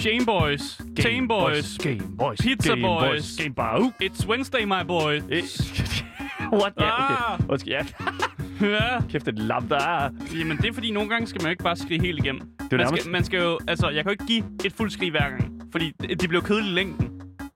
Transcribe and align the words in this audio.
Shame 0.00 0.24
Boys, 0.26 0.80
Tame 0.96 1.28
Boys, 1.28 1.78
Game 1.78 2.16
Boys. 2.18 2.38
Pizza 2.40 2.68
Game 2.74 2.82
Boys. 2.82 3.36
Game 3.36 3.54
Boys. 3.54 3.92
It's 4.00 4.26
Wednesday, 4.26 4.64
my 4.64 4.82
boy. 4.86 5.20
What? 6.60 6.72
Ja, 6.78 6.90
Ah. 6.90 7.34
okay. 7.34 7.44
Undskyld, 7.48 7.72
ja. 7.72 7.84
Ja. 8.66 9.00
Kæft, 9.10 9.26
det 9.26 9.38
er 9.38 9.42
lam, 9.42 9.68
der 9.68 9.76
er. 9.76 10.10
Jamen, 10.38 10.56
det 10.56 10.66
er 10.68 10.72
fordi, 10.72 10.90
nogle 10.90 11.10
gange 11.10 11.26
skal 11.26 11.42
man 11.42 11.46
jo 11.46 11.50
ikke 11.50 11.64
bare 11.64 11.76
skrive 11.76 12.00
helt 12.00 12.18
igennem. 12.18 12.42
er 12.60 12.64
man, 12.70 12.80
nærmest- 12.80 13.02
skal, 13.02 13.12
man 13.12 13.24
skal 13.24 13.40
jo, 13.40 13.58
altså, 13.68 13.88
jeg 13.88 14.04
kan 14.04 14.04
jo 14.04 14.10
ikke 14.10 14.26
give 14.26 14.44
et 14.64 14.72
fuldt 14.72 14.92
skriv 14.92 15.10
hver 15.10 15.28
gang, 15.30 15.62
fordi 15.72 15.92
det, 16.00 16.20
det 16.20 16.28
bliver 16.28 16.42
kedeligt 16.42 16.70
i 16.70 16.74
længden. 16.74 17.06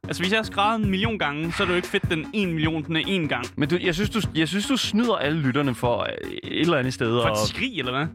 Altså, 0.05 0.23
hvis 0.23 0.33
jeg 0.33 0.39
har 0.39 0.45
skrevet 0.45 0.75
en 0.85 0.91
million 0.91 1.19
gange, 1.19 1.53
så 1.53 1.63
er 1.63 1.67
det 1.67 1.73
jo 1.73 1.77
ikke 1.77 1.89
fedt, 1.89 2.11
den 2.11 2.27
en 2.33 2.53
million, 2.53 2.85
den 2.85 2.97
er 2.97 3.03
en 3.07 3.29
gang. 3.29 3.47
Men 3.57 3.69
du, 3.69 3.79
jeg, 3.83 3.95
synes, 3.95 4.11
du, 4.11 4.21
jeg 4.35 4.49
synes, 4.49 4.67
du 4.67 4.77
snyder 4.77 5.15
alle 5.17 5.41
lytterne 5.41 5.75
for 5.75 5.99
øh, 6.01 6.31
et 6.45 6.61
eller 6.61 6.77
andet 6.79 6.95
sted. 6.95 7.23
For 7.23 7.29
og... 7.29 7.43
et 7.43 7.49
skrig, 7.49 7.79
eller 7.79 7.93
hvad? 7.93 8.07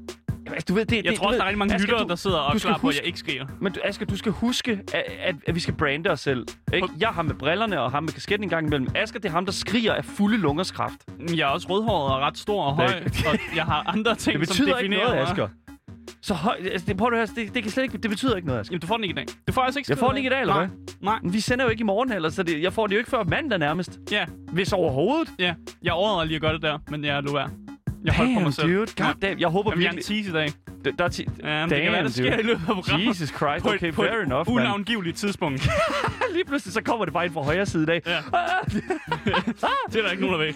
Altså, 0.54 0.66
du 0.70 0.74
ved, 0.74 0.86
det, 0.86 0.96
Jeg 0.96 1.04
det, 1.04 1.16
tror 1.16 1.28
også, 1.28 1.38
der 1.38 1.44
er 1.44 1.48
rigtig 1.48 1.58
mange 1.60 1.74
Asger, 1.76 1.88
lyttere, 1.88 2.04
du- 2.04 2.10
der 2.10 2.16
sidder 2.16 2.38
og 2.38 2.56
er 2.56 2.60
klar 2.60 2.78
på, 2.78 2.88
at 2.88 2.96
jeg 2.98 3.06
ikke 3.06 3.20
skriver. 3.20 3.46
Men 3.62 3.74
du, 3.74 3.80
Asger, 3.84 4.06
du 4.06 4.18
skal 4.18 4.32
huske, 4.32 4.80
at, 4.94 5.04
at, 5.24 5.36
at 5.48 5.56
vi 5.56 5.60
skal 5.60 5.74
brande 5.74 6.10
os 6.10 6.20
selv. 6.20 6.46
Ikke? 6.74 6.88
Jeg 7.00 7.10
har 7.10 7.22
med 7.22 7.36
brillerne 7.36 7.82
og 7.82 7.92
ham 7.92 8.04
med 8.04 8.14
kasketten 8.14 8.44
en 8.44 8.50
gang 8.50 8.68
imellem. 8.68 8.88
Asger, 8.96 9.20
det 9.20 9.28
er 9.30 9.34
ham, 9.34 9.46
der 9.46 9.52
skriger 9.54 9.94
af 9.94 10.06
fulde 10.06 10.38
lungerskraft. 10.38 10.98
Jeg 11.36 11.40
er 11.40 11.46
også 11.46 11.68
rødhåret 11.70 12.14
og 12.16 12.22
ret 12.22 12.38
stor 12.38 12.64
og 12.64 12.76
høj, 12.76 12.86
og 13.06 13.40
jeg 13.56 13.66
har 13.66 13.84
andre 13.88 14.16
ting, 14.26 14.40
Det 14.40 14.48
som 14.48 14.54
betyder 14.54 14.78
ikke 14.78 14.90
definerer 14.96 15.14
noget. 15.16 15.30
Asger. 15.30 15.48
Så 16.22 16.34
høj, 16.34 16.56
altså, 16.72 16.88
det, 16.88 16.98
prøv 16.98 17.14
at 17.14 17.32
det, 17.36 17.54
det, 17.56 17.64
kan 17.64 17.72
slet 17.72 17.84
ikke, 17.84 17.98
det 17.98 18.10
betyder 18.10 18.36
ikke 18.36 18.48
noget, 18.48 18.60
Asger. 18.60 18.74
Jamen, 18.74 18.82
du 18.82 18.88
får 18.88 18.96
den 18.96 19.04
ikke 19.04 19.12
i 19.14 19.16
dag. 19.16 19.26
Du 19.48 19.54
får 19.54 19.62
altså 19.62 19.80
ikke 19.80 19.90
Jeg 19.92 19.98
får 19.98 20.08
den 20.08 20.18
ikke 20.18 20.28
i 20.28 20.30
dag, 20.30 20.42
eller 20.42 20.54
Nej. 20.54 20.66
hvad? 20.66 20.78
Nej. 21.02 21.20
Men 21.24 21.34
vi 21.34 21.40
sender 21.40 21.66
jo 21.66 21.72
ikke 21.72 21.82
i 21.82 21.84
morgen 21.84 22.12
heller, 22.12 22.30
så 22.30 22.44
det, 22.44 22.62
jeg 22.62 22.74
får 22.74 22.88
det 22.88 22.94
jo 22.94 22.98
ikke 22.98 23.10
før 23.10 23.24
mandag 23.24 23.60
nærmest. 23.60 24.00
Ja, 24.12 24.26
Hvis 24.52 24.74
overhovedet. 24.74 25.30
ja. 25.40 25.54
Jeg 25.84 25.94
overvejede 25.94 26.28
lige 26.28 26.36
at 26.36 26.42
gøre 26.42 26.54
det 26.54 26.62
der, 26.62 26.78
men 26.90 27.06
jeg 27.06 27.24
lå 27.24 27.34
værd. 27.34 27.50
Jeg 28.04 28.14
holdt 28.14 28.30
på 28.30 28.34
Damn, 28.34 28.44
mig 28.44 28.54
selv. 28.54 28.68
dude. 28.68 28.86
God 28.98 29.14
damn. 29.22 29.40
Jeg 29.40 29.48
håber 29.48 29.72
Jeg 29.72 29.78
vil 29.78 29.86
gerne 29.86 29.96
virkelig... 29.96 30.24
tease 30.26 30.30
i 30.30 30.34
dag. 30.34 30.52
Der, 30.86 30.92
der 30.92 31.04
er 31.06 31.10
ti- 31.10 31.28
Ja, 31.44 31.60
men 31.62 31.70
det 31.70 31.82
kan 31.84 31.92
være, 31.92 32.04
det 32.04 32.14
sker 32.14 32.24
dude. 32.32 32.40
i 32.40 32.44
løbet 32.44 32.62
af 32.70 32.76
programmet. 32.76 33.08
Jesus 33.08 33.30
Christ, 33.30 33.66
et, 33.66 33.74
okay, 33.74 33.92
på 33.94 34.02
fair 34.04 34.12
et 34.12 34.24
enough, 34.26 34.48
man. 34.48 34.56
unavngiveligt 34.56 35.18
tidspunkt. 35.18 35.70
Lige 36.34 36.46
pludselig 36.46 36.74
så 36.74 36.82
kommer 36.84 37.06
det 37.06 37.14
bare 37.14 37.26
ind 37.26 37.34
fra 37.34 37.42
højre 37.42 37.66
side 37.66 37.84
i 37.84 37.86
dag. 37.86 38.02
Ja. 38.06 38.18
det 39.92 39.96
er 39.96 40.02
der 40.02 40.12
ikke 40.12 40.24
nogen, 40.28 40.40
der 40.40 40.46
ved. 40.46 40.54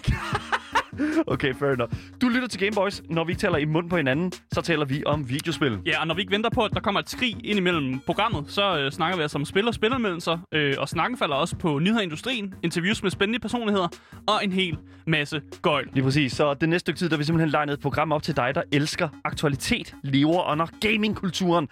Okay, 1.26 1.54
fair 1.54 1.70
enough. 1.70 1.92
Du 2.20 2.28
lytter 2.28 2.48
til 2.48 2.60
Gameboys. 2.60 3.02
Når 3.10 3.24
vi 3.24 3.34
taler 3.34 3.56
i 3.56 3.64
mund 3.64 3.90
på 3.90 3.96
hinanden, 3.96 4.32
så 4.52 4.60
taler 4.60 4.84
vi 4.84 5.02
om 5.06 5.28
videospil. 5.28 5.78
Ja, 5.86 6.00
og 6.00 6.06
når 6.06 6.14
vi 6.14 6.20
ikke 6.20 6.32
venter 6.32 6.50
på, 6.50 6.64
at 6.64 6.70
der 6.74 6.80
kommer 6.80 7.00
et 7.00 7.10
skrig 7.10 7.36
ind 7.44 7.58
imellem 7.58 8.00
programmet, 8.00 8.44
så 8.48 8.78
øh, 8.78 8.92
snakker 8.92 9.16
vi 9.16 9.22
altså 9.22 9.38
om 9.38 9.44
spil 9.44 9.68
og 9.68 9.74
spilleranmeldelser. 9.74 10.38
Øh, 10.52 10.74
og 10.78 10.88
snakken 10.88 11.18
falder 11.18 11.36
også 11.36 11.56
på 11.56 11.78
nyheder 11.78 12.00
i 12.00 12.04
industrien, 12.04 12.54
interviews 12.62 13.02
med 13.02 13.10
spændende 13.10 13.38
personligheder 13.38 13.88
og 14.26 14.44
en 14.44 14.52
hel 14.52 14.78
masse 15.06 15.42
gøjl. 15.62 15.88
Lige 15.92 16.04
præcis. 16.04 16.32
Så 16.32 16.54
det 16.54 16.68
næste 16.68 16.80
stykke 16.80 16.98
tid, 16.98 17.08
der 17.08 17.14
er 17.14 17.18
vi 17.18 17.24
simpelthen 17.24 17.50
legnet 17.50 17.72
et 17.72 17.80
program 17.80 18.12
op 18.12 18.22
til 18.22 18.36
dig, 18.36 18.54
der 18.54 18.62
elsker 18.72 19.08
aktualitet, 19.24 19.94
lever 20.02 20.50
under 20.50 20.66
gamingkulturen, 20.80 21.68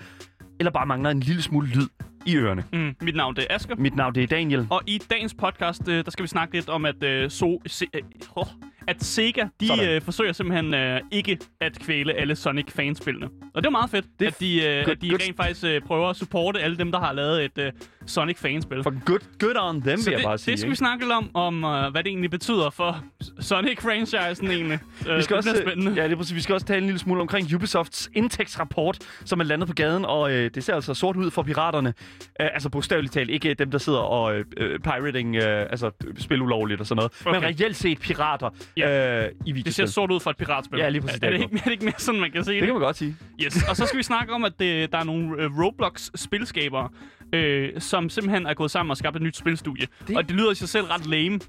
eller 0.58 0.70
bare 0.70 0.86
mangler 0.86 1.10
en 1.10 1.20
lille 1.20 1.42
smule 1.42 1.68
lyd 1.68 1.88
i 2.26 2.36
ørerne. 2.36 2.64
Mm, 2.72 2.94
mit 3.02 3.16
navn 3.16 3.36
det 3.36 3.46
er 3.50 3.54
Asger. 3.54 3.76
Mit 3.76 3.96
navn 3.96 4.14
det 4.14 4.22
er 4.22 4.26
Daniel. 4.26 4.66
Og 4.70 4.82
i 4.86 4.98
dagens 5.10 5.34
podcast, 5.34 5.88
øh, 5.88 6.04
der 6.04 6.10
skal 6.10 6.22
vi 6.22 6.28
snakke 6.28 6.54
lidt 6.54 6.68
om, 6.68 6.84
at, 6.84 7.02
øh, 7.02 7.30
so, 7.30 7.62
se, 7.66 7.86
øh, 7.94 8.02
oh, 8.36 8.46
at 8.86 9.04
Sega 9.04 9.44
de 9.60 9.66
Sådan. 9.66 9.88
øh, 9.88 10.02
forsøger 10.02 10.32
simpelthen 10.32 10.74
øh, 10.74 11.00
ikke 11.10 11.38
at 11.60 11.78
kvæle 11.78 12.12
alle 12.14 12.36
Sonic-fanspillene. 12.36 13.28
Og 13.54 13.62
det 13.62 13.66
er 13.66 13.70
meget 13.70 13.90
fedt, 13.90 14.06
Det 14.20 14.26
at 14.26 14.40
de, 14.40 14.64
øh, 14.66 14.82
good- 14.84 14.90
at 14.90 15.02
de 15.02 15.08
good. 15.08 15.20
rent 15.22 15.36
faktisk 15.36 15.64
øh, 15.64 15.80
prøver 15.80 16.08
at 16.10 16.16
supporte 16.16 16.60
alle 16.60 16.76
dem, 16.78 16.92
der 16.92 16.98
har 17.00 17.12
lavet 17.12 17.44
et 17.44 17.58
øh, 17.58 17.72
Sonic-fanspil. 18.06 18.82
For 18.82 19.04
good, 19.04 19.20
good 19.38 19.56
on 19.60 19.82
them, 19.82 19.98
Så 19.98 20.04
vil 20.04 20.12
jeg 20.12 20.18
det, 20.18 20.26
bare 20.26 20.38
sige. 20.38 20.52
det 20.52 20.58
skal 20.60 20.68
vi 20.68 20.72
ikke? 20.72 20.76
snakke 20.76 21.04
lidt 21.04 21.12
om, 21.12 21.30
om 21.36 21.64
øh, 21.64 21.90
hvad 21.90 22.02
det 22.04 22.10
egentlig 22.10 22.30
betyder 22.30 22.70
for 22.70 23.04
Sonic-franchisen 23.40 24.50
egentlig. 24.50 24.78
Øh, 25.08 25.16
Vi 25.16 25.22
skal, 25.22 25.36
det 25.36 25.36
også, 25.36 25.50
bliver 25.52 25.66
spændende. 25.72 25.92
ja, 26.00 26.04
det 26.04 26.12
er 26.12 26.16
præcis. 26.16 26.34
vi 26.36 26.40
skal 26.40 26.52
også 26.54 26.66
tale 26.66 26.78
en 26.78 26.84
lille 26.84 26.98
smule 26.98 27.20
omkring 27.20 27.54
Ubisofts 27.54 28.10
indtægtsrapport, 28.14 28.98
som 29.24 29.40
er 29.40 29.44
landet 29.44 29.68
på 29.68 29.74
gaden, 29.74 30.04
og 30.04 30.32
øh, 30.32 30.50
det 30.54 30.64
ser 30.64 30.74
altså 30.74 30.94
sort 30.94 31.16
ud 31.16 31.30
for 31.30 31.42
piraterne. 31.42 31.94
Øh, 32.40 32.48
altså 32.54 32.68
bogstaveligt 32.68 33.12
talt, 33.14 33.30
ikke 33.30 33.54
dem, 33.54 33.70
der 33.70 33.78
sidder 33.78 33.98
og 33.98 34.34
øh, 34.36 34.44
øh, 34.56 34.78
pirating, 34.80 35.36
øh, 35.36 35.60
altså 35.70 35.90
spil 36.18 36.42
ulovligt 36.42 36.80
og 36.80 36.86
sådan 36.86 36.96
noget, 36.96 37.12
okay. 37.26 37.48
men 37.50 37.60
reelt 37.60 37.76
set 37.76 37.98
pirater 38.00 38.50
Ja. 38.76 39.24
øh, 39.24 39.30
i 39.46 39.52
videospil. 39.52 39.64
Det 39.64 39.74
ser 39.74 39.86
sort 39.86 40.10
ud 40.10 40.20
for 40.20 40.30
et 40.30 40.36
piratspil. 40.36 40.78
Ja, 40.78 40.88
lige 40.88 41.02
præcis, 41.02 41.16
Er, 41.16 41.20
det 41.20 41.26
er, 41.26 41.30
det 41.30 41.42
ikke, 41.42 41.56
er 41.56 41.64
det 41.64 41.72
ikke 41.72 41.84
mere 41.84 41.94
sådan, 41.98 42.20
man 42.20 42.30
kan 42.30 42.44
se 42.44 42.52
det? 42.52 42.60
Det 42.60 42.66
kan 42.66 42.74
man 42.74 42.82
godt 42.82 42.96
sige. 42.96 43.16
Yes, 43.44 43.68
og 43.68 43.76
så 43.76 43.86
skal 43.86 43.98
vi 43.98 44.02
snakke 44.02 44.32
om, 44.32 44.44
at 44.44 44.52
det, 44.58 44.92
der 44.92 44.98
er 44.98 45.04
nogle 45.04 45.42
øh, 45.42 45.58
Roblox-spilskabere, 45.58 46.88
øh, 47.32 47.68
som 47.78 48.10
simpelthen 48.10 48.46
er 48.46 48.54
gået 48.54 48.70
sammen 48.70 48.90
og 48.90 48.96
skabt 48.96 49.16
et 49.16 49.22
nyt 49.22 49.36
spilstudie. 49.36 49.86
Det... 50.08 50.16
Og 50.16 50.28
det 50.28 50.36
lyder 50.36 50.50
i 50.50 50.54
sig 50.54 50.68
selv 50.68 50.84
ret 50.86 51.06
lame, 51.06 51.40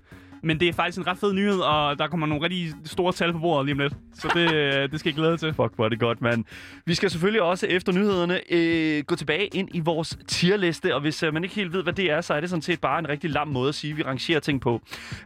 men 0.44 0.60
det 0.60 0.68
er 0.68 0.74
faktisk 0.74 0.98
en 0.98 1.08
ret 1.08 1.18
fed 1.18 1.34
nyhed, 1.34 1.60
og 1.60 2.00
der 2.00 2.08
kommer 2.08 2.28
nogle 2.28 2.44
rigtig 2.44 2.74
store 2.86 3.14
tal 3.14 3.34
på 3.34 3.40
bordet 3.40 3.66
lige 3.66 3.74
om 3.74 3.80
lidt. 3.80 3.94
Så 4.14 4.32
det, 4.34 4.54
øh, 4.54 4.92
det 4.92 5.00
skal 5.00 5.10
jeg 5.10 5.16
glæde 5.16 5.38
til. 5.38 5.54
Fuck, 5.60 5.76
hvor 5.76 5.86
er 5.86 5.90
det 5.90 6.00
godt, 6.00 6.22
mand. 6.22 6.44
Vi 6.86 6.94
skal 6.94 7.10
selvfølgelig 7.10 7.42
også 7.42 7.68
efter 7.68 7.92
nyhederne 7.92 8.42
øh, 8.50 9.04
gå 9.04 9.16
tilbage 9.16 9.48
ind 9.48 9.70
i 9.74 9.80
vores 9.80 10.18
tierliste, 10.28 10.96
og 10.96 11.02
hvis 11.02 11.24
øh, 11.24 11.34
man 11.34 11.44
ikke 11.44 11.56
helt 11.56 11.74
ved, 11.74 11.84
hvad 11.84 11.94
det 11.94 12.12
er, 12.12 12.22
så 12.22 12.34
er 12.34 12.40
det 12.40 12.50
sådan 12.50 12.62
set 12.62 12.82
bare 12.82 13.00
en 13.00 13.10
rigtig 13.10 13.30
lam 13.30 13.48
måde 13.48 13.70
at 13.70 13.76
sige, 13.76 13.92
at 13.92 13.98
vi 13.98 14.04
rangerer 14.04 14.40
ting 14.40 14.62
på. 14.62 14.82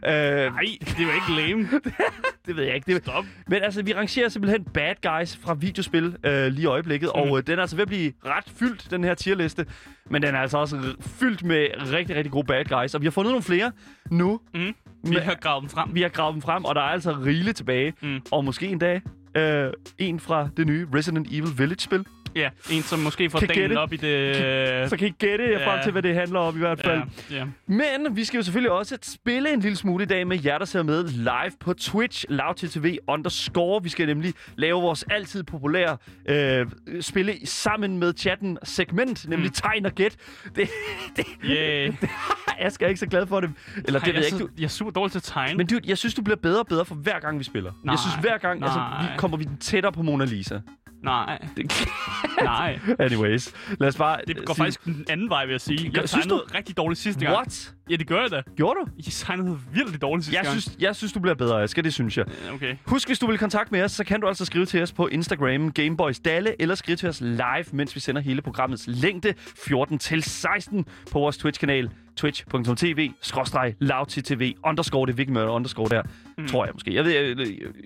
Øh, 0.06 0.12
Nej, 0.12 0.62
det 0.80 0.98
er 0.98 1.02
jo 1.02 1.08
ikke 1.08 1.46
lame. 1.46 1.68
det 2.46 2.56
ved 2.56 2.64
jeg 2.64 2.74
ikke. 2.74 2.94
Det, 2.94 3.02
Stop. 3.02 3.24
Men 3.46 3.62
altså, 3.62 3.82
vi 3.82 3.94
rangerer 3.94 4.28
simpelthen 4.28 4.64
bad 4.64 4.94
guys 5.02 5.36
fra 5.36 5.54
videospil 5.54 6.16
øh, 6.24 6.46
lige 6.46 6.62
i 6.62 6.66
øjeblikket, 6.66 7.10
mm. 7.14 7.20
og 7.20 7.38
øh, 7.38 7.46
den 7.46 7.58
er 7.58 7.62
altså 7.62 7.76
ved 7.76 7.82
at 7.82 7.88
blive 7.88 8.12
ret 8.26 8.52
fyldt, 8.56 8.90
den 8.90 9.04
her 9.04 9.14
tierliste. 9.14 9.66
Men 10.10 10.22
den 10.22 10.34
er 10.34 10.38
altså 10.38 10.58
også 10.58 10.94
fyldt 11.00 11.44
med 11.44 11.66
rigtig, 11.92 12.16
rigtig 12.16 12.32
gode 12.32 12.46
bad 12.46 12.64
guys, 12.64 12.94
og 12.94 13.00
vi 13.00 13.06
har 13.06 13.10
fundet 13.10 13.30
nogle 13.30 13.42
flere 13.42 13.72
nu. 14.10 14.40
Mm. 14.54 14.74
Vi 15.04 15.14
har 15.16 15.34
gravet 15.34 15.62
dem 15.62 15.70
frem. 15.70 15.94
Vi 15.94 16.02
har 16.02 16.08
gravet 16.08 16.34
dem 16.34 16.42
frem, 16.42 16.64
og 16.64 16.74
der 16.74 16.80
er 16.80 16.84
altså 16.84 17.12
rigeligt 17.12 17.56
tilbage. 17.56 17.92
Mm. 18.02 18.20
Og 18.32 18.44
måske 18.44 18.66
en 18.66 18.78
dag 18.78 19.02
øh, 19.36 19.72
en 19.98 20.20
fra 20.20 20.48
det 20.56 20.66
nye 20.66 20.86
Resident 20.94 21.28
Evil 21.30 21.58
Village-spil. 21.58 22.04
Ja, 22.38 22.50
en 22.70 22.82
som 22.82 22.98
måske 22.98 23.30
får 23.30 23.38
Kan 23.38 23.48
dagen 23.48 23.60
gætte. 23.60 23.80
op 23.80 23.92
i 23.92 23.96
det... 23.96 24.90
Så 24.90 24.96
kan 24.96 25.08
I 25.08 25.10
gætte 25.10 25.44
jer 25.50 25.64
frem 25.64 25.76
ja. 25.76 25.82
til, 25.82 25.92
hvad 25.92 26.02
det 26.02 26.14
handler 26.14 26.38
om 26.40 26.56
i 26.56 26.58
hvert 26.58 26.80
fald. 26.84 27.02
ja, 27.30 27.36
ja. 27.36 27.44
Men 27.66 28.16
vi 28.16 28.24
skal 28.24 28.38
jo 28.38 28.42
selvfølgelig 28.42 28.70
også 28.70 28.98
spille 29.02 29.52
en 29.52 29.60
lille 29.60 29.76
smule 29.76 30.02
i 30.02 30.06
dag 30.06 30.26
med 30.26 30.38
jer, 30.44 30.58
der 30.58 30.64
ser 30.64 30.82
med 30.82 31.04
live 31.08 31.52
på 31.60 31.72
Twitch, 31.72 32.24
lavttv 32.28 32.96
underscore. 33.08 33.82
Vi 33.82 33.88
skal 33.88 34.06
nemlig 34.06 34.34
lave 34.56 34.80
vores 34.82 35.04
altid 35.10 35.42
populære 35.42 35.96
øh, 36.28 36.66
spille 37.00 37.34
sammen 37.44 37.98
med 37.98 38.14
chatten 38.18 38.58
segment, 38.62 39.28
nemlig 39.28 39.48
mm. 39.48 39.54
tegn 39.54 39.86
og 39.86 39.92
gæt. 39.92 40.16
Det, 40.56 40.68
det, 41.16 41.24
Yeah. 41.44 41.94
Asger 42.58 42.86
er 42.86 42.88
ikke 42.88 43.00
så 43.00 43.06
glad 43.06 43.26
for 43.26 43.40
det. 43.40 43.50
Eller 43.84 44.00
det 44.00 44.08
Ej, 44.08 44.12
ved 44.12 44.14
jeg 44.14 44.22
er 44.22 44.34
ikke. 44.34 44.38
Du, 44.38 44.48
jeg 44.58 44.64
er 44.64 44.68
super 44.68 44.90
dårlig 44.90 45.12
til 45.12 45.18
at 45.18 45.22
tegne. 45.22 45.56
men 45.56 45.66
dude, 45.66 45.80
jeg 45.86 45.98
synes, 45.98 46.14
du 46.14 46.22
bliver 46.22 46.36
bedre 46.36 46.60
og 46.60 46.66
bedre 46.66 46.84
for 46.84 46.94
hver 46.94 47.20
gang, 47.20 47.38
vi 47.38 47.44
spiller. 47.44 47.72
Nej, 47.84 47.92
jeg 47.92 47.98
synes, 47.98 48.14
hver 48.14 48.38
gang 48.38 48.62
altså, 48.62 48.80
vi 49.00 49.06
kommer 49.16 49.36
vi 49.36 49.48
tættere 49.60 49.92
på 49.92 50.02
Mona 50.02 50.24
Lisa. 50.24 50.60
Nej, 51.02 51.38
Det, 51.56 51.72
nej. 52.42 52.78
anyways, 52.98 53.52
lad 53.80 53.88
os 53.88 53.96
bare 53.96 54.20
Det 54.26 54.36
går 54.44 54.54
sige- 54.54 54.64
faktisk 54.64 54.84
den 54.84 55.04
anden 55.10 55.30
vej, 55.30 55.44
vil 55.44 55.52
jeg 55.52 55.60
sige. 55.60 55.90
Jeg 55.94 56.08
synes 56.08 56.26
tegnede 56.26 56.44
rigtig 56.54 56.76
dårligt 56.76 57.00
sidste 57.00 57.20
gang. 57.24 57.34
What? 57.36 57.74
Ja, 57.90 57.96
det 57.96 58.06
gør 58.06 58.20
jeg 58.20 58.30
da. 58.30 58.42
Gjorde 58.56 58.80
du? 58.80 58.86
Jeg 58.96 59.04
tegnede 59.04 59.58
virkelig 59.72 60.02
dårligt 60.02 60.24
sidste 60.24 60.36
Jeg 60.38 60.44
gang. 60.44 60.60
synes, 60.62 60.76
jeg 60.80 60.96
synes, 60.96 61.12
du 61.12 61.20
bliver 61.20 61.34
bedre, 61.34 61.62
Asger. 61.62 61.82
Det 61.82 61.94
synes 61.94 62.18
jeg. 62.18 62.24
Okay. 62.54 62.76
Husk, 62.86 63.08
hvis 63.08 63.18
du 63.18 63.26
vil 63.26 63.38
kontakte 63.38 63.72
med 63.74 63.82
os, 63.82 63.92
så 63.92 64.04
kan 64.04 64.20
du 64.20 64.26
altså 64.28 64.44
skrive 64.44 64.66
til 64.66 64.82
os 64.82 64.92
på 64.92 65.06
Instagram 65.06 65.72
Gameboys 65.72 66.18
Dalle, 66.20 66.62
eller 66.62 66.74
skrive 66.74 66.96
til 66.96 67.08
os 67.08 67.20
live, 67.20 67.64
mens 67.72 67.94
vi 67.94 68.00
sender 68.00 68.22
hele 68.22 68.42
programmets 68.42 68.84
længde 68.86 69.34
14 69.66 69.98
til 69.98 70.22
16 70.22 70.84
på 71.12 71.18
vores 71.18 71.36
Twitch-kanal 71.38 71.90
twitch.tv 72.18 73.10
skråstreg 73.22 73.74
lavttv 73.78 74.52
underscore 74.64 75.06
det 75.06 75.12
er 75.12 75.16
vigtigt 75.16 75.34
med 75.34 75.42
underscore 75.42 75.88
der, 75.88 76.02
mm. 76.38 76.46
tror 76.48 76.64
jeg 76.64 76.74
måske. 76.74 76.94
Jeg, 76.94 77.04
ved, 77.04 77.12
jeg, 77.12 77.36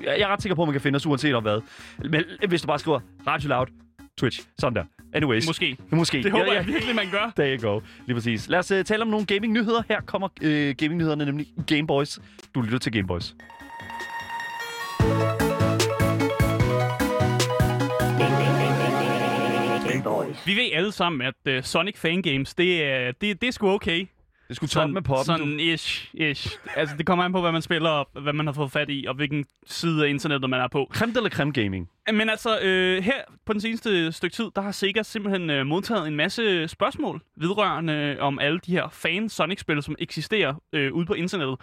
jeg, 0.04 0.20
er 0.20 0.28
ret 0.28 0.42
sikker 0.42 0.56
på, 0.56 0.62
at 0.62 0.68
man 0.68 0.72
kan 0.72 0.80
finde 0.80 0.96
os 0.96 1.06
uanset 1.06 1.34
om 1.34 1.42
hvad. 1.42 1.60
Men 1.98 2.24
hvis 2.48 2.60
du 2.62 2.66
bare 2.66 2.78
skriver 2.78 3.00
Radio 3.26 3.48
Loud, 3.48 3.66
Twitch, 4.18 4.40
sådan 4.58 4.76
der. 4.76 4.84
Anyways. 5.14 5.46
Måske. 5.46 5.76
Måske. 5.90 6.22
Det 6.22 6.32
håber 6.32 6.44
Ja, 6.44 6.52
jeg 6.52 6.66
ja. 6.66 6.72
virkelig, 6.72 6.94
man 6.94 7.10
gør. 7.10 7.32
There 7.36 7.56
you 7.56 7.70
go. 7.70 7.80
Lige 8.06 8.14
præcis. 8.14 8.48
Lad 8.48 8.58
os 8.58 8.70
uh, 8.70 8.82
tale 8.82 9.02
om 9.02 9.08
nogle 9.08 9.26
gaming-nyheder. 9.26 9.82
Her 9.88 10.00
kommer 10.00 10.28
uh, 10.42 10.48
gaming-nyhederne, 10.48 11.24
nemlig 11.24 11.46
Gameboys. 11.66 12.18
Du 12.54 12.60
lytter 12.60 12.78
til 12.78 12.92
Gameboys. 12.92 13.34
Vi 20.46 20.54
ved 20.54 20.70
alle 20.72 20.92
sammen, 20.92 21.22
at 21.22 21.56
uh, 21.58 21.64
Sonic 21.64 21.98
Fangames, 21.98 22.54
det 22.54 22.84
er, 22.84 23.12
det, 23.20 23.40
det 23.40 23.46
er 23.46 23.52
sgu 23.52 23.68
okay. 23.68 24.06
Det 24.52 24.56
skulle 24.56 24.70
top 24.70 24.90
med 24.90 25.02
poppen, 25.02 25.24
sådan 25.24 25.60
ish, 25.60 26.10
ish. 26.14 26.58
Altså, 26.76 26.96
det 26.96 27.06
kommer 27.06 27.24
an 27.24 27.32
på, 27.32 27.40
hvad 27.40 27.52
man 27.52 27.62
spiller, 27.62 27.90
og 27.90 28.08
hvad 28.22 28.32
man 28.32 28.46
har 28.46 28.52
fået 28.52 28.72
fat 28.72 28.90
i, 28.90 29.04
og 29.08 29.14
hvilken 29.14 29.44
side 29.66 30.04
af 30.04 30.10
internettet 30.10 30.50
man 30.50 30.60
er 30.60 30.68
på. 30.68 30.90
Creme 30.92 31.12
eller 31.16 31.30
creme 31.30 31.52
gaming? 31.52 31.88
Men 32.12 32.30
altså, 32.30 32.60
øh, 32.60 33.02
her 33.02 33.20
på 33.46 33.52
den 33.52 33.60
seneste 33.60 34.12
stykke 34.12 34.34
tid, 34.36 34.44
der 34.56 34.62
har 34.62 34.72
Sega 34.72 35.02
simpelthen 35.02 35.50
øh, 35.50 35.66
modtaget 35.66 36.08
en 36.08 36.16
masse 36.16 36.68
spørgsmål 36.68 37.22
vedrørende 37.36 37.92
øh, 37.92 38.16
om 38.20 38.38
alle 38.38 38.60
de 38.66 38.72
her 38.72 38.88
fan-Sonic-spil, 38.88 39.82
som 39.82 39.96
eksisterer 39.98 40.54
øh, 40.72 40.92
ude 40.92 41.06
på 41.06 41.14
internettet. 41.14 41.56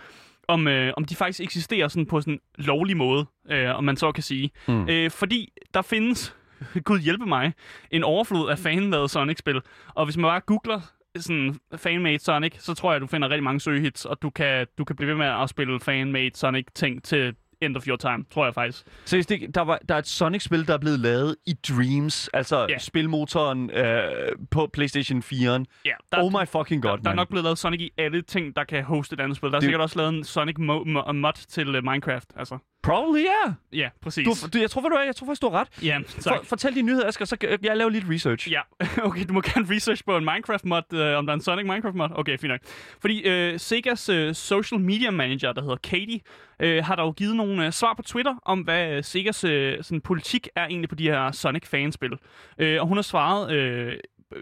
Om, 0.47 0.67
øh, 0.67 0.93
om 0.97 1.05
de 1.05 1.15
faktisk 1.15 1.39
eksisterer 1.39 1.87
sådan 1.87 2.05
på 2.05 2.21
sådan 2.21 2.33
en 2.33 2.39
lovlig 2.55 2.97
måde, 2.97 3.25
øh, 3.51 3.75
om 3.75 3.83
man 3.83 3.97
så 3.97 4.11
kan 4.11 4.23
sige. 4.23 4.51
Mm. 4.67 4.89
Øh, 4.89 5.11
fordi 5.11 5.53
der 5.73 5.81
findes, 5.81 6.35
gud 6.85 6.99
hjælpe 6.99 7.25
mig, 7.25 7.53
en 7.91 8.03
overflod 8.03 8.49
af 8.49 8.59
fanlavede 8.59 9.09
Sonic-spil. 9.09 9.61
Og 9.95 10.05
hvis 10.05 10.17
man 10.17 10.23
bare 10.23 10.39
googler 10.39 10.81
sådan 11.15 11.59
fanmade 11.75 12.19
Sonic, 12.19 12.53
så 12.59 12.73
tror 12.73 12.91
jeg, 12.91 13.01
du 13.01 13.07
finder 13.07 13.29
rigtig 13.29 13.43
mange 13.43 13.59
søgehits, 13.59 14.05
og 14.05 14.21
du 14.21 14.29
kan, 14.29 14.67
du 14.77 14.83
kan 14.83 14.95
blive 14.95 15.09
ved 15.09 15.15
med 15.15 15.25
at 15.25 15.49
spille 15.49 15.79
fanmade 15.79 16.31
Sonic-ting 16.33 17.03
til 17.03 17.35
end 17.61 17.77
of 17.77 17.87
your 17.87 17.97
time, 17.97 18.25
tror 18.33 18.45
jeg 18.45 18.53
faktisk. 18.53 18.83
Så 19.05 19.25
det, 19.29 19.55
der, 19.55 19.61
var, 19.61 19.79
der 19.89 19.95
er 19.95 19.99
et 19.99 20.07
Sonic-spil, 20.07 20.67
der 20.67 20.73
er 20.73 20.77
blevet 20.77 20.99
lavet 20.99 21.35
i 21.47 21.53
Dreams, 21.69 22.27
altså 22.33 22.65
Ja. 22.69 22.77
spilmotoren 22.77 23.71
øh, 23.71 24.11
på 24.51 24.69
PlayStation 24.73 25.19
4'eren. 25.25 25.63
Ja, 25.85 25.91
der, 26.11 26.23
oh 26.23 26.31
my 26.31 26.47
fucking 26.47 26.81
god, 26.83 26.89
der, 26.91 26.95
der 26.97 27.01
er 27.03 27.09
man. 27.09 27.15
nok 27.15 27.29
blevet 27.29 27.43
lavet 27.43 27.57
Sonic 27.57 27.79
i 27.81 27.91
alle 27.97 28.21
ting, 28.21 28.55
der 28.55 28.63
kan 28.63 28.83
hoste 28.83 29.13
et 29.13 29.19
andet 29.19 29.37
spil. 29.37 29.49
Der 29.49 29.55
er 29.55 29.59
Det- 29.59 29.65
sikkert 29.67 29.81
også 29.81 29.97
lavet 29.97 30.13
en 30.13 30.23
Sonic 30.23 30.55
mo- 30.59 30.61
mo- 30.97 31.11
mod 31.11 31.45
til 31.47 31.75
uh, 31.77 31.83
Minecraft. 31.83 32.27
Altså, 32.35 32.57
Probably, 32.83 33.19
yeah. 33.19 33.53
ja, 33.73 33.89
præcis. 34.01 34.25
Du, 34.27 34.47
du, 34.53 34.57
jeg 34.61 34.69
tror, 34.71 34.81
du 34.81 34.87
er, 34.95 35.03
jeg 35.03 35.15
tror 35.15 35.25
faktisk, 35.27 35.41
du 35.41 35.49
har 35.49 35.59
ret. 35.59 35.67
ja, 35.83 35.99
For, 36.07 36.21
tak. 36.21 36.45
fortæl 36.45 36.75
de 36.75 36.81
nyheder, 36.81 37.07
Asger, 37.07 37.25
så 37.25 37.35
kan 37.37 37.57
jeg 37.63 37.77
laver 37.77 37.89
lidt 37.89 38.05
research. 38.09 38.51
Ja, 38.51 38.61
okay, 39.07 39.25
du 39.27 39.33
må 39.33 39.41
gerne 39.41 39.75
research 39.75 40.03
på 40.05 40.17
en 40.17 40.25
Minecraft-mod, 40.25 40.93
øh, 40.93 41.17
om 41.17 41.25
der 41.25 41.33
er 41.33 41.35
en 41.35 41.41
Sonic 41.41 41.65
Minecraft-mod. 41.65 42.07
Okay, 42.15 42.37
fint 42.37 42.49
nok. 42.51 42.59
Fordi 43.01 43.21
øh, 43.27 43.59
Segas 43.59 44.09
øh, 44.09 44.35
social 44.35 44.81
media 44.81 45.11
manager, 45.11 45.53
der 45.53 45.61
hedder 45.61 45.75
Katie, 45.75 46.19
øh, 46.59 46.83
har 46.85 46.95
dog 46.95 47.15
givet 47.15 47.35
nogle 47.35 47.48
øh, 47.59 47.71
svar 47.71 47.93
på 47.93 48.01
Twitter 48.01 48.35
om, 48.45 48.59
hvad 48.59 48.91
øh, 48.91 49.03
Segas 49.03 49.43
øh, 49.43 49.83
sådan, 49.83 50.01
politik 50.01 50.47
er 50.55 50.65
egentlig 50.65 50.89
på 50.89 50.95
de 50.95 51.03
her 51.03 51.31
Sonic-fanspil. 51.31 52.17
Øh, 52.57 52.81
og 52.81 52.87
hun 52.87 52.97
har 52.97 53.01
svaret 53.01 53.51
øh, 53.51 53.93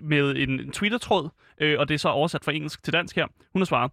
med 0.02 0.36
en, 0.36 0.50
en 0.50 0.72
Twitter-tråd, 0.72 1.30
øh, 1.62 1.80
og 1.80 1.88
det 1.88 1.94
er 1.94 2.00
så 2.00 2.10
oversat 2.10 2.44
fra 2.46 2.52
engelsk 2.52 2.84
til 2.84 2.94
dansk 2.94 3.16
her. 3.16 3.28
Hun 3.54 3.62
har 3.62 3.66
svaret, 3.66 3.92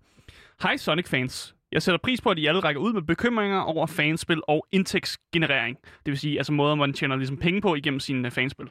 Hej 0.63 0.77
Sonic-fans. 0.77 1.55
Jeg 1.73 1.83
sætter 1.83 1.99
pris 1.99 2.21
på, 2.21 2.31
at 2.31 2.39
I 2.39 2.47
alle 2.47 2.61
rækker 2.61 2.81
ud 2.81 2.93
med 2.93 3.03
bekymringer 3.03 3.61
over 3.61 3.87
fanspil 3.87 4.41
og 4.49 4.67
indtægtsgenerering. 4.73 5.79
Det 5.83 6.11
vil 6.11 6.19
sige, 6.19 6.39
altså 6.39 6.53
måder, 6.53 6.75
man 6.75 6.93
tjener 6.93 7.17
ligesom 7.17 7.37
penge 7.37 7.61
på 7.61 7.75
igennem 7.75 8.01
sine 8.01 8.29
øh, 8.29 8.33
fanspil. 8.33 8.67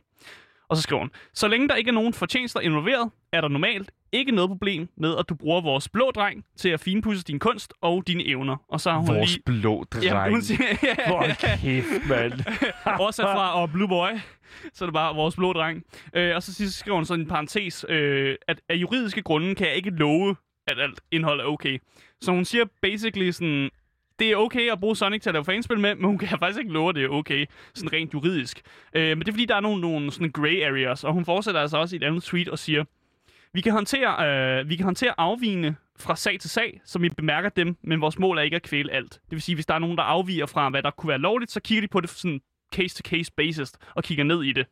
Og 0.73 0.77
så 0.77 0.83
skriver 0.83 1.01
hun, 1.01 1.11
så 1.33 1.47
længe 1.47 1.67
der 1.67 1.75
ikke 1.75 1.89
er 1.89 1.93
nogen 1.93 2.13
fortjenester 2.13 2.59
involveret, 2.59 3.11
er 3.33 3.41
der 3.41 3.47
normalt 3.47 3.91
ikke 4.11 4.31
noget 4.31 4.49
problem 4.49 4.89
med, 4.97 5.15
at 5.19 5.29
du 5.29 5.35
bruger 5.35 5.61
vores 5.61 5.89
blå 5.89 6.11
dreng 6.11 6.45
til 6.57 6.69
at 6.69 6.79
finpudse 6.79 7.23
din 7.23 7.39
kunst 7.39 7.73
og 7.81 8.03
dine 8.07 8.27
evner. 8.27 8.57
Og 8.67 8.81
så 8.81 8.91
har 8.91 8.97
hun 8.97 9.07
Vores 9.07 9.31
lige... 9.31 9.43
blå 9.45 9.83
dreng. 9.83 10.05
Ja, 10.05 10.29
hun 10.29 10.41
siger, 10.41 10.59
Hvor 11.07 11.25
kæft, 11.57 12.09
mand. 12.09 12.33
Oversat 12.99 13.25
fra 13.25 13.61
og 13.61 13.71
Blue 13.71 13.87
Boy, 13.87 14.09
så 14.73 14.85
er 14.85 14.87
det 14.87 14.93
bare 14.93 15.15
vores 15.15 15.35
blå 15.35 15.53
dreng. 15.53 15.83
Øh, 16.13 16.35
og 16.35 16.43
så 16.43 16.53
sidst 16.53 16.79
skriver 16.79 16.95
hun 16.95 17.05
sådan 17.05 17.21
en 17.25 17.29
parentes, 17.29 17.85
øh, 17.89 18.35
at 18.47 18.61
af 18.69 18.75
juridiske 18.75 19.21
grunde 19.21 19.55
kan 19.55 19.67
jeg 19.67 19.75
ikke 19.75 19.89
love, 19.89 20.35
at 20.67 20.79
alt 20.79 21.01
indhold 21.11 21.39
er 21.39 21.45
okay. 21.45 21.79
Så 22.21 22.31
hun 22.31 22.45
siger 22.45 22.65
basically 22.81 23.31
sådan, 23.31 23.69
det 24.19 24.31
er 24.31 24.35
okay 24.35 24.71
at 24.71 24.79
bruge 24.79 24.95
Sonic 24.95 25.21
til 25.21 25.29
at 25.29 25.33
lave 25.33 25.45
fanspil 25.45 25.79
med, 25.79 25.95
men 25.95 26.05
hun 26.05 26.17
kan 26.17 26.39
faktisk 26.39 26.59
ikke 26.59 26.73
love, 26.73 26.89
at 26.89 26.95
det 26.95 27.03
er 27.03 27.09
okay, 27.09 27.45
sådan 27.73 27.93
rent 27.93 28.13
juridisk. 28.13 28.61
Øh, 28.93 29.07
men 29.07 29.19
det 29.19 29.27
er 29.27 29.31
fordi, 29.31 29.45
der 29.45 29.55
er 29.55 29.59
nogle, 29.59 29.81
nogle 29.81 30.11
sådan 30.11 30.31
grey 30.31 30.63
areas, 30.63 31.03
og 31.03 31.13
hun 31.13 31.25
fortsætter 31.25 31.61
altså 31.61 31.77
også 31.77 31.95
i 31.95 31.97
et 31.97 32.03
andet 32.03 32.23
tweet 32.23 32.49
og 32.49 32.59
siger, 32.59 32.83
vi 33.53 33.61
kan 33.61 33.71
håndtere, 33.71 34.59
øh, 34.59 34.69
vi 34.69 34.75
kan 34.75 34.83
håndtere 34.83 35.13
afvigende 35.17 35.75
fra 35.99 36.15
sag 36.15 36.39
til 36.39 36.49
sag, 36.49 36.81
så 36.85 36.99
vi 36.99 37.09
bemærker 37.09 37.49
dem, 37.49 37.77
men 37.81 38.01
vores 38.01 38.19
mål 38.19 38.37
er 38.37 38.41
ikke 38.41 38.55
at 38.55 38.61
kvæle 38.63 38.91
alt. 38.91 39.11
Det 39.11 39.31
vil 39.31 39.41
sige, 39.41 39.55
hvis 39.55 39.65
der 39.65 39.73
er 39.73 39.79
nogen, 39.79 39.97
der 39.97 40.03
afviger 40.03 40.45
fra, 40.45 40.69
hvad 40.69 40.83
der 40.83 40.91
kunne 40.91 41.07
være 41.07 41.19
lovligt, 41.19 41.51
så 41.51 41.59
kigger 41.59 41.81
de 41.81 41.87
på 41.87 42.01
det 42.01 42.09
sådan 42.09 42.41
case-to-case 42.75 43.31
basis 43.37 43.71
og 43.95 44.03
kigger 44.03 44.23
ned 44.23 44.43
i 44.43 44.51
det 44.51 44.65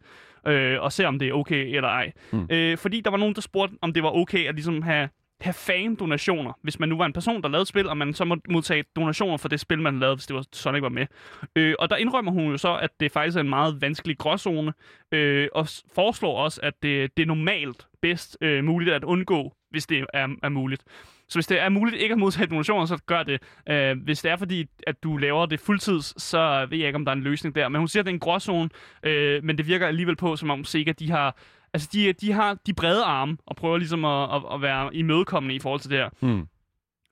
øh, 0.47 0.81
og 0.81 0.91
ser, 0.91 1.07
om 1.07 1.19
det 1.19 1.27
er 1.27 1.33
okay 1.33 1.75
eller 1.75 1.89
ej. 1.89 2.11
Mm. 2.31 2.47
Øh, 2.49 2.77
fordi 2.77 3.01
der 3.01 3.09
var 3.09 3.17
nogen, 3.17 3.35
der 3.35 3.41
spurgte, 3.41 3.75
om 3.81 3.93
det 3.93 4.03
var 4.03 4.11
okay 4.11 4.47
at 4.47 4.55
ligesom 4.55 4.81
have, 4.81 5.09
per 5.41 5.51
fan-donationer, 5.51 6.53
hvis 6.61 6.79
man 6.79 6.89
nu 6.89 6.97
var 6.97 7.05
en 7.05 7.13
person, 7.13 7.41
der 7.41 7.49
lavede 7.49 7.61
et 7.61 7.67
spil, 7.67 7.89
og 7.89 7.97
man 7.97 8.13
så 8.13 8.25
måtte 8.25 8.51
modtage 8.51 8.83
donationer 8.95 9.37
for 9.37 9.47
det 9.47 9.59
spil, 9.59 9.81
man 9.81 9.99
lavede, 9.99 10.15
hvis 10.15 10.25
det 10.25 10.35
var 10.35 10.45
Sonic 10.53 10.81
var 10.81 10.89
med. 10.89 11.07
Øh, 11.55 11.75
og 11.79 11.89
der 11.89 11.95
indrømmer 11.95 12.31
hun 12.31 12.51
jo 12.51 12.57
så, 12.57 12.77
at 12.77 12.89
det 12.99 13.11
faktisk 13.11 13.37
er 13.37 13.41
en 13.41 13.49
meget 13.49 13.81
vanskelig 13.81 14.17
gråzone, 14.17 14.73
øh, 15.11 15.47
og 15.55 15.67
foreslår 15.95 16.43
også, 16.43 16.59
at 16.63 16.73
det, 16.83 17.17
det 17.17 17.23
er 17.23 17.27
normalt 17.27 17.87
bedst 18.01 18.37
øh, 18.41 18.63
muligt 18.63 18.91
at 18.91 19.03
undgå, 19.03 19.53
hvis 19.69 19.87
det 19.87 20.05
er, 20.13 20.27
er 20.43 20.49
muligt. 20.49 20.83
Så 21.29 21.37
hvis 21.37 21.47
det 21.47 21.59
er 21.59 21.69
muligt 21.69 22.01
ikke 22.01 22.13
at 22.13 22.19
modtage 22.19 22.47
donationer, 22.47 22.85
så 22.85 22.97
gør 23.05 23.23
det. 23.23 23.41
Øh, 23.69 23.97
hvis 24.03 24.21
det 24.21 24.31
er 24.31 24.35
fordi, 24.35 24.65
at 24.87 25.03
du 25.03 25.17
laver 25.17 25.45
det 25.45 25.59
fuldtids, 25.59 26.21
så 26.21 26.67
ved 26.69 26.77
jeg 26.77 26.87
ikke, 26.87 26.95
om 26.95 27.05
der 27.05 27.11
er 27.11 27.15
en 27.15 27.23
løsning 27.23 27.55
der. 27.55 27.69
Men 27.69 27.79
hun 27.79 27.87
siger, 27.87 28.01
at 28.01 28.05
det 28.05 28.11
er 28.11 28.15
en 28.15 28.19
gråzone, 28.19 28.69
øh, 29.03 29.43
men 29.43 29.57
det 29.57 29.67
virker 29.67 29.87
alligevel 29.87 30.15
på, 30.15 30.35
som 30.35 30.49
om 30.49 30.63
Sega, 30.63 30.91
de 30.91 31.11
har, 31.11 31.37
altså 31.73 31.89
de, 31.93 32.13
de 32.13 32.31
har 32.31 32.57
de 32.65 32.73
brede 32.73 33.03
arme, 33.03 33.37
og 33.45 33.55
prøver 33.55 33.77
ligesom 33.77 34.05
at, 34.05 34.35
at, 34.35 34.41
at 34.53 34.61
være 34.61 34.95
imødekommende 34.95 35.55
i 35.55 35.59
forhold 35.59 35.81
til 35.81 35.89
det 35.89 35.97
her. 35.97 36.09
Hmm. 36.19 36.47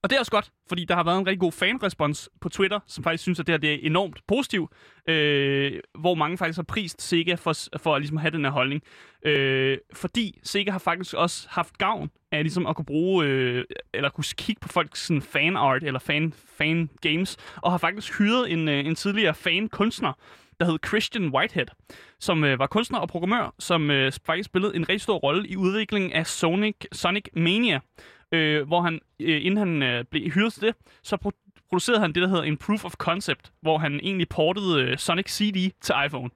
Og 0.04 0.10
det 0.10 0.16
er 0.16 0.20
også 0.20 0.32
godt, 0.32 0.52
fordi 0.70 0.86
der 0.86 0.96
har 0.96 1.04
været 1.04 1.20
en 1.20 1.28
rigtig 1.28 1.40
god 1.40 1.52
fanrespons 1.52 2.30
på 2.42 2.50
Twitter, 2.50 2.80
som 2.88 3.04
faktisk 3.04 3.22
synes, 3.22 3.40
at 3.40 3.48
det 3.48 3.54
her 3.54 3.58
det 3.58 3.74
er 3.74 3.78
enormt 3.82 4.20
positivt, 4.28 4.72
øh, 5.08 5.80
hvor 6.00 6.16
mange 6.16 6.38
faktisk 6.38 6.58
har 6.58 6.64
prist 6.64 7.02
Sega 7.02 7.36
for, 7.36 7.54
for 7.78 7.96
at 7.96 8.02
ligesom 8.02 8.18
have 8.18 8.32
den 8.32 8.46
her 8.46 8.52
holdning. 8.52 8.82
Øh, 9.26 9.78
fordi 9.94 10.40
Sega 10.44 10.72
har 10.72 10.80
faktisk 10.80 11.16
også 11.16 11.48
haft 11.50 11.78
gavn 11.78 12.10
af 12.32 12.44
ligesom 12.44 12.68
at 12.68 12.76
kunne 12.76 12.86
bruge, 12.86 13.26
øh, 13.26 13.66
eller 13.94 14.10
kunne 14.10 14.24
kigge 14.38 14.60
på 14.60 14.68
folks 14.68 15.06
sådan, 15.06 15.22
fanart 15.22 15.84
eller 15.84 16.00
fan, 16.00 16.34
fan 16.58 16.90
games, 17.02 17.38
og 17.56 17.72
har 17.72 17.78
faktisk 17.78 18.20
hyret 18.20 18.52
en, 18.52 18.68
øh, 18.68 18.86
en 18.86 18.96
tidligere 18.96 19.34
fan-kunstner, 19.34 20.14
der 20.60 20.66
hed 20.66 20.78
Christian 20.88 21.30
Whitehead, 21.36 21.66
som 22.20 22.44
øh, 22.44 22.60
var 22.60 22.68
kunstner 22.68 23.00
og 23.00 23.10
programmør, 23.10 23.54
som 23.60 23.92
øh, 23.92 24.12
faktisk 24.26 24.46
spillede 24.46 24.76
en 24.76 24.82
rigtig 24.90 25.02
stor 25.02 25.18
rolle 25.18 25.48
i 25.48 25.56
udviklingen 25.58 26.12
af 26.12 26.28
Sonic, 26.28 26.76
Sonic 26.92 27.26
Mania, 27.34 27.80
øh, 28.32 28.68
hvor 28.68 28.82
han, 28.82 29.00
øh, 29.20 29.46
inden 29.46 29.58
han 29.58 29.84
øh, 29.84 30.06
blev 30.12 30.30
hyret 30.32 30.54
til 30.54 30.62
det, 30.62 30.76
så 31.04 31.18
pro- 31.26 31.64
producerede 31.70 32.02
han 32.02 32.14
det, 32.14 32.22
der 32.24 32.28
hedder 32.30 32.44
en 32.44 32.58
proof 32.58 32.86
of 32.86 32.94
concept, 32.94 33.52
hvor 33.62 33.78
han 33.78 34.00
egentlig 34.04 34.30
portede 34.30 34.82
øh, 34.82 34.98
Sonic 34.98 35.30
CD 35.32 35.72
til 35.82 35.96
iPhone. 36.06 36.30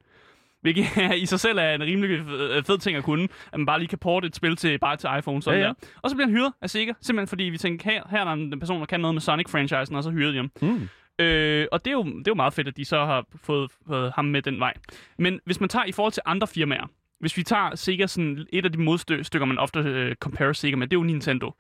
Hvilket 0.62 0.86
i 1.24 1.26
sig 1.26 1.40
selv 1.40 1.58
er 1.58 1.74
en 1.74 1.82
rimelig 1.84 2.26
fed, 2.26 2.64
fed 2.64 2.78
ting 2.78 2.98
at 2.98 3.04
kunne, 3.04 3.24
at 3.24 3.60
man 3.60 3.66
bare 3.66 3.80
lige 3.80 3.88
kan 3.88 3.98
porte 3.98 4.28
et 4.28 4.36
spil 4.36 4.56
til 4.56 4.80
bare 4.80 4.98
til 4.98 5.10
iPhone. 5.20 5.44
Sådan 5.44 5.60
Ja, 5.60 5.66
ja. 5.66 5.74
Der. 5.82 5.88
Og 6.02 6.10
så 6.10 6.16
bliver 6.16 6.28
han 6.28 6.36
hyret 6.36 6.54
af 6.62 6.70
Sega, 6.70 6.94
simpelthen 7.02 7.28
fordi 7.28 7.44
vi 7.44 7.58
tænker, 7.58 7.92
her, 7.92 8.04
her 8.10 8.20
er 8.20 8.24
der 8.26 8.32
en 8.32 8.60
person, 8.60 8.80
der 8.80 8.86
kan 8.86 9.00
noget 9.00 9.16
med 9.16 9.22
Sonic-franchisen, 9.22 9.96
og 9.96 10.04
så 10.04 10.10
hyrede 10.12 10.32
de 10.32 10.38
ham. 10.38 10.52
Hmm. 10.62 10.90
Øh, 11.20 11.68
og 11.72 11.86
det 11.86 11.92
er, 11.92 11.96
jo, 11.96 12.04
det 12.04 12.28
er 12.28 12.32
jo 12.32 12.36
meget 12.36 12.54
fedt, 12.54 12.68
at 12.68 12.78
de 12.78 12.86
så 12.86 13.06
har 13.06 13.26
fået, 13.36 13.72
fået 13.88 14.12
ham 14.16 14.26
med 14.26 14.42
den 14.42 14.60
vej. 14.60 14.74
Men 15.18 15.40
hvis 15.46 15.60
man 15.60 15.70
tager 15.70 15.86
i 15.86 15.92
forhold 15.92 16.14
til 16.14 16.24
andre 16.26 16.48
firmaer, 16.48 16.88
hvis 17.20 17.38
vi 17.38 17.44
tager 17.44 17.76
Sega, 17.76 18.08
sådan 18.08 18.48
et 18.54 18.66
af 18.66 18.72
de 18.72 18.78
modstykker, 18.78 19.46
man 19.46 19.58
ofte 19.58 19.80
øh, 19.80 20.16
compare 20.16 20.54
Sega 20.54 20.76
med, 20.76 20.88
det 20.88 20.96
er 20.96 21.00
jo 21.00 21.04
Nintendo. 21.04 21.52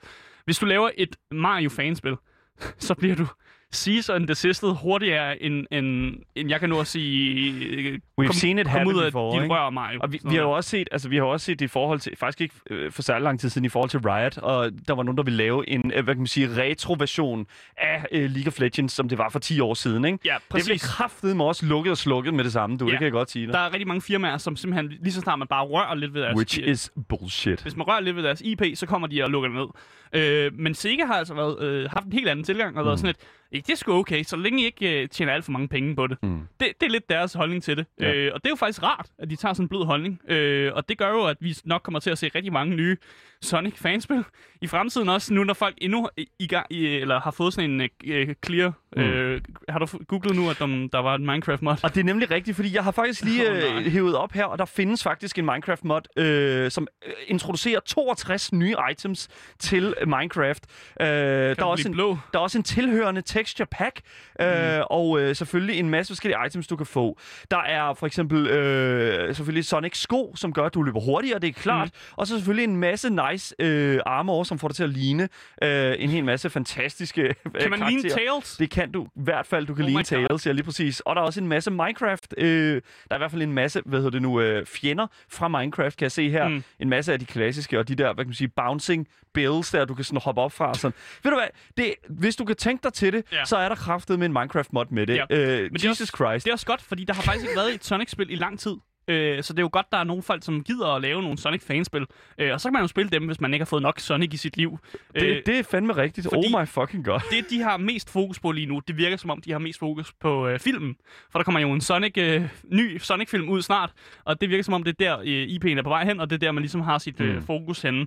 Hvis 0.46 0.60
du 0.60 0.66
laver 0.66 0.90
et 0.98 1.16
Mario-fanspil, 1.32 2.16
så 2.88 2.96
bliver 2.96 3.16
du 3.16 3.28
cease 3.74 4.14
and 4.14 4.28
desisted 4.28 4.70
hurtigere, 4.82 5.44
end, 5.44 5.66
end, 5.72 6.16
end 6.36 6.50
jeg 6.50 6.60
kan 6.60 6.70
nu 6.70 6.80
at 6.80 6.88
sige... 6.88 7.52
øh, 7.66 8.00
We've 8.22 8.26
kom, 8.26 8.34
seen 8.34 8.60
it 8.60 8.68
kom 8.68 8.88
ud 8.88 9.02
af 9.04 9.12
before, 9.12 9.44
ikke? 9.44 9.56
rør, 9.56 9.70
Mario. 9.70 10.00
Og 10.04 10.12
vi, 10.12 10.18
Sådan 10.18 10.32
vi 10.32 10.36
har 10.36 10.44
jo 10.44 10.52
også 10.52 10.70
set, 10.70 10.88
altså 10.92 11.10
vi 11.10 11.18
har 11.18 11.24
også 11.24 11.46
set 11.46 11.60
det 11.60 11.66
i 11.66 11.68
forhold 11.68 12.00
til, 12.00 12.14
faktisk 12.18 12.42
ikke 12.42 12.56
øh, 12.70 12.92
for 12.92 13.02
særlig 13.02 13.24
lang 13.24 13.40
tid 13.40 13.50
siden 13.50 13.66
i 13.66 13.70
forhold 13.70 13.90
til 13.90 14.00
Riot, 14.00 14.38
og 14.38 14.72
der 14.88 14.94
var 14.94 15.04
nogen, 15.04 15.18
der 15.18 15.24
ville 15.24 15.38
lave 15.38 15.70
en, 15.70 15.92
øh, 15.96 16.04
hvad 16.04 16.14
kan 16.14 16.18
man 16.22 16.28
sige, 16.28 16.50
retro-version 16.58 17.46
af 17.78 18.06
øh, 18.12 18.30
League 18.32 18.48
of 18.48 18.60
Legends, 18.60 18.94
som 18.94 19.10
det 19.10 19.18
var 19.18 19.30
for 19.30 19.40
10 19.40 19.60
år 19.60 19.74
siden, 19.74 20.06
ikke? 20.06 20.20
Ja, 20.26 20.34
Det 20.34 20.42
blev 20.50 20.78
præcis. 20.78 21.36
med 21.36 21.46
også 21.46 21.66
lukket 21.66 21.92
og 21.92 21.98
slukket 21.98 22.34
med 22.34 22.44
det 22.44 22.54
samme, 22.54 22.78
du. 22.78 22.86
Ja. 22.86 22.92
Det 22.92 22.98
kan 23.00 23.06
jeg 23.06 23.12
godt 23.12 23.32
sige 23.32 23.46
dig. 23.46 23.54
Der 23.54 23.60
er 23.60 23.72
rigtig 23.74 23.88
mange 23.88 24.02
firmaer, 24.02 24.38
som 24.38 24.56
simpelthen 24.56 24.98
lige 25.02 25.14
så 25.14 25.22
snart 25.22 25.40
man 25.40 25.48
bare 25.48 25.66
rører 25.66 25.96
lidt 25.96 26.14
ved 26.14 26.22
deres... 26.22 26.36
Which 26.36 26.60
is 26.60 26.92
bullshit. 27.10 27.62
Hvis 27.62 27.76
man 27.76 27.88
rører 27.88 28.00
lidt 28.00 28.16
ved 28.16 28.24
deres 28.24 28.42
IP, 28.42 28.62
så 28.76 28.86
kommer 28.86 29.08
de 29.08 29.24
og 29.24 29.30
lukker 29.30 29.50
det 29.50 29.58
ned. 29.58 29.68
Øh, 30.16 30.52
men 30.60 30.74
Sega 30.74 31.06
har 31.06 31.14
altså 31.14 31.34
været, 31.34 31.64
øh, 31.64 31.90
haft 31.90 32.06
en 32.06 32.12
helt 32.14 32.30
anden 32.30 32.46
tilgang 32.46 32.78
og 32.78 32.86
været 32.86 33.00
sådan 33.00 33.10
et, 33.10 33.18
"Eh, 33.54 33.62
det 33.62 33.70
er 33.70 33.76
sgu 33.76 33.94
okay, 33.94 34.24
så 34.24 34.36
længe 34.36 34.62
I 34.62 34.66
ikke 34.66 35.02
øh, 35.02 35.10
tjener 35.10 35.34
alt 35.34 35.46
for 35.46 35.52
mange 35.52 35.68
penge 35.68 35.96
på 35.96 36.08
det. 36.08 36.18
Mm. 36.24 36.40
det. 36.60 36.68
Det 36.82 36.86
er 36.88 36.92
lidt 36.92 37.10
deres 37.10 37.34
holdning 37.34 37.64
til 37.64 37.78
det. 37.78 37.86
Ja. 38.00 38.14
Øh, 38.14 38.32
og 38.34 38.44
det 38.44 38.48
er 38.48 38.52
jo 38.52 38.56
faktisk 38.56 38.84
rart, 38.84 39.08
at 39.20 39.30
de 39.30 39.36
tager 39.36 39.54
sådan 39.54 39.64
en 39.66 39.70
blød 39.70 39.86
holdning. 39.86 40.22
Øh, 40.32 40.72
og 40.74 40.90
det 40.90 40.98
gør 40.98 41.10
jo, 41.10 41.26
at 41.26 41.38
vi 41.40 41.58
nok 41.66 41.82
kommer 41.82 42.00
til 42.00 42.10
at 42.10 42.18
se 42.18 42.32
rigtig 42.36 42.54
mange 42.54 42.76
nye 42.76 42.98
Sonic-fanspil 43.46 44.24
i 44.64 44.68
fremtiden 44.68 45.10
også, 45.10 45.34
nu 45.34 45.44
når 45.44 45.54
folk 45.54 45.76
endnu 45.78 46.10
i, 46.40 46.48
gang, 46.48 46.66
i, 46.70 46.86
eller 46.86 47.20
har 47.20 47.32
fået 47.32 47.54
sådan 47.54 47.82
en 47.82 47.90
øh, 48.06 48.36
clear... 48.46 48.74
Øh, 48.98 49.42
har 49.70 49.80
du 49.80 49.88
googlet 50.08 50.36
nu, 50.36 50.50
at 50.50 50.60
der, 50.60 50.88
der 50.92 51.00
var 51.00 51.16
en 51.16 51.26
Minecraft-mod? 51.26 51.76
Og 51.84 51.96
det 51.96 52.00
er 52.00 52.04
nemlig 52.04 52.32
rigtigt, 52.32 52.56
fordi 52.56 52.76
jeg 52.76 52.84
har 52.84 52.92
faktisk 52.92 53.24
lige 53.24 53.50
øh, 53.50 53.86
hævet 53.86 54.16
op 54.16 54.32
her, 54.32 54.46
og 54.46 54.58
der 54.58 54.66
findes 54.66 55.04
faktisk 55.04 55.40
en 55.40 55.46
Minecraft-mod, 55.46 56.20
øh, 56.20 56.72
som 56.72 56.88
introducerer 57.28 57.80
62 57.80 58.54
nye 58.54 58.76
items 58.92 59.28
til 59.60 59.96
Minecraft. 60.06 60.66
Øh, 61.02 61.08
der, 61.08 61.56
er 61.58 61.64
også 61.64 61.88
en, 61.88 61.94
blå? 61.94 62.18
der 62.34 62.40
er 62.40 62.44
også 62.44 62.58
en 62.58 62.64
tilhørende 62.64 63.22
texture 63.22 63.68
pack, 63.72 64.02
øh, 64.42 64.48
mm. 64.48 64.84
og 64.90 65.22
øh, 65.22 65.36
selvfølgelig 65.36 65.80
en 65.80 65.90
masse 65.90 66.14
forskellige 66.14 66.40
items, 66.48 66.68
du 66.68 66.76
kan 66.76 66.86
få. 66.86 67.20
Der 67.52 67.62
er 67.62 67.94
for 67.94 68.06
eksempel 68.06 68.48
øh, 68.48 69.36
selvfølgelig 69.36 69.66
Sonic 69.66 69.98
sko, 69.98 70.34
som 70.36 70.54
gør, 70.54 70.66
at 70.66 70.74
du 70.74 70.82
løber 70.82 71.00
hurtigere, 71.00 71.40
det 71.40 71.48
er 71.48 71.54
klart. 71.54 71.88
Mm. 71.88 72.14
Og 72.16 72.28
så 72.28 72.36
selvfølgelig 72.36 72.64
en 72.64 72.78
masse 72.78 73.10
nice 73.10 73.56
øh, 73.60 74.00
armor, 74.06 74.44
som 74.54 74.60
får 74.60 74.68
dig 74.68 74.76
til 74.76 74.84
at 74.84 74.90
ligne 74.90 75.30
øh, 75.64 75.96
en 76.00 76.10
hel 76.10 76.24
masse 76.26 76.50
fantastiske 76.50 77.22
øh, 77.22 77.34
Kan 77.62 77.70
man 77.70 77.80
ligne. 77.88 78.10
Tails? 78.10 78.58
Det 78.58 78.70
kan 78.70 78.92
du 78.92 79.04
i 79.06 79.10
hvert 79.24 79.46
fald. 79.46 79.66
Du 79.68 79.74
kan 79.74 79.84
Oh 79.84 79.88
ligne. 79.88 80.04
Tails, 80.04 80.48
ja 80.48 80.52
lige 80.52 80.64
præcis. 80.64 81.00
Og 81.00 81.16
der 81.16 81.22
er 81.22 81.26
også 81.26 81.40
en 81.42 81.48
masse 81.48 81.72
Minecraft. 81.72 82.34
Øh, 82.38 82.74
der 82.76 82.82
er 83.12 83.16
i 83.16 83.18
hvert 83.18 83.32
fald 83.32 83.42
en 83.42 83.54
masse, 83.54 83.82
hvad 83.86 84.00
hedder 84.00 84.10
det 84.12 84.22
nu, 84.22 84.42
øh, 84.42 84.66
fjender 84.66 85.08
fra 85.30 85.48
Minecraft, 85.48 85.98
kan 85.98 86.04
jeg 86.04 86.12
se 86.12 86.30
her. 86.30 86.48
Mm. 86.48 86.64
En 86.80 86.90
masse 86.90 87.14
af 87.14 87.20
de 87.20 87.26
klassiske, 87.26 87.80
og 87.80 87.88
de 87.88 87.96
der, 87.96 88.14
hvad 88.14 88.24
kan 88.26 88.30
man 88.30 88.34
sige, 88.36 88.48
bouncing 88.48 89.08
builds, 89.34 89.72
der 89.72 89.86
du 89.86 89.94
kan 89.96 90.04
sådan 90.06 90.22
hoppe 90.24 90.42
op 90.42 90.52
fra. 90.52 90.74
Sådan. 90.74 90.94
Ved 91.24 91.32
du 91.32 91.38
hvad, 91.38 91.48
det, 91.78 91.94
hvis 92.10 92.36
du 92.36 92.46
kan 92.46 92.56
tænke 92.56 92.84
dig 92.84 92.94
til 92.94 93.14
det, 93.14 93.24
Ja. 93.32 93.46
så 93.46 93.58
er 93.58 93.70
der 93.70 93.76
kraftet 93.76 94.20
med 94.20 94.26
en 94.26 94.34
Minecraft-mod 94.34 94.86
med 94.90 95.08
det. 95.08 95.16
Ja. 95.16 95.26
Øh, 95.30 95.62
Men 95.64 95.74
det 95.74 95.86
er 95.86 95.90
Jesus 95.90 96.08
Christ. 96.16 96.46
Det 96.46 96.52
er 96.52 96.54
også 96.54 96.66
godt, 96.66 96.82
fordi 96.82 97.04
der 97.04 97.14
har 97.14 97.22
faktisk 97.22 97.46
ikke 97.46 97.56
været 97.58 97.74
et 97.74 97.86
Sonic-spil 97.86 98.32
i 98.32 98.36
lang 98.36 98.60
tid. 98.60 98.76
Øh, 99.08 99.44
så 99.44 99.54
det 99.54 99.60
er 99.60 99.64
jo 99.64 99.70
godt, 99.74 99.86
der 99.92 99.98
er 99.98 100.04
nogle 100.04 100.24
folk, 100.24 100.44
som 100.44 100.64
gider 100.64 100.88
at 100.88 101.02
lave 101.02 101.22
nogle 101.22 101.38
Sonic-fanspil. 101.38 102.06
Øh, 102.38 102.54
og 102.54 102.62
så 102.62 102.68
kan 102.70 102.74
man 102.74 102.82
jo 102.82 102.88
spille 102.88 103.10
dem, 103.12 103.26
hvis 103.26 103.42
man 103.42 103.54
ikke 103.54 103.64
har 103.64 103.68
fået 103.68 103.82
nok 103.82 104.00
Sonic 104.00 104.34
i 104.34 104.38
sit 104.38 104.58
liv. 104.58 104.78
Det, 105.16 105.24
Øh, 105.24 105.42
det 105.46 105.60
er 105.60 105.64
fandme 105.64 105.96
rigtigt. 105.96 106.28
Oh 106.32 106.62
my 106.62 106.68
fucking 106.68 107.06
god. 107.06 107.20
det, 107.32 107.50
de 107.50 107.62
har 107.62 107.78
mest 107.78 108.10
fokus 108.10 108.40
på 108.40 108.52
lige 108.52 108.66
nu, 108.68 108.82
det 108.88 108.98
virker 108.98 109.18
som 109.18 109.30
om, 109.30 109.42
de 109.42 109.52
har 109.52 109.60
mest 109.60 109.80
fokus 109.80 110.14
på 110.20 110.48
øh, 110.48 110.60
filmen. 110.60 110.96
For 111.32 111.40
der 111.40 111.44
kommer 111.44 111.60
jo 111.60 111.72
en 111.74 111.82
Sonic, 111.82 112.18
øh, 112.18 112.50
ny 112.66 112.98
Sonic-film 112.98 113.50
ud 113.50 113.62
snart, 113.62 113.92
og 114.26 114.42
det 114.42 114.50
virker 114.50 114.64
som 114.64 114.74
om, 114.74 114.84
det 114.84 114.92
er 115.02 115.06
der, 115.06 115.20
øh, 115.20 115.48
IP'en 115.48 115.78
er 115.78 115.84
på 115.84 115.90
vej 115.90 116.06
hen, 116.06 116.20
og 116.20 116.30
det 116.30 116.36
er 116.36 116.40
der, 116.40 116.52
man 116.52 116.62
ligesom 116.64 116.82
har 116.82 116.98
sit 116.98 117.22
øh, 117.22 117.36
Mm. 117.36 117.42
fokus 117.46 117.82
henne. 117.82 118.06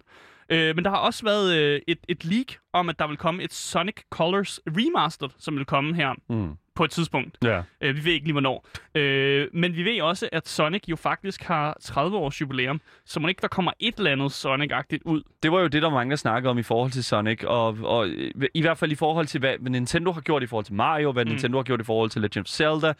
Øh, 0.50 0.76
men 0.76 0.85
der 0.85 0.91
har 0.91 0.99
også 0.99 1.25
været 1.25 1.57
øh, 1.59 1.81
et, 1.88 1.99
et 2.09 2.25
leak 2.25 2.47
om, 2.73 2.88
at 2.88 2.99
der 2.99 3.07
vil 3.07 3.17
komme 3.17 3.43
et 3.43 3.53
Sonic 3.53 3.95
Colors 4.11 4.61
Remastered, 4.67 5.31
som 5.38 5.57
vil 5.57 5.65
komme 5.65 5.95
her 5.95 6.15
Mm. 6.29 6.50
På 6.76 6.85
et 6.85 6.90
tidspunkt. 6.90 7.38
Ja. 7.45 7.62
Øh, 7.80 7.97
vi 7.97 8.04
ved 8.04 8.12
ikke 8.12 8.26
lige, 8.26 8.33
hvornår. 8.33 8.66
Øh, 8.95 9.49
men 9.52 9.76
vi 9.76 9.85
ved 9.85 10.02
også, 10.02 10.28
at 10.33 10.49
Sonic 10.49 10.83
jo 10.88 10.97
faktisk 10.97 11.42
har 11.42 11.76
30 11.80 12.16
års 12.16 12.40
jubilæum, 12.40 12.80
så 13.04 13.21
må 13.21 13.28
ikke 13.28 13.40
der 13.40 13.49
kommer 13.49 13.73
et 13.80 13.95
eller 13.99 14.12
andet 14.12 14.33
Sonic-agtigt 14.33 15.02
ud. 15.04 15.23
Det 15.42 15.52
var 15.52 15.61
jo 15.61 15.66
det, 15.66 15.83
der 15.83 15.90
mange, 15.90 16.11
der 16.11 16.16
snakkede 16.16 16.50
om 16.50 16.59
i 16.59 16.62
forhold 16.62 16.90
til 16.90 17.04
Sonic, 17.04 17.45
og, 17.45 17.78
og 17.83 18.09
i 18.54 18.61
hvert 18.61 18.78
fald 18.78 18.92
i 18.92 18.95
forhold 18.95 19.26
til, 19.26 19.40
hvad 19.40 19.59
Nintendo 19.59 20.12
har 20.12 20.21
gjort 20.21 20.42
i 20.42 20.47
forhold 20.47 20.64
til 20.64 20.75
Mario, 20.75 21.12
hvad 21.12 21.25
mm. 21.25 21.30
Nintendo 21.30 21.59
har 21.59 21.62
gjort 21.62 21.80
i 21.80 21.85
forhold 21.85 22.11
til 22.11 22.23
Legend 22.23 22.45
of 22.45 22.49
Zelda. 22.49 22.95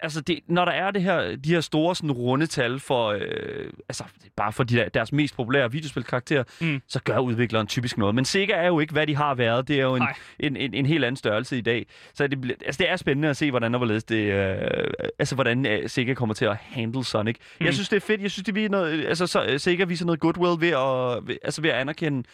Altså, 0.00 0.20
det, 0.20 0.40
når 0.46 0.64
der 0.64 0.72
er 0.72 0.90
det 0.90 1.02
her, 1.02 1.36
de 1.36 1.50
her 1.52 1.60
store 1.60 1.96
sådan, 1.96 2.12
runde 2.12 2.46
tal 2.46 2.80
for, 2.80 3.08
øh, 3.08 3.70
altså, 3.88 4.04
bare 4.36 4.52
for 4.52 4.64
de 4.64 4.76
der, 4.76 4.88
deres 4.88 5.12
mest 5.12 5.36
populære 5.36 5.72
videospilkarakterer, 5.72 6.44
Mm. 6.60 6.82
så 6.88 7.00
gør 7.02 7.18
udvikleren 7.18 7.66
typisk 7.66 7.98
noget. 7.98 8.14
Men 8.14 8.24
Sega 8.24 8.52
er 8.52 8.66
jo 8.66 8.80
ikke, 8.80 8.92
hvad 8.92 9.06
de 9.06 9.16
har 9.16 9.34
været. 9.34 9.68
Det 9.68 9.78
er 9.78 9.82
jo 9.82 9.94
en, 9.94 10.02
en, 10.40 10.56
en, 10.56 10.74
en 10.74 10.86
helt 10.86 11.04
anden 11.04 11.16
størrelse 11.16 11.58
i 11.58 11.60
dag. 11.60 11.86
Så 12.14 12.26
det, 12.26 12.40
bliver- 12.40 12.56
altså, 12.66 12.78
det 12.78 12.90
er 12.90 12.96
spændende 12.96 13.28
at 13.28 13.36
se, 13.36 13.50
hvordan, 13.50 13.74
og 13.74 13.78
hvorledes 13.78 14.04
det, 14.04 14.32
øh, 14.32 14.58
altså, 15.18 15.34
hvordan 15.34 15.66
øh, 15.66 15.88
Sega 15.90 16.14
kommer 16.14 16.34
til 16.34 16.44
at 16.44 16.56
handle 16.56 17.04
Sonic. 17.04 17.36
Mm. 17.60 17.66
Jeg 17.66 17.74
synes, 17.74 17.88
det 17.88 17.96
er 17.96 18.00
fedt. 18.00 18.20
Jeg 18.22 18.30
synes, 18.30 18.44
det 18.44 18.54
viser 18.54 18.70
noget, 18.70 19.06
altså, 19.06 19.26
så, 19.26 19.44
øh, 19.44 19.60
Sega 19.60 19.84
viser 19.84 20.06
noget 20.06 20.20
goodwill 20.20 20.60
ved 20.60 20.68
at, 20.76 21.28
ved, 21.28 21.36
altså, 21.42 21.62
ved 21.62 21.70
at 21.70 21.76
anerkende 21.76 22.28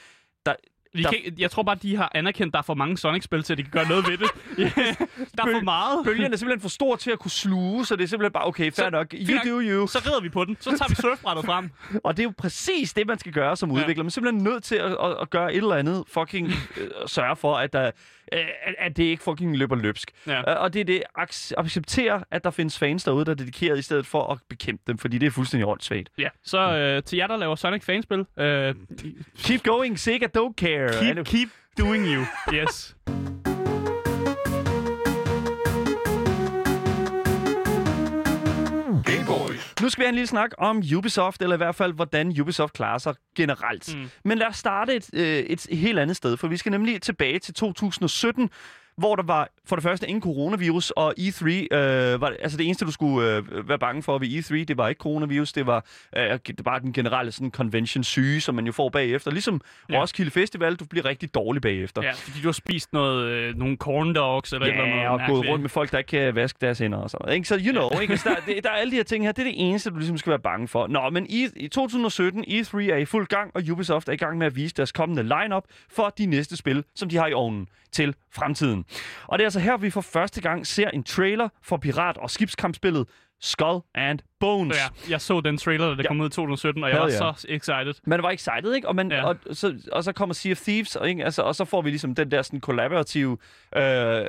Vi 0.94 1.02
Der- 1.02 1.10
kan, 1.10 1.18
jeg 1.38 1.50
tror 1.50 1.62
bare, 1.62 1.76
de 1.82 1.96
har 1.96 2.12
anerkendt, 2.14 2.50
at 2.50 2.52
der 2.52 2.58
er 2.58 2.62
for 2.62 2.74
mange 2.74 2.98
Sonic-spil 2.98 3.42
til, 3.42 3.52
at 3.54 3.58
de 3.58 3.62
kan 3.62 3.70
gøre 3.72 3.88
noget 3.88 4.04
ved 4.08 4.18
det. 4.18 4.28
der 5.36 5.42
er 5.44 5.52
for 5.52 5.64
meget. 5.64 6.04
Bølgen 6.04 6.32
er 6.32 6.36
simpelthen 6.36 6.60
for 6.60 6.68
stor 6.68 6.96
til 6.96 7.10
at 7.10 7.18
kunne 7.18 7.30
sluge, 7.30 7.86
så 7.86 7.96
det 7.96 8.04
er 8.04 8.08
simpelthen 8.08 8.32
bare, 8.32 8.46
okay, 8.46 8.72
fair 8.72 8.86
Så- 8.86 8.90
nok, 8.90 9.14
you 9.14 9.38
do 9.50 9.60
you. 9.60 9.86
Så 9.86 9.98
rider 10.06 10.20
vi 10.20 10.28
på 10.28 10.44
den. 10.44 10.56
Så 10.60 10.70
tager 10.70 10.88
vi 10.88 10.94
surfbrættet 11.04 11.44
frem. 11.46 11.70
Og 12.04 12.16
det 12.16 12.22
er 12.22 12.24
jo 12.24 12.32
præcis 12.38 12.92
det, 12.92 13.06
man 13.06 13.18
skal 13.18 13.32
gøre 13.32 13.56
som 13.56 13.70
Ja. 13.70 13.76
udvikler. 13.76 14.02
Man 14.04 14.08
er 14.08 14.10
simpelthen 14.10 14.44
nødt 14.44 14.64
til 14.64 14.74
at, 14.76 14.90
at, 15.04 15.16
at 15.20 15.30
gøre 15.30 15.52
et 15.54 15.56
eller 15.56 15.74
andet 15.76 16.04
fucking 16.08 16.46
øh, 16.80 16.88
sørge 17.06 17.36
for, 17.36 17.54
at, 17.56 17.72
der, 17.72 17.90
at, 18.32 18.74
at 18.78 18.96
det 18.96 19.04
ikke 19.04 19.22
fucking 19.22 19.56
løber 19.58 19.76
løbsk. 19.76 20.10
Ja. 20.26 20.38
Øh, 20.38 20.62
Og 20.62 20.72
det 20.74 20.80
er 20.80 20.84
det, 20.84 21.02
ac- 21.18 21.52
acceptere, 21.58 22.24
at 22.30 22.44
der 22.44 22.50
findes 22.50 22.78
fans 22.78 23.04
derude, 23.04 23.24
der 23.24 23.30
er 23.30 23.34
dedikeret, 23.36 23.78
i 23.78 23.82
stedet 23.82 24.06
for 24.06 24.32
at 24.32 24.38
bekæmpe 24.48 24.82
dem, 24.86 24.98
fordi 24.98 25.18
det 25.18 25.26
er 25.26 25.30
fuldstændig 25.30 25.66
åndssvagt. 25.68 26.08
Ja, 26.18 26.28
så 26.44 26.58
øh, 26.76 27.02
til 27.02 27.16
jer, 27.16 27.26
der 27.26 27.36
laver 27.36 27.54
Sonic-fanspil, 27.54 28.24
øh, 28.38 28.74
Keep 29.38 29.62
going, 29.62 29.98
Sega, 29.98 30.26
don't 30.38 30.54
care. 30.56 30.88
keep, 31.14 31.26
keep 31.26 31.48
doing 31.78 32.06
you. 32.06 32.22
Yes. 32.52 32.96
Nu 39.84 39.90
skal 39.90 40.02
vi 40.02 40.04
have 40.04 40.08
en 40.08 40.14
lille 40.14 40.26
snak 40.26 40.50
om 40.58 40.82
Ubisoft, 40.96 41.42
eller 41.42 41.56
i 41.56 41.62
hvert 41.62 41.74
fald, 41.74 41.92
hvordan 41.92 42.40
Ubisoft 42.40 42.72
klarer 42.72 42.98
sig 42.98 43.14
generelt. 43.36 43.96
Mm. 43.96 44.10
Men 44.24 44.38
lad 44.38 44.46
os 44.46 44.56
starte 44.56 44.94
et, 44.94 45.10
øh, 45.12 45.38
et 45.38 45.66
helt 45.70 45.98
andet 45.98 46.16
sted, 46.16 46.36
for 46.36 46.48
vi 46.48 46.56
skal 46.56 46.72
nemlig 46.72 47.02
tilbage 47.02 47.38
til 47.38 47.54
2017, 47.54 48.50
hvor 48.96 49.16
der 49.16 49.22
var 49.22 49.48
for 49.66 49.76
det 49.76 49.82
første 49.82 50.08
ingen 50.08 50.22
coronavirus, 50.22 50.90
og 50.90 51.14
E3, 51.18 51.46
øh, 51.46 52.20
var, 52.20 52.34
altså 52.42 52.58
det 52.58 52.66
eneste, 52.66 52.84
du 52.84 52.92
skulle 52.92 53.36
øh, 53.36 53.68
være 53.68 53.78
bange 53.78 54.02
for 54.02 54.18
ved 54.18 54.28
E3, 54.28 54.54
det 54.64 54.76
var 54.76 54.88
ikke 54.88 54.98
coronavirus, 54.98 55.52
det 55.52 55.66
var 55.66 55.84
øh, 56.16 56.38
det 56.46 56.64
var 56.64 56.78
den 56.78 56.92
generelle 56.92 57.32
sådan, 57.32 57.50
convention-syge, 57.50 58.40
som 58.40 58.54
man 58.54 58.66
jo 58.66 58.72
får 58.72 58.88
bagefter. 58.88 59.30
Ligesom 59.30 59.60
Ja. 59.88 59.94
ja. 59.94 60.02
Roskilde 60.02 60.30
Festival, 60.30 60.76
du 60.76 60.84
bliver 60.84 61.04
rigtig 61.04 61.34
dårlig 61.34 61.62
bagefter. 61.62 62.02
Ja, 62.02 62.12
fordi 62.12 62.40
du 62.40 62.48
har 62.48 62.52
spist 62.52 62.92
noget, 62.92 63.26
øh, 63.28 63.54
nogle 63.58 63.76
corn 63.76 64.14
dogs 64.14 64.52
eller 64.52 64.66
et 64.66 64.70
eller 64.72 64.84
andet 64.84 64.96
Ja, 64.96 65.12
og 65.12 65.20
gået 65.28 65.48
rundt 65.48 65.62
med 65.62 65.70
folk, 65.70 65.92
der 65.92 65.98
ikke 65.98 66.08
kan 66.08 66.34
vaske 66.34 66.58
deres 66.60 66.78
hænder 66.78 66.98
og 66.98 67.10
sådan 67.10 67.24
noget. 67.24 67.36
Ikke? 67.36 67.48
Så 67.48 67.60
you 67.66 67.72
know, 67.72 68.00
ikke? 68.00 68.12
Altså, 68.12 68.28
der, 68.28 68.54
det, 68.54 68.64
der 68.64 68.70
er 68.70 68.74
alle 68.74 68.90
de 68.90 68.96
her 68.96 69.02
ting 69.02 69.24
her. 69.24 69.32
Det 69.32 69.42
er 69.42 69.46
det 69.46 69.68
eneste, 69.68 69.90
du 69.90 69.96
ligesom 69.96 70.18
skal 70.18 70.30
være 70.30 70.38
bange 70.38 70.68
for. 70.68 70.86
Nå, 70.86 71.10
men 71.10 71.26
i, 71.28 71.48
i 71.56 71.68
2017, 71.68 72.44
E3 72.48 72.78
er 72.92 72.96
i 72.96 73.04
fuld 73.04 73.26
gang, 73.26 73.50
og 73.54 73.62
Ubisoft 73.70 74.08
er 74.08 74.12
i 74.12 74.16
gang 74.16 74.38
med 74.38 74.46
at 74.46 74.56
vise 74.56 74.74
deres 74.74 74.92
kommende 74.92 75.22
lineup 75.22 75.64
for 75.90 76.14
de 76.18 76.26
næste 76.26 76.56
spil, 76.56 76.84
som 76.94 77.08
de 77.08 77.16
har 77.16 77.26
i 77.26 77.32
ovnen 77.32 77.68
til 77.92 78.14
fremtiden. 78.32 78.83
Og 79.26 79.38
det 79.38 79.42
er 79.44 79.46
altså 79.46 79.60
her, 79.60 79.76
vi 79.76 79.90
for 79.90 80.00
første 80.00 80.40
gang 80.40 80.66
ser 80.66 80.90
en 80.90 81.02
trailer 81.04 81.48
for 81.62 81.76
pirat- 81.76 82.16
og 82.16 82.30
skibskampspillet 82.30 83.08
Skull 83.40 83.80
and 83.94 84.18
Bones. 84.40 84.76
Ja, 84.76 85.10
jeg 85.10 85.20
så 85.20 85.40
den 85.40 85.58
trailer, 85.58 85.86
der 85.88 85.96
Ja. 86.02 86.08
kom 86.08 86.20
ud 86.20 86.26
i 86.26 86.30
2017, 86.30 86.84
og 86.84 86.90
jeg 86.90 86.98
Hell 86.98 87.12
var 87.18 87.22
yeah. 87.24 87.36
så 87.38 87.46
excited. 87.48 87.94
Man 88.06 88.22
var 88.22 88.30
excited, 88.30 88.72
ikke? 88.74 88.88
Og, 88.88 88.96
man, 88.96 89.10
Ja. 89.10 89.16
ja. 89.16 89.24
og, 89.24 89.36
så, 89.52 89.74
og 89.92 90.04
så 90.04 90.12
kommer 90.12 90.34
Sea 90.34 90.52
of 90.52 90.60
Thieves, 90.60 90.96
og, 90.96 91.08
ikke? 91.08 91.24
Altså, 91.24 91.42
og 91.42 91.54
så 91.54 91.64
får 91.64 91.82
vi 91.82 91.90
ligesom 91.90 92.14
den 92.14 92.30
der 92.30 92.42
sådan 92.42 92.60
kollaborative 92.60 93.38
øh, 93.76 93.82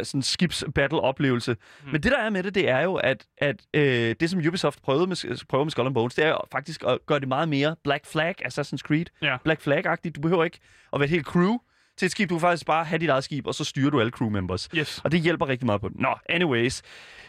sådan 0.05 0.21
skibs-battle-oplevelse. 0.21 1.51
Mm. 1.85 1.91
Men 1.91 2.03
det, 2.03 2.11
der 2.11 2.17
er 2.19 2.29
med 2.29 2.43
det, 2.43 2.55
det 2.55 2.69
er 2.69 2.79
jo, 2.81 2.95
at, 2.95 3.25
at 3.37 3.55
øh, 3.73 4.15
det, 4.19 4.29
som 4.29 4.39
Ubisoft 4.47 4.81
prøvede 4.81 5.07
med, 5.07 5.45
prøver 5.49 5.63
med 5.63 5.71
Skull 5.71 5.85
and 5.87 5.93
Bones, 5.95 6.15
det 6.15 6.25
er 6.25 6.29
jo 6.29 6.39
faktisk 6.51 6.83
at 6.87 6.97
gøre 7.05 7.19
det 7.19 7.27
meget 7.27 7.49
mere 7.49 7.75
Black 7.83 8.05
Flag, 8.05 8.35
Assassin's 8.45 8.77
Creed. 8.77 9.05
Ja. 9.21 9.37
Black 9.43 9.61
Flag-agtigt. 9.61 10.11
Du 10.15 10.21
behøver 10.21 10.43
ikke 10.43 10.59
at 10.93 10.99
være 10.99 11.05
et 11.05 11.09
helt 11.11 11.25
crew 11.25 11.57
til 11.97 12.05
et 12.05 12.11
skib. 12.11 12.29
Du 12.29 12.35
kan 12.35 12.41
faktisk 12.41 12.65
bare 12.65 12.85
have 12.85 12.99
dit 12.99 13.09
eget 13.09 13.23
skib, 13.23 13.47
og 13.47 13.55
så 13.55 13.63
styrer 13.63 13.89
du 13.89 13.99
alle 13.99 14.11
crew 14.11 14.29
members. 14.29 14.69
Yes. 14.75 15.01
Og 15.03 15.11
det 15.11 15.21
hjælper 15.21 15.47
rigtig 15.47 15.65
meget 15.65 15.81
på 15.81 15.89
det. 15.89 15.99
Nå, 15.99 16.15
anyways. 16.29 16.81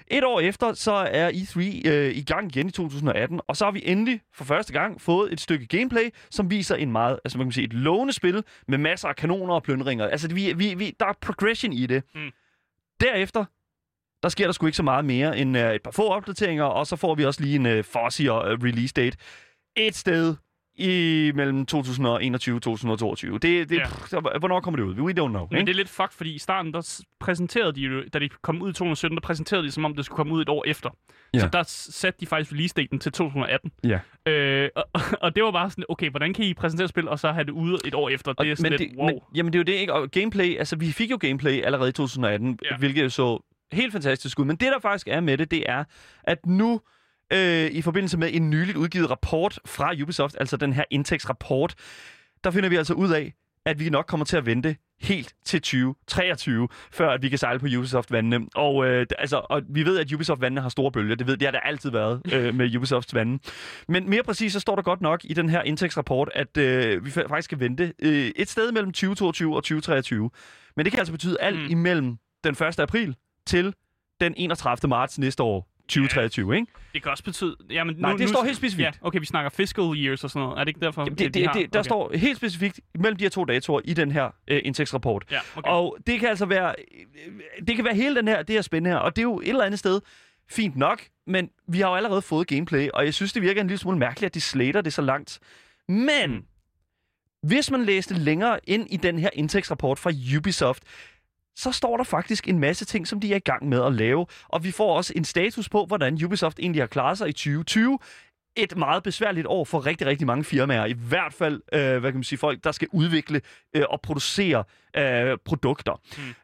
Et 0.08 0.24
år 0.24 0.40
efter, 0.40 0.72
så 0.72 0.92
er 0.92 1.30
E3 1.30 1.88
øh, 1.88 2.16
i 2.16 2.22
gang 2.22 2.56
igen 2.56 2.66
i 2.66 2.70
2018, 2.70 3.40
og 3.48 3.56
så 3.56 3.64
har 3.64 3.72
vi 3.72 3.82
endelig 3.84 4.20
for 4.34 4.44
første 4.44 4.72
gang 4.72 5.00
fået 5.00 5.32
et 5.32 5.40
stykke 5.40 5.66
gameplay, 5.66 6.10
som 6.30 6.50
viser 6.50 6.74
en 6.74 6.92
meget, 6.92 7.18
altså 7.24 7.38
man 7.38 7.46
kan 7.46 7.52
sige, 7.52 7.64
et 7.64 7.72
lovende 7.72 8.12
spil 8.12 8.44
med 8.68 8.78
masser 8.78 9.08
af 9.08 9.16
kanoner 9.16 9.54
og 9.54 9.62
plyndringer. 9.62 10.06
Altså, 10.06 10.28
vi, 10.28 10.52
vi, 10.52 10.74
vi, 10.74 10.96
der 11.00 11.06
er 11.06 11.12
progression 11.20 11.72
i 11.72 11.86
det. 11.86 12.02
Mm. 12.14 12.30
Derefter, 13.00 13.44
der 14.22 14.28
sker 14.28 14.44
der 14.44 14.52
sgu 14.52 14.66
ikke 14.66 14.76
så 14.76 14.82
meget 14.82 15.04
mere 15.04 15.38
end 15.38 15.58
øh, 15.58 15.74
et 15.74 15.82
par 15.82 15.90
få 15.90 16.08
opdateringer, 16.08 16.64
og 16.64 16.86
så 16.86 16.96
får 16.96 17.14
vi 17.14 17.24
også 17.24 17.42
lige 17.42 17.56
en 17.56 17.66
øh, 17.66 17.84
og 17.94 18.52
øh, 18.52 18.62
release 18.62 18.94
date 18.94 19.18
et 19.76 19.96
sted 19.96 20.36
i 20.78 21.32
mellem 21.34 21.66
2021 21.66 22.56
og 22.56 22.62
2022. 22.62 23.38
Det, 23.38 23.68
det, 23.68 23.76
Ja. 23.76 23.84
pff, 23.86 24.12
hvornår 24.38 24.60
kommer 24.60 24.76
det 24.76 24.84
ud? 24.84 24.94
We 24.94 25.12
don't 25.12 25.28
know. 25.28 25.46
Men 25.50 25.58
ikke? 25.58 25.66
det 25.66 25.72
er 25.72 25.76
lidt 25.76 25.88
fuck, 25.88 26.12
fordi 26.12 26.34
i 26.34 26.38
starten, 26.38 26.72
der 26.72 27.00
præsenterede 27.20 27.72
de 27.72 27.80
jo, 27.80 28.02
da 28.12 28.18
de 28.18 28.28
kom 28.42 28.62
ud 28.62 28.70
i 28.70 28.72
2017, 28.72 29.16
der 29.16 29.20
præsenterede 29.20 29.64
de, 29.66 29.70
som 29.70 29.84
om 29.84 29.94
det 29.96 30.04
skulle 30.04 30.16
komme 30.16 30.34
ud 30.34 30.42
et 30.42 30.48
år 30.48 30.64
efter. 30.66 30.90
Ja. 31.34 31.38
Så 31.38 31.48
der 31.52 31.62
satte 31.68 32.20
de 32.20 32.26
faktisk 32.26 32.52
release-daten 32.52 32.98
til 32.98 33.12
2018. 33.12 33.70
Ja. 33.84 33.98
Øh, 34.32 34.68
og, 34.76 34.84
og 35.22 35.36
det 35.36 35.44
var 35.44 35.50
bare 35.50 35.70
sådan, 35.70 35.84
okay, 35.88 36.10
hvordan 36.10 36.34
kan 36.34 36.44
I 36.44 36.54
præsentere 36.54 36.88
spil, 36.88 37.08
og 37.08 37.18
så 37.18 37.32
have 37.32 37.44
det 37.44 37.52
ude 37.52 37.78
et 37.86 37.94
år 37.94 38.08
efter? 38.08 38.32
Det 38.32 38.50
er 38.50 38.54
sådan 38.54 38.72
men 38.72 38.78
lidt, 38.80 38.90
det, 38.90 38.98
wow. 38.98 39.06
men, 39.06 39.18
jamen 39.34 39.52
det 39.52 39.58
er 39.58 39.60
jo 39.60 39.64
det, 39.76 39.80
ikke? 39.80 39.92
Og 39.92 40.10
gameplay, 40.10 40.58
altså 40.58 40.76
vi 40.76 40.92
fik 40.92 41.10
jo 41.10 41.16
gameplay 41.20 41.62
allerede 41.62 41.88
i 41.88 41.92
2018, 41.92 42.58
Ja. 42.62 42.68
ja. 42.70 42.76
hvilket 42.78 43.04
jo 43.04 43.08
så 43.08 43.42
helt 43.72 43.92
fantastisk 43.92 44.38
ud. 44.38 44.44
Men 44.44 44.56
det, 44.56 44.68
der 44.72 44.80
faktisk 44.82 45.08
er 45.08 45.20
med 45.20 45.38
det, 45.38 45.50
det 45.50 45.62
er, 45.70 45.84
at 46.24 46.46
nu 46.46 46.80
øh, 47.32 47.70
i 47.70 47.82
forbindelse 47.82 48.18
med 48.18 48.30
en 48.32 48.50
nyligt 48.50 48.76
udgivet 48.76 49.10
rapport 49.10 49.58
fra 49.66 49.92
Ubisoft, 50.02 50.36
altså 50.40 50.56
den 50.56 50.72
her 50.72 50.84
indtægtsrapport, 50.90 51.74
der 52.44 52.50
finder 52.50 52.68
vi 52.68 52.76
altså 52.76 52.94
ud 52.94 53.10
af, 53.10 53.34
at 53.66 53.80
vi 53.80 53.90
nok 53.90 54.06
kommer 54.06 54.26
til 54.26 54.36
at 54.36 54.46
vente 54.46 54.76
helt 55.00 55.34
til 55.44 55.60
2023, 55.60 56.68
før 56.92 57.10
at 57.10 57.22
vi 57.22 57.28
kan 57.28 57.38
sejle 57.38 57.58
på 57.58 57.66
Ubisoft-vandene. 57.66 58.46
Og, 58.54 58.86
øh, 58.86 59.06
altså, 59.18 59.46
og 59.50 59.62
vi 59.68 59.84
ved, 59.84 59.98
at 59.98 60.12
Ubisoft-vandene 60.12 60.60
har 60.60 60.68
store 60.68 60.92
bølger. 60.92 61.14
Det 61.14 61.26
ved 61.26 61.36
det 61.36 61.46
har 61.46 61.52
der 61.52 61.60
altid 61.60 61.90
været 61.90 62.32
øh, 62.32 62.54
med 62.54 62.76
Ubisofts 62.76 63.14
vande. 63.14 63.38
Men 63.88 64.10
mere 64.10 64.22
præcis, 64.22 64.52
så 64.52 64.60
står 64.60 64.74
der 64.74 64.82
godt 64.82 65.00
nok 65.00 65.20
i 65.24 65.34
den 65.34 65.48
her 65.48 65.62
indtægtsrapport, 65.62 66.30
at 66.34 66.56
øh, 66.56 67.04
vi 67.04 67.10
fa- 67.10 67.28
faktisk 67.28 67.44
skal 67.44 67.60
vente 67.60 67.92
øh, 67.98 68.30
et 68.36 68.48
sted 68.48 68.72
mellem 68.72 68.92
2022 68.92 69.56
og 69.56 69.62
2023. 69.62 70.30
Men 70.76 70.84
det 70.84 70.92
kan 70.92 70.98
altså 70.98 71.12
betyde 71.12 71.36
alt 71.40 71.58
mm. 71.58 71.70
imellem 71.70 72.16
den 72.44 72.52
1. 72.52 72.80
april 72.80 73.16
til 73.46 73.74
den 74.20 74.34
31. 74.36 74.88
marts 74.88 75.18
næste 75.18 75.42
år, 75.42 75.68
2023, 75.88 76.56
ikke? 76.56 76.66
Det 76.94 77.02
kan 77.02 77.10
også 77.10 77.24
betyde... 77.24 77.56
Jamen, 77.70 77.96
Nej, 77.98 78.12
nu, 78.12 78.18
det 78.18 78.26
nu, 78.26 78.32
står 78.32 78.44
helt 78.44 78.56
specifikt. 78.56 78.86
Ja, 78.86 78.90
okay, 79.00 79.18
vi 79.18 79.26
snakker 79.26 79.50
fiscal 79.50 79.84
years 79.84 80.24
og 80.24 80.30
sådan 80.30 80.42
noget. 80.42 80.58
Er 80.58 80.64
det 80.64 80.68
ikke 80.68 80.80
derfor, 80.80 81.02
Jamen, 81.02 81.18
det, 81.18 81.34
de 81.34 81.40
det, 81.40 81.46
har? 81.46 81.52
det, 81.52 81.72
der 81.72 81.78
okay. 81.78 81.88
står 81.88 82.12
helt 82.14 82.36
specifikt 82.36 82.80
mellem 82.94 83.16
de 83.16 83.24
her 83.24 83.28
to 83.30 83.44
datoer 83.44 83.80
i 83.84 83.94
den 83.94 84.12
her 84.12 84.30
øh, 84.48 84.60
indtægtsrapport. 84.64 85.24
Ja, 85.30 85.38
okay. 85.56 85.70
Og 85.70 85.96
det 86.06 86.20
kan 86.20 86.28
altså 86.28 86.46
være, 86.46 86.74
det 87.66 87.76
kan 87.76 87.84
være 87.84 87.94
hele 87.94 88.16
den 88.16 88.28
her, 88.28 88.42
det 88.42 88.54
her 88.54 88.62
spændende 88.62 88.90
her, 88.90 88.98
og 88.98 89.16
det 89.16 89.22
er 89.22 89.26
jo 89.26 89.40
et 89.40 89.48
eller 89.48 89.64
andet 89.64 89.78
sted 89.78 90.00
fint 90.50 90.76
nok, 90.76 91.02
men 91.26 91.50
vi 91.68 91.80
har 91.80 91.88
jo 91.88 91.94
allerede 91.94 92.22
fået 92.22 92.46
gameplay, 92.46 92.88
og 92.94 93.04
jeg 93.04 93.14
synes, 93.14 93.32
det 93.32 93.42
virker 93.42 93.60
en 93.60 93.66
lille 93.66 93.78
smule 93.78 93.98
mærkeligt, 93.98 94.26
at 94.26 94.34
de 94.34 94.40
slater 94.40 94.80
det 94.80 94.92
så 94.92 95.02
langt. 95.02 95.38
Men, 95.88 96.44
hvis 97.42 97.70
man 97.70 97.84
læste 97.84 98.14
længere 98.14 98.60
ind 98.64 98.86
i 98.90 98.96
den 98.96 99.18
her 99.18 99.30
indtægtsrapport 99.32 99.98
fra 99.98 100.12
Ubisoft, 100.36 100.82
så 101.56 101.72
står 101.72 101.96
der 101.96 102.04
faktisk 102.04 102.48
en 102.48 102.58
masse 102.58 102.84
ting, 102.84 103.08
som 103.08 103.20
de 103.20 103.32
er 103.32 103.36
i 103.36 103.38
gang 103.38 103.68
med 103.68 103.82
at 103.82 103.92
lave, 103.92 104.26
og 104.48 104.64
vi 104.64 104.70
får 104.70 104.96
også 104.96 105.12
en 105.16 105.24
status 105.24 105.68
på, 105.68 105.84
hvordan 105.84 106.24
Ubisoft 106.24 106.58
egentlig 106.58 106.82
har 106.82 106.86
klaret 106.86 107.18
sig 107.18 107.28
i 107.28 107.32
2020, 107.32 107.98
et 108.56 108.76
meget 108.76 109.02
besværligt 109.02 109.46
år 109.46 109.64
for 109.64 109.86
rigtig, 109.86 110.06
rigtig 110.06 110.26
mange 110.26 110.44
firmaer. 110.44 110.84
I 110.84 110.92
hvert 110.92 111.32
fald, 111.32 111.62
øh, 111.72 111.80
hvad 111.80 112.00
kan 112.00 112.14
man 112.14 112.24
sige, 112.24 112.38
folk, 112.38 112.64
der 112.64 112.72
skal 112.72 112.88
udvikle 112.92 113.40
øh, 113.76 113.84
og 113.90 114.00
producere 114.00 114.64
øh, 114.96 115.38
produkter. 115.44 116.00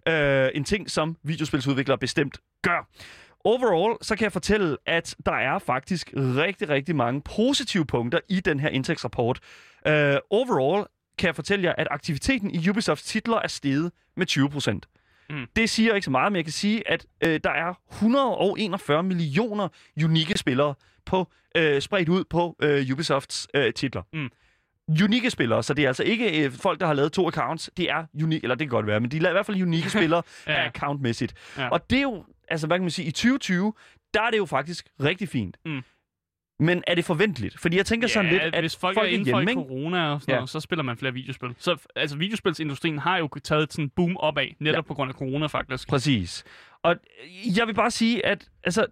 Mm. 0.07 0.13
Øh, 0.13 0.51
en 0.55 0.65
ting, 0.65 0.91
som 0.91 1.17
videospilsudviklere 1.23 1.99
bestemt 1.99 2.39
gør. 2.63 2.89
Overall, 3.45 3.99
så 4.03 4.17
kan 4.17 4.25
jeg 4.25 4.33
fortælle, 4.33 4.77
at 4.87 5.17
der 5.27 5.33
er 5.33 5.59
faktisk 5.59 6.11
rigtig, 6.17 6.69
rigtig 6.69 6.97
mange 6.97 7.23
positive 7.23 7.87
punkter 7.87 8.19
i 8.29 8.41
den 8.41 8.61
her 8.61 8.69
indtægtsrapport. 8.69 9.41
Uh, 9.87 9.93
overall 10.31 10.87
kan 11.19 11.27
jeg 11.27 11.35
fortælle 11.35 11.65
jer, 11.65 11.75
at 11.79 11.89
aktiviteten 11.91 12.51
i 12.51 12.69
Ubisofts 12.69 13.05
titler 13.05 13.37
er 13.37 13.49
steget 13.49 13.93
med 14.17 14.27
20 14.27 14.51
procent. 14.51 14.87
Mm. 15.33 15.47
Det 15.57 15.71
siger 15.71 15.95
ikke 15.95 16.05
så 16.05 16.11
meget, 16.11 16.33
men 16.33 16.37
jeg 16.37 16.45
kan 16.45 16.53
sige, 16.53 16.89
at 16.91 17.07
øh, 17.25 17.41
der 17.45 17.51
er 17.51 17.75
141 17.93 19.03
millioner 19.03 19.69
unikke 20.05 20.39
spillere 20.39 20.75
på 21.07 21.29
øh, 21.57 21.83
spredt 21.83 22.09
ud 22.09 22.25
på 22.25 22.57
øh, 22.63 22.87
Ubisofts 22.93 23.49
øh, 23.55 23.73
titler. 23.73 24.03
Mm. 24.13 24.31
Unikke 25.05 25.31
spillere, 25.31 25.63
så 25.63 25.75
det 25.75 25.85
er 25.85 25.89
altså 25.89 26.03
ikke 26.03 26.45
øh, 26.45 26.53
folk, 26.53 26.81
der 26.81 26.87
har 26.87 26.95
lavet 26.95 27.13
to 27.13 27.29
accounts. 27.29 27.71
Det 27.77 27.91
er 27.91 28.05
unikke, 28.23 28.45
eller 28.45 28.55
det 28.55 28.67
kan 28.67 28.71
godt 28.71 28.87
være, 28.87 29.01
men 29.01 29.11
de 29.11 29.17
er 29.17 29.29
i 29.29 29.33
hvert 29.33 29.47
fald 29.47 29.63
unikke 29.63 29.91
spillere 29.99 30.23
Ja. 30.47 30.67
accountmæssigt. 30.67 31.35
Ja. 31.59 31.69
Og 31.69 31.91
det 31.91 31.99
er 31.99 32.03
jo, 32.03 32.25
altså 32.49 32.67
hvad 32.67 32.77
kan 32.79 32.83
man 32.85 32.91
sige, 32.91 33.07
i 33.09 33.11
2020, 33.11 33.73
der 34.15 34.23
er 34.23 34.31
det 34.31 34.39
jo 34.39 34.47
faktisk 34.47 34.87
rigtig 35.03 35.29
fint. 35.29 35.57
Mm. 35.65 35.83
Men 36.63 36.85
er 36.87 36.95
det 36.95 37.05
forventeligt? 37.05 37.61
Fordi 37.61 37.77
jeg 37.77 37.87
tænker 37.87 38.09
sådan 38.09 38.31
lidt, 38.31 38.43
at 38.43 38.61
hvis 38.63 38.77
folk, 38.77 38.97
folk 38.97 39.09
er 39.09 39.13
inden 39.13 39.31
for 39.31 39.39
hjemme, 39.41 39.53
i 39.53 39.55
corona 39.55 40.09
og 40.13 40.21
sådan 40.21 40.33
Ja. 40.33 40.37
noget, 40.37 40.51
så 40.51 40.61
spiller 40.61 40.83
man 40.83 40.97
flere 40.97 41.13
videospil. 41.13 41.49
Så 41.59 41.77
altså, 41.97 42.17
videospilsindustrien 42.17 42.99
har 42.99 43.19
jo 43.19 43.29
taget 43.45 43.63
et 43.63 43.73
sådan 43.73 43.89
boom 43.89 44.17
opad, 44.17 44.47
netop 44.59 44.77
Ja. 44.85 44.89
på 44.89 44.95
grund 44.95 45.09
af 45.11 45.15
corona 45.15 45.47
faktisk. 45.47 45.89
Præcis. 45.89 46.45
Og 46.83 46.97
jeg 47.57 47.67
vil 47.67 47.75
bare 47.75 47.91
sige, 47.91 48.27
at 48.27 48.49
altså, 48.65 48.87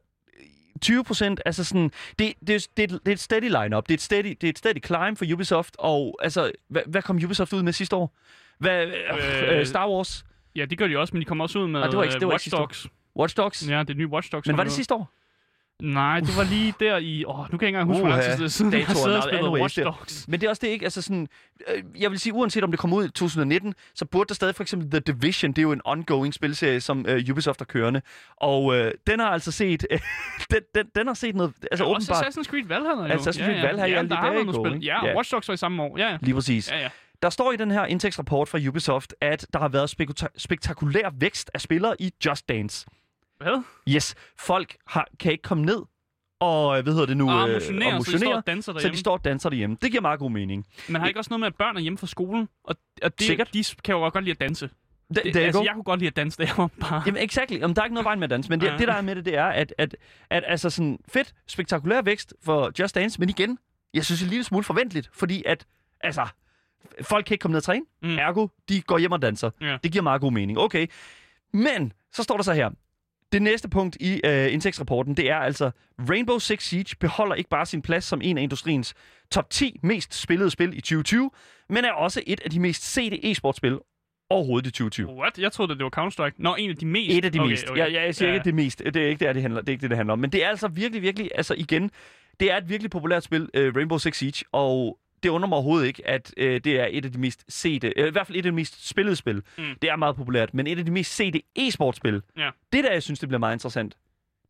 20 0.81 1.05
procent, 1.05 1.41
altså 1.47 1.65
sådan, 1.65 1.91
det, 2.19 2.33
det, 2.47 2.55
er- 2.55 2.69
det, 2.77 2.83
et- 2.85 2.91
det 2.91 3.09
er 3.09 3.13
et 3.13 3.21
steady 3.21 3.49
line-up. 3.63 3.85
Det 3.87 3.91
er 3.91 3.97
et 3.97 4.01
steady, 4.01 4.29
det 4.41 4.45
er 4.45 4.49
et 4.49 4.59
steady 4.59 4.85
climb 4.87 5.19
for 5.19 5.33
Ubisoft, 5.35 5.77
og 5.79 6.19
altså, 6.23 6.53
hvad, 6.69 6.83
hvad 6.87 7.03
kom 7.03 7.17
Ubisoft 7.17 7.53
ud 7.53 7.63
med 7.63 7.73
sidste 7.73 7.97
år? 7.97 8.17
Hvad, 8.59 8.87
øh, 8.87 8.93
Øh, 9.53 9.59
øh, 9.59 9.67
Star 9.67 9.89
Wars? 9.91 10.25
Ja, 10.57 10.65
det 10.65 10.79
gør 10.79 10.87
de 10.87 10.99
også, 10.99 11.13
men 11.15 11.21
de 11.21 11.25
kommer 11.25 11.45
også 11.45 11.59
ud 11.59 11.69
med 11.69 11.81
Ah, 11.83 11.89
det 11.91 11.97
var 11.97 12.03
ikke- 12.03 12.15
det 12.15 12.27
var 12.27 12.33
Watch. 12.33 12.51
Dogs. 12.53 12.87
Watch 13.17 13.37
Dogs? 13.37 13.69
Ja, 13.69 13.83
det 13.83 13.97
nye 13.97 14.07
Watch 14.07 14.33
Dogs. 14.33 14.47
Men 14.47 14.57
var 14.57 14.63
det 14.65 14.73
sidste 14.73 14.95
år? 14.95 15.13
Nej, 15.83 16.21
det 16.21 16.37
var 16.37 16.45
lige 16.45 16.75
der 16.81 16.97
i... 16.97 17.25
Åh, 17.25 17.39
nu 17.39 17.45
kan 17.45 17.53
jeg 17.53 17.55
ikke 17.63 17.67
engang 17.69 17.89
huske, 17.89 18.01
hvor 18.01 18.09
lang 18.11 18.23
tid 18.23 18.33
det 18.33 18.45
er 18.45 18.49
siden, 18.49 18.73
jeg 18.73 18.87
har 18.87 19.21
spillet 19.29 19.51
Watch 19.51 19.83
Dogs. 19.85 20.29
Men 20.29 20.41
det 20.41 20.47
er 20.47 20.51
også 20.51 20.61
det 20.61 20.69
ikke, 20.69 20.85
altså 20.87 21.03
sådan, 21.03 21.29
øh, 21.75 21.83
jeg 22.03 22.11
vil 22.11 22.19
sige, 22.19 22.33
uanset 22.33 22.65
om 22.65 22.71
det 22.71 22.81
kommer 22.81 22.97
ud 22.97 23.05
i 23.05 23.09
2019, 23.11 23.75
så 23.95 24.05
burde 24.05 24.29
der 24.29 24.35
stadig 24.35 24.55
for 24.55 24.63
eksempel 24.63 24.91
The 24.91 25.01
Division, 25.15 25.51
det 25.53 25.59
er 25.59 25.63
jo 25.63 25.73
en 25.73 25.81
ongoing 25.85 26.35
spilserie, 26.35 26.81
som 26.81 27.05
øh, 27.09 27.25
Ubisoft 27.31 27.61
har 27.61 27.65
kørende, 27.65 28.03
og 28.37 28.77
øh, 28.77 28.93
den 29.07 29.21
har 29.21 29.29
altså 29.29 29.53
set, 29.53 29.87
øh, 29.91 29.99
den, 30.51 30.61
den, 30.75 30.87
den 30.95 31.07
har 31.07 31.15
set 31.15 31.35
noget, 31.37 31.53
altså 31.71 31.85
Ja, 31.85 31.95
også 31.95 32.13
åbenbart, 32.13 32.27
Assassin's 32.35 32.51
Creed 32.51 32.67
Valhalla 32.67 33.03
jo. 33.15 33.21
Assassin's 33.21 33.45
Creed 33.45 33.61
Valhalla, 33.61 33.83
ja, 33.83 33.89
ja, 33.89 33.97
der 33.97 34.03
lige 34.03 34.17
har 34.17 34.33
været 34.33 34.63
bag 34.65 34.75
ikke? 34.75 34.87
Ja, 34.87 35.07
Ja. 35.07 35.17
Watch 35.17 35.33
Dogs 35.33 35.49
var 35.49 35.55
i 35.55 35.57
samme 35.57 35.83
år. 35.83 35.99
Ja, 35.99 36.11
ja. 36.11 36.19
lige 36.21 36.35
præcis. 36.35 36.71
Ja, 36.71 36.79
ja. 36.81 36.89
Der 37.23 37.31
står 37.31 37.53
i 37.53 37.57
den 37.57 37.71
her 37.71 37.85
indtægtsrapport 37.87 38.49
fra 38.49 38.59
Ubisoft, 38.69 39.15
at 39.21 39.47
der 39.53 39.59
har 39.59 39.69
været 39.69 39.91
spekta- 40.01 40.35
spektakulær 40.37 41.11
vækst 41.19 41.51
af 41.55 41.61
spillere 41.61 42.03
i 42.03 42.11
Just 42.27 42.49
Dance. 42.49 42.87
Hvad? 43.41 43.63
Yes, 43.89 44.15
folk 44.39 44.77
har, 44.87 45.07
kan 45.21 45.33
ikke 45.33 45.43
komme 45.43 45.65
ned 45.65 45.83
og, 46.41 46.77
øh, 46.79 46.83
hvad 46.83 46.93
hedder 46.93 47.07
det 47.07 47.17
nu, 47.17 47.31
Og 47.31 47.49
øh, 47.49 47.55
motionere, 47.55 47.95
og 47.97 48.05
så 48.05 48.13
de 48.13 48.19
står 48.19 48.27
motionere, 48.27 48.37
og 48.37 48.47
danser 48.47 48.73
så 48.73 48.77
derhjemme. 48.79 48.95
de 48.95 49.01
står 49.01 49.13
og 49.13 49.25
danser 49.25 49.49
derhjemme. 49.49 49.77
Det 49.83 49.91
giver 49.91 50.01
meget 50.01 50.19
god 50.21 50.31
mening. 50.31 50.67
Man 50.89 51.01
har 51.01 51.09
ikke 51.09 51.21
også 51.21 51.31
noget 51.31 51.41
med, 51.41 51.47
at 51.47 51.55
børn 51.55 51.77
er 51.77 51.81
hjemme 51.81 51.99
fra 51.99 52.07
skolen, 52.07 52.49
og, 52.65 52.77
og 53.03 53.19
det, 53.19 53.27
Sikkert. 53.27 53.55
de 53.55 53.65
kan 53.85 53.95
jo 53.95 54.01
godt 54.01 54.25
lide 54.25 54.31
at 54.31 54.41
danse. 54.41 54.71
Det, 55.15 55.21
Det, 55.25 55.37
altså, 55.37 55.63
jeg 55.63 55.75
kunne 55.75 55.85
godt 55.85 56.01
lide 56.01 56.09
at 56.09 56.17
danse, 56.17 56.39
da 56.39 56.43
jeg 56.45 56.55
var 56.57 56.71
bare... 56.81 57.03
Jamen, 57.07 57.23
exakt. 57.23 57.51
Jamen, 57.51 57.77
der 57.77 57.83
er 57.83 57.87
ikke 57.87 57.95
noget 57.95 58.05
vejen 58.05 58.19
med 58.21 58.27
at 58.27 58.31
danse, 58.31 58.51
men 58.51 58.61
det, 58.61 58.67
Ja. 58.67 58.77
det 58.79 58.89
der 58.89 58.95
er 58.95 59.01
med 59.03 59.17
det, 59.17 59.25
det 59.25 59.35
er, 59.37 59.45
at, 59.45 59.75
at, 59.79 59.97
at 60.31 60.45
altså 60.47 60.71
sådan 60.71 60.99
fedt, 61.09 61.35
spektakulær 61.47 62.03
vækst 62.03 62.35
for 62.43 62.73
Just 62.79 62.95
Dance, 62.95 63.21
men 63.21 63.29
igen, 63.29 63.59
jeg 63.95 64.05
synes, 64.05 64.19
det 64.21 64.25
er 64.25 64.29
en 64.29 64.31
lille 64.31 64.45
smule 64.45 64.65
forventeligt, 64.65 65.11
fordi 65.13 65.43
at, 65.47 65.67
altså, 66.01 66.27
folk 67.03 67.25
kan 67.25 67.35
ikke 67.35 67.43
komme 67.43 67.53
ned 67.53 67.57
og 67.59 67.63
træne, 67.65 67.85
mm. 68.03 68.19
ergo, 68.19 68.47
de 68.69 68.81
går 68.83 68.99
hjem 68.99 69.13
og 69.13 69.23
danser. 69.23 69.51
Ja. 69.61 69.79
Det 69.83 69.93
giver 69.93 70.03
meget 70.03 70.21
god 70.21 70.33
mening. 70.33 70.59
Okay, 70.59 70.87
men 71.53 71.93
så 72.13 72.23
står 72.23 72.37
der 72.37 72.43
så 72.45 72.53
her, 72.53 72.71
det 73.33 73.43
næste 73.43 73.69
punkt 73.69 73.97
i 74.01 74.21
øh, 74.25 74.53
indtægtsrapporten, 74.53 75.15
det 75.15 75.31
er 75.31 75.37
altså, 75.37 75.71
Rainbow 76.11 76.39
Six 76.39 76.63
Siege 76.69 76.97
beholder 77.01 77.35
ikke 77.35 77.51
bare 77.51 77.67
sin 77.67 77.83
plads 77.83 78.05
som 78.05 78.21
en 78.23 78.39
af 78.39 78.43
industriens 78.43 78.95
top 79.31 79.51
10 79.51 79.81
mest 79.83 80.15
spillede 80.15 80.51
spil 80.51 80.69
i 80.69 80.81
2020, 80.81 81.31
men 81.69 81.85
er 81.85 81.93
også 81.93 82.23
et 82.27 82.41
af 82.45 82.51
de 82.51 82.61
mest 82.61 82.93
sete 82.93 83.31
e-sportspil 83.31 83.79
overhovedet 84.31 84.69
i 84.69 84.71
2020. 84.71 85.09
What? 85.09 85.39
Jeg 85.39 85.53
troede, 85.53 85.75
det 85.75 85.85
var 85.85 85.91
Counter-Strike. 85.91 86.35
Nå, 86.39 86.55
en 86.55 86.71
af 86.71 86.77
de 86.77 86.87
mest. 86.87 87.19
Et 87.19 87.25
af 87.25 87.33
de 87.33 87.41
okay, 87.41 87.51
mest. 87.51 87.71
Okay. 87.71 87.81
Jeg, 87.81 87.93
jeg 87.93 88.15
siger 88.15 88.33
ikke 88.33 88.45
det 88.45 88.55
mest. 88.55 88.79
Det 88.79 88.97
er 88.97 89.09
ikke 89.09 89.27
det, 89.27 89.35
det 89.35 89.43
handler, 89.43 89.61
det 89.61 89.69
er 89.69 89.73
ikke 89.73 89.83
det, 89.83 89.91
det 89.91 89.97
handler 89.97 90.13
om. 90.13 90.19
Men 90.19 90.33
det 90.33 90.45
er 90.45 90.49
altså 90.49 90.69
virkelig, 90.69 91.03
virkelig, 91.03 91.31
altså 91.35 91.55
igen, 91.55 91.91
det 92.41 92.53
er 92.53 92.57
et 92.57 92.69
virkelig 92.69 92.91
populært 92.91 93.25
spil, 93.25 93.43
uh, 93.43 93.77
Rainbow 93.77 93.99
Six 93.99 94.17
Siege, 94.17 94.45
og 94.53 94.99
det 95.23 95.29
undrer 95.29 95.49
mig 95.49 95.57
overhovedet 95.57 95.87
ikke, 95.87 96.09
at 96.09 96.35
uh, 96.37 96.45
det 96.45 96.67
er 96.67 96.89
et 96.91 97.05
af 97.05 97.13
de 97.13 97.19
mest 97.19 97.45
sete, 97.49 97.93
uh, 97.99 98.07
i 98.07 98.11
hvert 98.11 98.27
fald 98.27 98.39
et 98.39 98.47
af 98.47 98.53
de 98.53 98.57
mest 98.57 98.89
spillede 98.89 99.17
spil. 99.17 99.43
Mm. 99.59 99.65
Det 99.83 99.91
er 99.91 99.97
meget 99.97 100.17
populært, 100.17 100.55
men 100.55 100.67
et 100.67 100.79
af 100.79 100.85
de 100.85 100.91
mest 100.91 101.15
sete 101.15 101.43
e-sportspil. 101.59 102.23
Ja. 102.37 102.51
Det 102.73 102.85
der, 102.85 102.93
jeg 102.93 103.03
synes, 103.03 103.21
det 103.21 103.29
bliver 103.29 103.39
meget 103.39 103.55
interessant. 103.55 103.97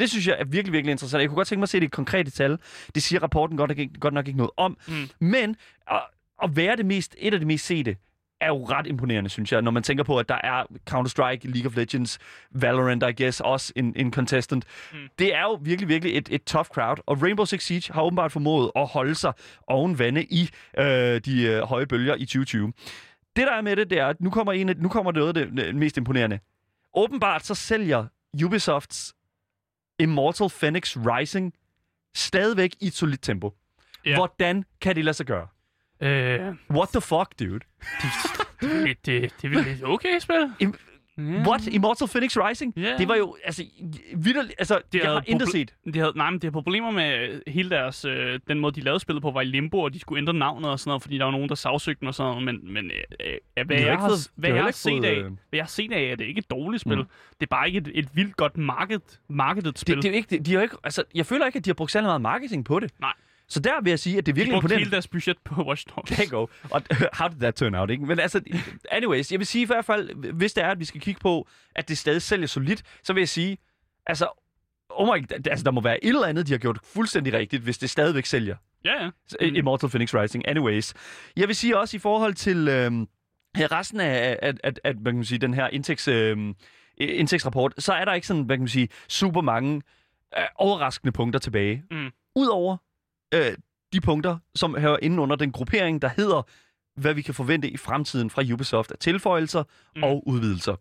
Det 0.00 0.10
synes 0.10 0.26
jeg 0.26 0.36
er 0.38 0.44
virkelig, 0.44 0.72
virkelig 0.72 0.90
interessant. 0.92 1.20
Jeg 1.20 1.28
kunne 1.28 1.36
godt 1.36 1.48
tænke 1.48 1.60
mig 1.60 1.64
at 1.64 1.68
se 1.68 1.80
det 1.80 1.86
i 1.86 1.88
konkrete 1.88 2.30
tal. 2.30 2.58
Det 2.94 3.02
siger 3.02 3.22
rapporten 3.22 3.56
godt 3.56 3.68
nok 3.68 3.78
ikke, 3.78 4.00
godt 4.00 4.14
nok 4.14 4.26
ikke 4.26 4.36
noget 4.36 4.50
om. 4.56 4.78
Mm. 4.88 5.26
Men 5.26 5.56
at, 5.90 6.00
at 6.42 6.56
være 6.56 6.76
det 6.76 6.86
mest, 6.86 7.16
et 7.18 7.34
af 7.34 7.40
de 7.40 7.46
mest 7.46 7.66
sete, 7.66 7.96
er 8.40 8.46
jo 8.46 8.64
ret 8.64 8.86
imponerende, 8.86 9.30
synes 9.30 9.52
jeg, 9.52 9.62
når 9.62 9.70
man 9.70 9.82
tænker 9.82 10.04
på, 10.04 10.18
at 10.18 10.28
der 10.28 10.38
er 10.44 10.64
Counter-Strike, 10.90 11.50
League 11.50 11.66
of 11.66 11.76
Legends, 11.76 12.18
Valorant, 12.50 13.02
I 13.02 13.22
guess, 13.22 13.40
også 13.40 13.72
en, 13.76 13.92
en 13.96 14.12
contestant. 14.12 14.64
Mm. 14.92 14.98
Det 15.18 15.34
er 15.34 15.42
jo 15.42 15.58
virkelig, 15.62 15.88
virkelig 15.88 16.16
et, 16.16 16.28
et 16.32 16.44
tough 16.44 16.66
crowd, 16.66 16.96
og 17.06 17.22
Rainbow 17.22 17.44
Six 17.44 17.62
Siege 17.62 17.92
har 17.92 18.02
åbenbart 18.02 18.32
formået 18.32 18.70
at 18.76 18.86
holde 18.86 19.14
sig 19.14 19.32
oven 19.66 19.98
vande 19.98 20.24
i 20.24 20.50
øh, 20.78 20.84
de 21.20 21.42
øh, 21.42 21.62
høje 21.62 21.86
bølger 21.86 22.14
i 22.14 22.24
2020. 22.24 22.72
Det 23.36 23.46
der 23.46 23.52
er 23.52 23.60
med 23.60 23.76
det, 23.76 23.90
det 23.90 23.98
er, 23.98 24.06
at 24.06 24.20
nu 24.20 24.30
kommer, 24.30 24.52
en, 24.52 24.74
nu 24.78 24.88
kommer 24.88 25.12
noget 25.12 25.36
af 25.36 25.46
det, 25.46 25.74
mest 25.74 25.96
imponerende. 25.96 26.38
Åbenbart 26.94 27.46
så 27.46 27.54
sælger 27.54 28.06
Ubisofts 28.44 29.14
Immortal 29.98 30.48
Phoenix 30.60 30.96
Rising 30.96 31.52
stadigvæk 32.14 32.70
i 32.80 32.86
et 32.86 32.94
solidt 32.94 33.22
tempo. 33.22 33.54
Ja. 34.06 34.14
Hvordan 34.14 34.64
kan 34.80 34.96
det 34.96 35.04
lade 35.04 35.14
sig 35.14 35.26
gøre? 35.26 35.46
Øh, 36.00 36.40
What 36.70 36.88
the 36.88 37.00
fuck, 37.00 37.38
dude? 37.40 37.60
det, 38.60 39.06
det, 39.06 39.34
det 39.42 39.44
er 39.44 39.48
vel 39.48 39.58
et 39.58 39.80
okay 39.84 40.18
spil. 40.18 40.52
Im- 40.62 40.86
Ja. 41.18 41.22
What? 41.48 41.66
Immortal 41.66 42.08
Phoenix 42.08 42.36
Rising? 42.36 42.72
Ja. 42.76 42.96
Det 42.98 43.08
var 43.08 43.14
jo, 43.16 43.36
altså, 43.44 43.64
vidderligt, 44.16 44.54
altså, 44.58 44.80
Det 44.92 44.98
jeg 44.98 45.08
er 45.08 45.12
har 45.14 45.22
intet 45.26 45.48
set. 45.48 45.74
De 45.94 45.98
havde, 45.98 46.12
nej, 46.16 46.30
men 46.30 46.34
det 46.40 46.44
har 46.44 46.50
problemer 46.50 46.90
med 46.90 47.40
hele 47.46 47.70
deres... 47.70 48.04
Øh, 48.04 48.40
den 48.48 48.58
måde, 48.60 48.74
de 48.74 48.80
lavede 48.80 49.00
spillet 49.00 49.22
på, 49.22 49.30
var 49.30 49.40
i 49.40 49.44
limbo, 49.44 49.80
og 49.80 49.94
de 49.94 49.98
skulle 50.00 50.18
ændre 50.18 50.34
navnet 50.34 50.70
og 50.70 50.80
sådan 50.80 50.88
noget, 50.88 51.02
fordi 51.02 51.18
der 51.18 51.24
var 51.24 51.30
nogen, 51.30 51.48
der 51.48 51.54
sagsøgte 51.54 52.00
dem 52.00 52.06
og 52.08 52.14
sådan 52.14 52.30
noget. 52.30 52.44
Men, 52.44 52.72
men 52.74 52.84
øh, 52.90 53.36
øh, 53.56 53.66
hvad, 53.66 53.76
jeg 53.76 53.90
ikke 53.90 54.00
har, 54.02 54.08
fået- 54.08 54.30
hvad 54.34 54.50
jeg 54.50 54.62
har 54.62 54.70
set 54.70 55.04
af, 55.04 55.14
øh, 55.16 55.22
hvad 55.24 55.32
jeg 55.52 55.62
har 55.62 55.68
set 55.68 55.92
af, 55.92 56.02
er 56.02 56.16
det 56.16 56.24
ikke 56.24 56.38
et 56.38 56.50
dårligt 56.50 56.80
spil. 56.80 56.96
Mm. 56.98 57.04
Det 57.40 57.46
er 57.46 57.50
bare 57.50 57.66
ikke 57.66 57.78
et, 57.78 57.90
et 57.94 58.08
vildt 58.14 58.36
godt 58.36 58.56
market, 58.56 59.02
markedet 59.28 59.78
spil. 59.78 59.94
Det, 59.96 60.02
det 60.02 60.08
er 60.08 60.12
jo 60.12 60.16
ikke, 60.16 60.38
de, 60.38 60.54
har 60.54 60.62
ikke, 60.62 60.76
altså, 60.84 61.04
jeg 61.14 61.26
føler 61.26 61.46
ikke, 61.46 61.56
at 61.56 61.64
de 61.64 61.70
har 61.70 61.74
brugt 61.74 61.92
særlig 61.92 62.06
meget 62.08 62.20
marketing 62.20 62.64
på 62.64 62.80
det. 62.80 62.90
Nej. 63.00 63.12
Så 63.50 63.60
der 63.60 63.80
vil 63.82 63.90
jeg 63.90 63.98
sige, 63.98 64.18
at 64.18 64.26
det 64.26 64.32
er 64.32 64.34
de 64.34 64.38
virkelig 64.38 64.52
brugte 64.52 64.64
imponerende. 64.64 64.84
hele 64.84 64.90
deres 64.90 65.08
budget 65.08 65.36
på 65.44 65.62
Watch 65.62 65.86
Dogs. 65.96 66.10
There 66.10 66.26
go. 66.28 66.46
Og 66.70 66.82
how 67.18 67.28
did 67.28 67.40
that 67.40 67.54
turn 67.54 67.74
out, 67.74 67.90
ikke? 67.90 68.06
Men 68.06 68.18
altså, 68.20 68.40
anyways, 68.90 69.30
jeg 69.32 69.38
vil 69.38 69.46
sige 69.46 69.62
i 69.62 69.66
hvert 69.66 69.84
fald, 69.84 70.32
hvis 70.32 70.52
det 70.52 70.64
er, 70.64 70.68
at 70.68 70.80
vi 70.80 70.84
skal 70.84 71.00
kigge 71.00 71.20
på, 71.20 71.48
at 71.74 71.88
det 71.88 71.98
stadig 71.98 72.22
sælger 72.22 72.46
solidt, 72.46 72.82
så 73.02 73.12
vil 73.12 73.20
jeg 73.20 73.28
sige, 73.28 73.58
altså, 74.06 74.28
oh 74.90 75.06
my, 75.06 75.26
altså, 75.46 75.64
der 75.64 75.70
må 75.70 75.80
være 75.80 76.04
et 76.04 76.08
eller 76.08 76.26
andet, 76.26 76.46
de 76.46 76.52
har 76.52 76.58
gjort 76.58 76.78
fuldstændig 76.84 77.32
rigtigt, 77.32 77.62
hvis 77.62 77.78
det 77.78 77.90
stadigvæk 77.90 78.26
sælger. 78.26 78.56
Ja, 78.84 79.04
ja. 79.04 79.10
Mm. 79.40 79.54
Immortal 79.54 79.88
Phoenix 79.88 80.14
Rising. 80.14 80.48
Anyways. 80.48 80.94
Jeg 81.36 81.48
vil 81.48 81.56
sige 81.56 81.78
også 81.78 81.96
i 81.96 82.00
forhold 82.00 82.34
til 82.34 82.68
øhm, 82.68 83.08
resten 83.56 84.00
af, 84.00 84.38
af, 84.42 84.54
af, 84.64 84.72
af 84.84 84.94
hvad 84.94 85.12
kan 85.12 85.16
man 85.16 85.24
sige, 85.24 85.38
den 85.38 85.54
her 85.54 85.68
indtægts, 85.68 86.08
øhm, 86.08 86.54
indtægtsrapport, 86.98 87.74
så 87.78 87.92
er 87.92 88.04
der 88.04 88.12
ikke 88.12 88.26
sådan, 88.26 88.42
hvad 88.42 88.56
kan 88.56 88.62
man 88.62 88.68
sige, 88.68 88.88
super 89.08 89.40
mange 89.40 89.82
øh, 90.38 90.44
overraskende 90.54 91.12
punkter 91.12 91.40
tilbage. 91.40 91.84
Mm. 91.90 92.10
Udover 92.36 92.76
øh, 93.34 93.52
de 93.92 94.00
punkter, 94.00 94.38
som 94.54 94.76
hører 94.78 94.96
inde 95.02 95.22
under 95.22 95.36
den 95.36 95.52
gruppering, 95.52 96.02
der 96.02 96.10
hedder, 96.16 96.42
hvad 97.00 97.14
vi 97.14 97.22
kan 97.22 97.34
forvente 97.34 97.68
i 97.70 97.76
fremtiden 97.76 98.30
fra 98.30 98.42
Ubisoft 98.52 98.90
af 98.92 98.98
tilføjelser 98.98 99.64
Mm. 99.96 100.02
og 100.02 100.28
udvidelser. 100.28 100.74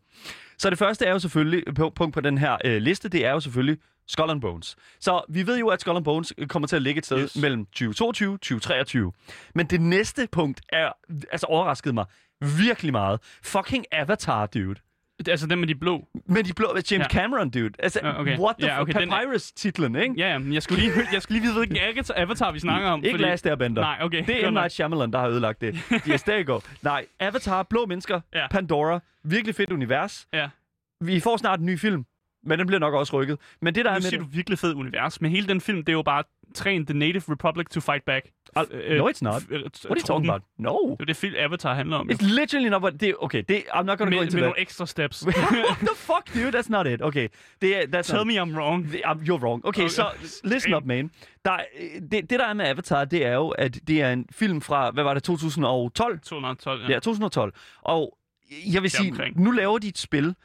Så 0.57 0.69
det 0.69 0.77
første 0.77 1.05
er 1.05 1.11
jo 1.11 1.19
selvfølgelig, 1.19 1.75
på- 1.75 1.89
punkt 1.89 2.13
på 2.13 2.21
den 2.21 2.37
her 2.37 2.57
øh, 2.65 2.81
liste, 2.81 3.09
det 3.09 3.25
er 3.25 3.31
jo 3.31 3.39
selvfølgelig 3.39 3.77
Skull 4.07 4.29
and 4.31 4.41
Bones. 4.41 4.75
Så 4.99 5.21
vi 5.29 5.47
ved 5.47 5.59
jo, 5.59 5.67
at 5.67 5.81
Skull 5.81 5.95
and 5.97 6.05
Bones 6.05 6.33
kommer 6.49 6.67
til 6.67 6.75
at 6.75 6.81
ligge 6.81 6.97
et 6.99 7.05
sted 7.05 7.19
yes. 7.23 7.35
mellem 7.35 7.65
2022 7.65 8.33
og 8.33 8.39
2023. 8.41 9.11
Men 9.55 9.65
det 9.65 9.81
næste 9.81 10.27
punkt 10.31 10.61
er, 10.69 10.91
altså 11.31 11.45
overraskede 11.47 11.93
mig 11.93 12.05
virkelig 12.41 12.91
meget. 12.91 13.19
Fucking 13.43 13.85
Avatar, 13.91 14.45
dude. 14.45 14.75
Altså 15.27 15.47
den 15.47 15.59
med 15.59 15.67
de 15.67 15.75
blå. 15.75 16.07
Men 16.25 16.45
de 16.45 16.53
blå, 16.53 16.67
James 16.75 16.91
Ja. 16.91 17.03
Cameron, 17.07 17.49
dude. 17.49 17.69
Altså, 17.79 17.99
Ja, 18.03 18.19
okay. 18.19 18.37
what 18.39 18.55
the 18.59 18.67
Ja, 18.67 18.81
okay, 18.81 18.93
er- 18.93 19.05
Papyrus-titlen, 19.09 19.95
ikke? 19.95 20.13
Ja, 20.17 20.31
ja, 20.31 20.37
men 20.37 20.53
jeg 20.53 20.63
skulle 20.63 20.81
lige, 20.81 20.93
jeg 21.13 21.21
skulle 21.21 21.39
lige 21.41 21.53
vide, 21.53 21.57
hvilken 21.67 21.77
avatar- 22.15 22.51
vi 22.51 22.59
snakker 22.59 22.89
om. 22.89 23.03
Ikke 23.03 23.13
fordi... 23.13 23.23
Last 23.23 23.45
Airbender. 23.47 23.81
Nej, 23.81 23.97
okay. 24.01 24.23
Det 24.27 24.45
er 24.45 24.49
M. 24.49 24.53
Night 24.53 24.71
Shyamalan, 24.71 25.13
der 25.13 25.19
har 25.19 25.27
ødelagt 25.27 25.61
det. 25.61 25.75
Yes, 26.11 26.23
there 26.23 26.43
you 26.43 26.53
go. 26.53 26.59
Nej, 26.81 27.05
Avatar, 27.19 27.63
blå 27.63 27.85
mennesker, 27.85 28.21
Ja. 28.35 28.47
Pandora, 28.51 28.99
virkelig 29.23 29.55
fedt 29.55 29.71
univers. 29.71 30.27
Ja. 30.33 30.49
Vi 31.01 31.19
får 31.19 31.37
snart 31.37 31.59
en 31.59 31.65
ny 31.65 31.79
film, 31.79 32.05
men 32.43 32.59
den 32.59 32.67
bliver 32.67 32.79
nok 32.79 32.93
også 32.93 33.13
rykket. 33.21 33.37
Men 33.61 33.75
det, 33.75 33.85
der 33.85 33.91
Nu 33.91 33.95
er 33.95 33.99
med 33.99 34.01
siger 34.01 34.19
det, 34.21 34.27
du 34.31 34.35
virkelig 34.35 34.59
fed 34.59 34.73
univers, 34.73 35.21
men 35.21 35.31
hele 35.31 35.47
den 35.47 35.61
film, 35.61 35.77
det 35.77 35.89
er 35.89 35.93
jo 35.93 36.01
bare 36.01 36.23
train 36.55 36.85
the 36.85 36.93
native 36.93 37.23
republic 37.29 37.67
to 37.69 37.79
fight 37.81 38.05
back. 38.05 38.23
Uh, 38.57 38.63
no, 38.97 39.09
it's 39.09 39.21
not. 39.21 39.43
Øh, 39.49 39.61
What 39.61 39.85
are 39.85 39.95
you 39.95 40.05
talking 40.05 40.29
about? 40.29 40.41
No. 40.57 40.73
Det 40.91 41.01
er 41.01 41.05
det 41.05 41.15
film 41.17 41.35
Avatar 41.37 41.73
handler 41.73 41.97
om. 41.97 42.09
It's 42.11 42.25
literally 42.25 42.69
not 42.69 42.81
what... 42.81 43.01
Det, 43.01 43.15
okay, 43.19 43.43
det, 43.49 43.63
I'm 43.69 43.81
not 43.83 43.97
gonna 43.97 44.09
med, 44.09 44.17
go 44.17 44.21
med 44.21 44.25
into 44.25 44.37
that. 44.37 44.41
nogle 44.41 44.59
ekstra 44.59 44.85
steps. 44.85 45.25
What 45.27 45.77
the 45.77 45.95
fuck, 45.95 46.33
dude? 46.33 46.57
That's 46.59 46.69
not 46.69 46.87
it. 46.87 47.01
Okay. 47.01 47.27
Det 47.61 47.77
er, 47.77 47.81
that's 47.81 48.07
Tell 48.07 48.17
not 48.17 48.27
me 48.27 48.33
I'm 48.41 48.55
wrong. 48.57 48.85
The- 48.87 49.11
um, 49.11 49.17
You're 49.19 49.41
wrong. 49.43 49.65
Okay, 49.65 49.81
Okay. 49.81 49.89
så 49.89 50.05
listen 50.43 50.73
up, 50.73 50.85
man. 50.85 51.11
Der, 51.45 51.51
er- 51.51 51.65
det, 52.11 52.29
det, 52.29 52.39
der 52.39 52.45
er 52.45 52.53
med 52.53 52.65
Avatar, 52.65 53.05
det 53.05 53.25
er 53.25 53.33
jo, 53.33 53.49
at 53.49 53.79
det 53.87 54.01
er 54.01 54.13
en 54.13 54.25
film 54.31 54.61
fra, 54.61 54.91
hvad 54.91 55.03
var 55.03 55.13
det, 55.13 55.23
2012? 55.23 56.19
212, 56.19 56.81
ja. 56.81 56.87
Ja, 56.93 56.99
2012. 56.99 57.53
Og 57.81 58.17
jeg 58.73 58.81
vil 58.81 58.91
sige, 58.91 59.33
nu 59.35 59.51
laver 59.51 59.77
de 59.77 59.87
et 59.87 59.97
spil, 59.97 60.35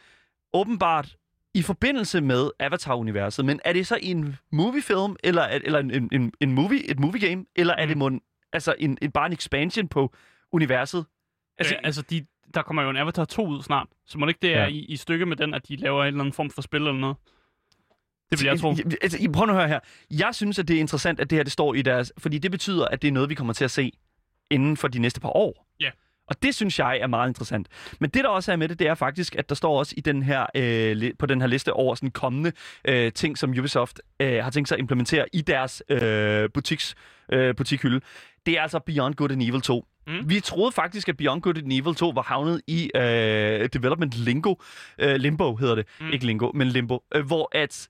åbenbart 0.53 1.17
i 1.55 1.63
forbindelse 1.63 2.21
med 2.21 2.51
Avatar-universet, 2.61 3.45
men 3.45 3.61
er 3.65 3.73
det 3.73 3.87
så 3.87 3.99
en 4.03 4.37
moviefilm, 4.53 5.17
eller, 5.25 5.43
er- 5.43 5.61
eller 5.65 5.79
en, 5.79 5.91
en, 5.91 6.09
en, 6.13 6.33
en 6.41 6.53
movie, 6.53 6.91
et 6.91 7.01
movie 7.01 7.29
game, 7.29 7.45
eller 7.57 7.75
er 7.75 7.83
Mm. 7.85 7.89
det 7.89 7.97
mon, 7.97 8.21
altså 8.53 8.75
en, 8.79 8.99
en, 9.03 9.11
bare 9.11 9.27
en 9.27 9.33
expansion 9.33 9.89
på 9.89 10.15
universet? 10.53 10.99
Altså, 11.59 11.75
Altså, 11.75 11.87
altså 11.87 12.03
de, 12.03 12.27
der 12.55 12.63
kommer 12.63 12.83
jo 12.83 12.91
en 12.91 12.97
Avatar 12.97 13.25
2 13.25 13.47
ud 13.47 13.63
snart, 13.63 13.89
så 14.07 14.19
må 14.19 14.27
det 14.27 14.31
ikke 14.31 14.43
det 14.43 14.55
er 14.55 14.61
Ja. 14.63 14.67
i, 14.67 14.79
i 14.79 14.97
stykke 14.97 15.27
med 15.27 15.37
den, 15.37 15.55
at 15.55 15.69
de 15.69 15.77
laver 15.77 16.03
en 16.03 16.07
eller 16.07 16.21
anden 16.21 16.33
form 16.33 16.51
for 16.51 16.63
spil 16.63 16.81
eller 16.81 16.93
noget? 16.93 17.17
Det 18.31 18.41
vil 18.41 18.47
jeg 18.47 18.61
tro. 18.61 18.75
Altså, 19.03 19.19
I- 19.21 19.29
prøv 19.29 19.47
nu 19.47 19.53
at 19.53 19.59
høre 19.59 19.69
her. 19.69 19.81
Jeg 20.11 20.35
synes, 20.35 20.59
at 20.59 20.69
det 20.69 20.77
er 20.77 20.81
interessant, 20.81 21.21
at 21.21 21.31
det 21.31 21.39
her 21.39 21.43
det 21.43 21.53
står 21.53 21.75
i 21.75 21.83
deres... 21.83 22.13
Fordi 22.19 22.39
det 22.39 22.51
betyder, 22.51 22.87
at 22.89 23.03
det 23.03 23.09
er 23.09 23.13
noget, 23.13 23.29
vi 23.31 23.35
kommer 23.35 23.53
til 23.53 23.65
at 23.65 23.71
se 23.71 23.93
inden 24.51 24.77
for 24.77 24.89
de 24.89 24.99
næste 24.99 25.21
par 25.21 25.29
år. 25.37 25.67
Ja. 25.81 25.91
Og 26.29 26.43
det 26.43 26.55
synes 26.55 26.79
jeg 26.79 26.99
er 26.99 27.07
meget 27.07 27.29
interessant. 27.29 27.69
Men 28.01 28.11
det, 28.11 28.25
der 28.25 28.31
også 28.31 28.53
er 28.53 28.57
med 28.57 28.69
det, 28.69 28.79
det 28.79 28.87
er 28.87 28.95
faktisk, 28.95 29.37
at 29.37 29.49
der 29.49 29.55
står 29.55 29.79
også 29.79 29.95
i 29.97 30.01
den 30.01 30.23
her, 30.23 30.47
øh, 30.57 31.13
på 31.19 31.27
den 31.27 31.41
her 31.41 31.49
liste 31.49 31.73
over 31.73 31.95
sådan 31.95 32.11
kommende 32.11 32.53
øh, 32.89 33.13
ting, 33.13 33.39
som 33.39 33.51
Ubisoft 33.51 34.01
øh, 34.21 34.45
har 34.45 34.51
tænkt 34.51 34.69
sig 34.69 34.77
at 34.77 34.81
implementere 34.81 35.27
i 35.33 35.41
deres 35.41 35.83
øh, 35.89 36.49
butiks, 36.55 36.95
øh, 37.33 37.57
butikhylde. 37.57 38.01
Det 38.47 38.59
er 38.59 38.63
altså 38.63 38.79
Beyond 38.79 39.15
Good 39.15 39.31
and 39.33 39.43
Evil 39.43 39.61
2. 39.61 39.85
Mm. 40.07 40.29
Vi 40.29 40.41
troede 40.41 40.73
faktisk, 40.73 41.09
at 41.09 41.17
Beyond 41.17 41.43
Good 41.43 41.59
and 41.59 41.73
Evil 41.73 41.95
2 41.95 42.13
var 42.15 42.23
havnet 42.23 42.61
i 42.67 42.91
øh, 42.95 43.69
Development 43.73 44.15
Lingo. 44.15 44.55
Øh, 44.99 45.15
limbo 45.17 45.57
hedder 45.57 45.75
det. 45.75 45.87
Mm. 46.01 46.13
Ikke 46.13 46.27
Lingo, 46.27 46.51
men 46.55 46.69
Limbo. 46.69 47.03
Øh, 47.15 47.27
hvor 47.27 47.49
at 47.53 47.89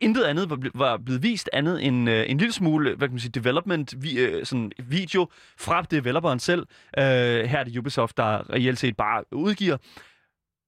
intet 0.00 0.24
andet 0.24 0.50
var, 0.50 0.56
ble- 0.56 0.70
var 0.74 0.96
blevet 0.96 1.22
vist 1.22 1.50
andet 1.52 1.84
end 1.86 2.10
øh, 2.10 2.30
en 2.30 2.38
lille 2.38 2.52
smule, 2.52 2.94
hvad 2.96 3.08
kan 3.08 3.12
man 3.12 3.20
sige, 3.20 3.30
development 3.32 3.94
vi, 4.02 4.18
øh, 4.18 4.46
sådan 4.46 4.72
video 4.78 5.28
fra 5.58 5.82
developeren 5.82 6.38
selv. 6.40 6.66
Øh, 6.98 7.04
her 7.04 7.58
er 7.58 7.64
det 7.64 7.76
Ubisoft, 7.78 8.16
der 8.16 8.50
reelt 8.52 8.78
set 8.78 8.96
bare 8.96 9.24
udgiver. 9.32 9.76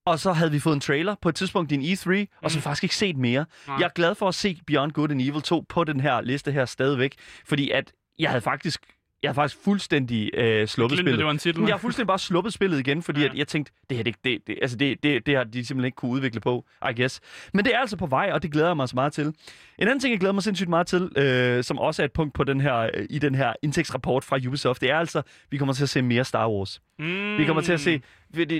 Og 0.07 0.19
så 0.19 0.33
havde 0.33 0.51
vi 0.51 0.59
fået 0.59 0.75
en 0.75 0.81
trailer 0.81 1.15
på 1.23 1.29
et 1.29 1.35
tidspunkt 1.35 1.73
i 1.73 1.75
en 1.75 1.83
E3, 1.83 2.27
og 2.43 2.51
så 2.51 2.59
Mm. 2.59 2.63
faktisk 2.63 2.83
ikke 2.83 2.97
set 2.97 3.17
mere. 3.17 3.45
Nej. 3.67 3.77
Jeg 3.77 3.85
er 3.85 3.89
glad 3.95 4.15
for 4.15 4.29
at 4.29 4.35
se 4.35 4.61
Beyond 4.67 4.93
Good 4.93 5.11
and 5.11 5.21
Evil 5.23 5.43
2 5.43 5.65
på 5.69 5.85
den 5.85 6.01
her 6.01 6.21
liste 6.21 6.53
her 6.53 6.65
stadigvæk, 6.65 7.15
fordi 7.47 7.71
at 7.71 7.93
jeg 8.19 8.31
havde 8.31 8.41
faktisk, 8.41 8.81
jeg 9.23 9.29
havde 9.29 9.35
faktisk 9.35 9.65
fuldstændig 9.65 10.31
øh, 10.35 10.67
sluppet 10.67 10.97
Glemte, 10.97 11.03
spillet. 11.03 11.19
det 11.19 11.25
var 11.25 11.31
en 11.31 11.39
titel. 11.39 11.63
Jeg 11.63 11.73
har 11.73 11.79
fuldstændig 11.79 12.07
bare 12.07 12.19
sluppet 12.19 12.53
spillet 12.53 12.79
igen, 12.79 13.03
fordi 13.03 13.21
ja. 13.21 13.27
at 13.27 13.35
jeg 13.35 13.49
tænkte, 13.49 13.73
det 13.91 13.97
her, 13.97 14.05
det, 14.05 14.15
det, 14.25 14.39
det, 14.47 14.59
altså 14.63 14.77
det, 14.77 15.03
det, 15.03 15.27
det 15.27 15.37
har 15.37 15.45
de 15.45 15.65
simpelthen 15.65 15.85
ikke 15.85 15.97
kunne 15.97 16.11
udvikle 16.11 16.41
på, 16.41 16.65
I 16.91 17.01
guess. 17.01 17.21
Men 17.55 17.65
det 17.65 17.75
er 17.75 17.79
altså 17.79 17.97
på 17.97 18.07
vej, 18.07 18.31
og 18.33 18.43
det 18.43 18.53
glæder 18.53 18.69
jeg 18.69 18.77
mig 18.77 18.89
så 18.89 18.95
meget 18.95 19.13
til. 19.13 19.27
En 19.27 19.35
anden 19.79 20.01
ting, 20.01 20.13
jeg 20.13 20.21
glæder 20.21 20.33
mig 20.33 20.43
sindssygt 20.43 20.69
meget 20.69 20.87
til, 20.87 21.11
øh, 21.17 21.65
som 21.65 21.79
også 21.79 22.03
er 22.03 22.05
et 22.05 22.13
punkt 22.13 22.35
på 22.35 22.45
den 22.45 22.61
her, 22.61 22.77
øh, 22.79 23.07
i 23.11 23.19
den 23.19 23.35
her 23.35 23.53
indtægtsrapport 23.63 24.25
fra 24.25 24.39
Ubisoft, 24.47 24.81
det 24.81 24.91
er 24.91 24.99
altså, 24.99 25.23
vi 25.51 25.57
kommer 25.59 25.73
til 25.73 25.83
at 25.83 25.89
se 25.89 26.03
mere 26.03 26.25
Star 26.25 26.49
Wars. 26.51 26.81
Mm. 26.99 27.39
Vi 27.39 27.45
kommer 27.45 27.63
til 27.63 27.73
at 27.73 27.81
se, 27.81 28.01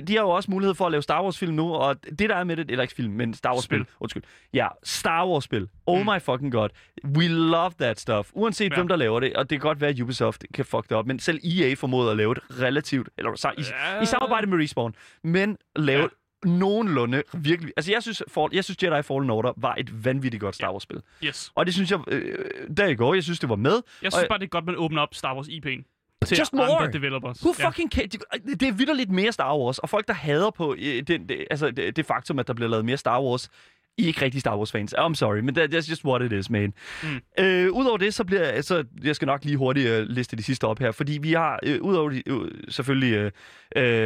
de, 0.01 0.13
har 0.15 0.21
jo 0.21 0.29
også 0.29 0.51
mulighed 0.51 0.75
for 0.75 0.85
at 0.85 0.91
lave 0.91 1.01
Star 1.01 1.23
Wars-film 1.23 1.53
nu, 1.53 1.73
og 1.73 1.95
det 2.19 2.29
der 2.29 2.35
er 2.35 2.43
med 2.43 2.57
det, 2.57 2.71
eller 2.71 2.81
ikke 2.81 2.93
film, 2.95 3.13
men 3.13 3.33
Star 3.33 3.51
Wars-spil, 3.53 3.79
Spil. 3.83 3.95
undskyld. 3.99 4.23
Ja, 4.53 4.67
Star 4.83 5.27
Wars-spil. 5.27 5.67
Oh 5.85 5.99
Mm. 5.99 6.05
my 6.05 6.19
fucking 6.21 6.51
god. 6.51 6.69
We 7.17 7.27
love 7.27 7.71
that 7.79 7.99
stuff. 7.99 8.29
Uanset 8.33 8.71
Ja. 8.71 8.75
hvem 8.75 8.87
der 8.87 8.95
laver 8.95 9.19
det, 9.19 9.33
og 9.35 9.49
det 9.49 9.61
kan 9.61 9.67
godt 9.67 9.81
være, 9.81 9.89
at 9.89 9.99
Ubisoft 9.99 10.45
kan 10.53 10.65
fuck 10.65 10.83
det 10.89 10.91
op, 10.97 11.07
men 11.07 11.19
selv 11.19 11.39
EA 11.43 11.73
formoder 11.73 12.11
at 12.11 12.17
lave 12.17 12.33
det 12.33 12.43
relativt, 12.61 13.09
eller 13.17 13.53
i, 13.57 13.61
Ja. 13.61 14.01
i 14.01 14.05
samarbejde 14.05 14.47
med 14.47 14.63
Respawn, 14.63 14.95
men 15.23 15.57
lave 15.75 16.01
Ja. 16.01 16.49
nogenlunde 16.49 17.23
virkelig... 17.33 17.73
Altså, 17.77 17.91
jeg 17.91 18.01
synes, 18.03 18.23
for, 18.27 18.49
jeg 18.53 18.63
synes 18.63 18.83
Jedi 18.83 19.01
Fallen 19.03 19.29
Order 19.29 19.53
var 19.57 19.75
et 19.77 20.05
vanvittigt 20.05 20.41
godt 20.41 20.55
Star 20.55 20.71
Wars-spil. 20.71 21.01
Yes. 21.23 21.51
Og 21.55 21.65
det 21.65 21.73
synes 21.73 21.91
jeg, 21.91 21.99
øh, 22.07 22.45
der 22.77 22.85
i 22.87 22.95
går, 22.95 23.13
jeg 23.13 23.23
synes, 23.23 23.39
det 23.39 23.49
var 23.49 23.55
med. 23.55 23.71
Jeg 24.01 24.07
Og- 24.07 24.11
synes 24.11 24.25
bare, 24.29 24.39
det 24.39 24.45
er 24.45 24.49
godt, 24.49 24.65
man 24.65 24.75
åbner 24.77 25.01
op 25.01 25.15
Star 25.15 25.35
Wars 25.35 25.47
IP'en 25.47 25.92
til 26.27 26.37
Just 26.37 26.53
andre 26.53 26.65
more. 26.67 26.91
developers. 26.91 27.43
Who 27.43 27.53
fucking 27.53 27.91
can... 27.91 28.07
Det, 28.09 28.21
det 28.59 28.67
er 28.67 28.71
vildt 28.73 28.97
lidt 28.97 29.11
mere 29.11 29.31
Star 29.31 29.57
Wars, 29.57 29.77
og 29.79 29.89
folk, 29.89 30.07
der 30.07 30.13
hader 30.13 30.51
på 30.51 30.75
øh, 30.79 31.03
den, 31.07 31.29
det, 31.29 31.45
altså, 31.51 31.71
det, 31.71 31.95
det 31.95 32.05
faktum, 32.05 32.39
at 32.39 32.47
der 32.47 32.53
bliver 32.53 32.69
lavet 32.69 32.85
mere 32.85 32.97
Star 32.97 33.21
Wars, 33.21 33.49
I 33.97 34.03
er 34.03 34.07
ikke 34.07 34.21
rigtig 34.21 34.41
Star 34.41 34.57
Wars-fans. 34.57 34.93
I'm 34.97 35.13
sorry, 35.13 35.39
men 35.39 35.55
that, 35.55 35.73
that's 35.75 35.89
just 35.89 36.05
what 36.05 36.21
it 36.21 36.31
is, 36.31 36.49
man. 36.49 36.73
Mm. 37.03 37.21
Øh, 37.43 37.71
Udover 37.71 37.97
det, 37.97 38.13
så 38.13 38.23
bliver 38.23 38.61
så 38.61 38.83
jeg 39.03 39.15
skal 39.15 39.25
nok 39.25 39.45
lige 39.45 39.57
hurtigt 39.57 39.87
øh, 39.89 40.05
liste 40.07 40.35
de 40.37 40.43
sidste 40.43 40.67
op 40.67 40.79
her, 40.79 40.91
fordi 40.91 41.17
vi 41.21 41.33
har, 41.33 41.59
øh, 41.63 41.81
udover 41.81 42.09
de, 42.09 42.23
øh, 42.29 42.51
selvfølgelig 42.69 43.13
øh, 43.13 43.31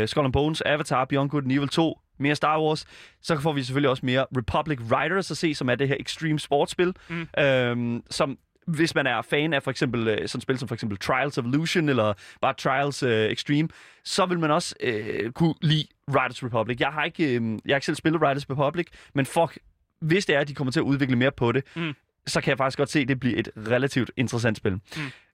øh, 0.01 0.07
Skull 0.07 0.25
and 0.25 0.33
Bones, 0.33 0.61
Avatar, 0.65 1.05
Beyond 1.05 1.29
Good 1.29 1.43
and 1.43 1.51
Evil 1.51 1.67
2, 1.69 1.99
mere 2.19 2.35
Star 2.35 2.61
Wars, 2.61 2.85
så 3.21 3.39
får 3.39 3.53
vi 3.53 3.63
selvfølgelig 3.63 3.89
også 3.89 4.05
mere 4.05 4.25
Republic 4.37 4.79
Riders 4.91 5.31
at 5.31 5.37
se, 5.37 5.53
som 5.55 5.69
er 5.69 5.75
det 5.75 5.87
her 5.87 5.95
extreme 5.99 6.39
sportsspil, 6.39 6.93
Mm. 7.09 7.27
øhm, 7.43 8.03
som 8.09 8.37
hvis 8.67 8.95
man 8.95 9.07
er 9.07 9.21
fan 9.21 9.53
af 9.53 9.63
for 9.63 9.71
eksempel 9.71 10.07
øh, 10.07 10.27
sådan 10.27 10.39
et 10.39 10.41
spil 10.43 10.57
som 10.59 10.67
for 10.67 10.75
eksempel 10.75 10.97
Trials 10.97 11.37
Evolution 11.37 11.89
eller 11.89 12.13
bare 12.41 12.53
Trials 12.53 13.03
øh, 13.03 13.29
Extreme, 13.31 13.69
så 14.03 14.25
vil 14.25 14.39
man 14.39 14.51
også 14.51 14.75
øh, 14.79 15.31
kunne 15.31 15.53
lide 15.61 15.87
Riders 16.09 16.43
Republic. 16.43 16.79
Jeg 16.79 16.87
har 16.89 17.03
ikke, 17.03 17.23
øh, 17.35 17.41
jeg 17.65 17.73
har 17.73 17.75
ikke 17.75 17.85
selv 17.85 17.95
spillet 17.95 18.21
Riders 18.21 18.49
Republic, 18.49 18.87
men 19.13 19.25
fuck, 19.25 19.57
hvis 20.01 20.25
det 20.25 20.35
er, 20.35 20.39
at 20.39 20.47
de 20.47 20.53
kommer 20.53 20.71
til 20.71 20.79
at 20.79 20.83
udvikle 20.83 21.15
mere 21.15 21.31
på 21.31 21.51
det, 21.51 21.63
Mm. 21.75 21.93
så 22.27 22.41
kan 22.41 22.49
jeg 22.49 22.57
faktisk 22.57 22.77
godt 22.77 22.89
se, 22.89 22.99
at 22.99 23.07
det 23.07 23.19
bliver 23.19 23.39
et 23.39 23.49
relativt 23.67 24.11
interessant 24.17 24.57
spil. 24.57 24.73
Mm. 24.73 24.79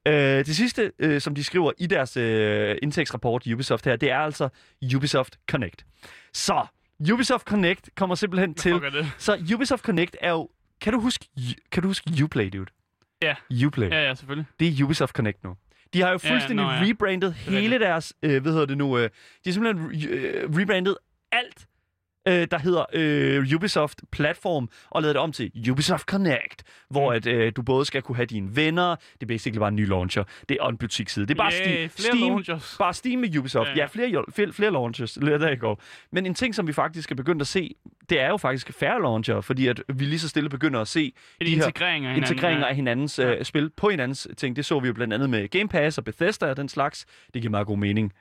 Øh, 0.08 0.14
det 0.46 0.56
sidste, 0.56 0.92
øh, 1.00 1.22
som 1.22 1.36
de 1.36 1.44
skriver 1.44 1.72
i 1.78 1.88
deres 1.88 2.18
øh, 2.18 2.76
indtægtsrapport, 2.82 3.48
Ubisoft 3.48 3.86
her, 3.86 3.96
det 3.96 4.12
er 4.12 4.18
altså 4.20 4.50
Ubisoft 4.96 5.40
Connect. 5.50 5.86
Så 6.34 6.66
Ubisoft 7.14 7.48
Connect 7.48 7.90
kommer 7.96 8.16
simpelthen 8.16 8.54
til... 8.54 8.74
Så 9.18 9.54
Ubisoft 9.56 9.84
Connect 9.86 10.18
er 10.22 10.32
jo... 10.32 10.50
Kan 10.82 10.94
du 10.94 11.00
huske, 11.00 11.26
kan 11.72 11.84
du 11.84 11.88
huske 11.90 12.24
Uplay, 12.24 12.50
dude? 12.54 12.66
Ja. 13.24 13.66
Uplay. 13.68 13.90
Ja, 13.90 14.04
ja, 14.08 14.14
selvfølgelig. 14.16 14.46
Det 14.60 14.68
er 14.80 14.84
Ubisoft 14.84 15.16
Connect 15.16 15.44
nu. 15.44 15.56
De 15.94 16.02
har 16.02 16.10
jo 16.12 16.20
Ja, 16.24 16.32
fuldstændig 16.32 16.66
nå 16.66 16.72
ja. 16.72 16.80
rebrandet 16.84 17.34
hele 17.34 17.80
deres, 17.80 18.14
øh, 18.24 18.42
hvad 18.42 18.52
hedder 18.52 18.66
det 18.66 18.78
nu, 18.78 18.98
øh, 18.98 19.04
de 19.04 19.10
har 19.46 19.52
simpelthen 19.52 20.10
øh, 20.12 20.56
rebrandet 20.58 20.98
alt, 21.32 21.66
øh, 22.28 22.48
der 22.52 22.58
hedder 22.60 22.86
øh, 22.94 23.56
Ubisoft 23.56 24.02
Platform, 24.12 24.70
og 24.90 25.02
lavet 25.02 25.16
det 25.16 25.22
om 25.22 25.32
til 25.32 25.72
Ubisoft 25.72 26.06
Connect, 26.08 26.64
hvor 26.90 27.12
Mm. 27.12 27.16
at, 27.16 27.28
øh, 27.28 27.52
du 27.56 27.62
både 27.62 27.86
skal 27.86 28.02
kunne 28.02 28.16
have 28.16 28.26
dine 28.26 28.56
venner, 28.56 28.96
det 28.96 29.22
er 29.22 29.26
basically 29.26 29.60
bare 29.60 29.68
en 29.70 29.76
ny 29.76 29.88
launcher, 29.88 30.24
det 30.50 30.58
er 30.62 30.68
en 30.68 30.78
butikside, 30.78 31.26
det 31.26 31.34
er 31.34 31.38
bare 31.38 31.52
Yay, 31.52 31.88
Steam, 31.88 31.90
Steam 31.90 32.18
launchers. 32.30 32.76
Bare 32.80 32.94
Steam 32.94 33.20
med 33.20 33.38
Ubisoft. 33.38 33.70
Ja, 33.70 33.74
Ja, 33.76 33.86
flere, 33.86 34.24
flere, 34.36 34.54
flere 34.54 34.72
launchers. 34.72 35.14
Der 35.14 35.50
i 35.52 35.56
går. 35.56 35.82
Men 36.12 36.26
en 36.26 36.34
ting, 36.34 36.56
som 36.56 36.68
vi 36.68 36.74
faktisk 36.74 37.12
er 37.12 37.16
begyndt 37.16 37.42
at 37.42 37.48
se, 37.48 37.76
det 38.10 38.20
er 38.22 38.28
jo 38.30 38.38
faktisk 38.38 38.74
færre 38.74 39.02
launcher, 39.02 39.42
fordi 39.42 39.68
at 39.68 39.84
vi 39.94 40.06
lige 40.06 40.20
så 40.20 40.30
stille 40.30 40.50
begynder 40.50 40.82
at 40.82 40.88
se 40.88 41.14
de 41.42 41.50
her 41.50 41.56
integrering 41.56 42.06
af 42.06 42.12
hinanden. 42.14 42.34
integreringer 42.34 42.66
ja. 42.66 42.70
af 42.70 42.76
hinandens 42.76 43.20
Ja. 43.20 43.36
øh, 43.36 43.46
spil 43.46 43.70
på 43.78 43.90
hinandens 43.90 44.28
ting. 44.38 44.56
Det 44.56 44.66
så 44.66 44.80
vi 44.80 44.88
jo 44.88 44.94
blandt 44.94 45.14
andet 45.14 45.30
med 45.30 45.48
Game 45.48 45.68
Pass 45.70 45.98
og 45.98 46.04
Bethesda 46.04 46.46
og 46.46 46.58
den 46.58 46.70
slags. 46.70 47.06
Det 47.34 47.42
giver 47.42 47.52
meget 47.52 47.68
god 47.68 47.78
mening. 47.78 48.14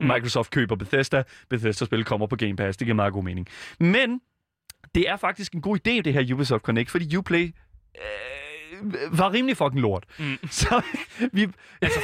Mm. 0.00 0.06
Microsoft 0.06 0.50
køber 0.50 0.76
Bethesda. 0.76 1.22
Bethesda-spil 1.50 2.04
kommer 2.04 2.26
på 2.26 2.36
Game 2.36 2.56
Pass. 2.56 2.76
Det 2.76 2.86
giver 2.86 2.94
meget 2.94 3.12
god 3.12 3.24
mening. 3.24 3.48
Men 3.80 4.20
det 4.94 5.08
er 5.08 5.16
faktisk 5.16 5.52
en 5.52 5.60
god 5.60 5.76
idé, 5.76 6.00
det 6.00 6.12
her 6.12 6.34
Ubisoft 6.34 6.62
Connect, 6.64 6.90
fordi 6.90 7.16
Uplay 7.16 7.54
øh, 7.96 9.18
var 9.18 9.32
rimelig 9.32 9.56
fucking 9.56 9.80
lort. 9.80 10.04
Mm. 10.18 10.36
Så 10.50 10.82
vi, 11.32 11.46
Altså, 11.82 12.00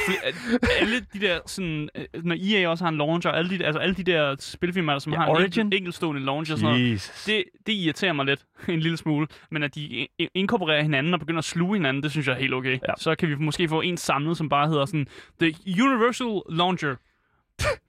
alle 0.80 1.00
de 1.12 1.20
der 1.20 1.38
sådan... 1.46 1.88
øh, 1.94 2.04
Når 2.24 2.36
EA 2.40 2.68
også 2.68 2.84
har 2.84 2.88
en 2.88 2.96
launcher, 2.98 3.30
alle 3.30 3.58
de, 3.58 3.64
altså 3.64 3.78
alle 3.80 3.94
de 3.94 4.02
der 4.02 4.36
spilfirmaer, 4.38 4.98
som 4.98 5.12
Ja, 5.12 5.18
har 5.18 5.24
en 5.26 5.30
Origin. 5.30 5.46
enkelt, 5.66 5.74
enkeltstående 5.74 6.22
launcher 6.22 6.54
og 6.54 6.58
sådan 6.58 6.74
noget, 6.78 7.22
det, 7.26 7.44
det 7.66 7.72
irriterer 7.72 8.12
mig 8.12 8.26
lidt 8.26 8.40
en 8.68 8.80
lille 8.80 8.96
smule. 8.96 9.26
Men 9.50 9.62
at 9.62 9.74
de 9.74 10.06
inkorporerer 10.34 10.82
hinanden 10.82 11.14
og 11.14 11.20
begynder 11.20 11.38
at 11.38 11.44
sluge 11.44 11.76
hinanden, 11.76 12.02
det 12.02 12.10
synes 12.10 12.26
jeg 12.26 12.32
er 12.34 12.38
helt 12.38 12.54
okay. 12.54 12.72
Ja. 12.88 12.92
Så 12.98 13.14
kan 13.14 13.28
vi 13.28 13.34
måske 13.34 13.68
få 13.68 13.80
en 13.80 13.96
samlet, 13.96 14.36
som 14.36 14.48
bare 14.48 14.68
hedder 14.68 14.84
sådan 14.86 15.06
The 15.40 15.54
Universal 15.84 16.40
Launcher. 16.56 16.94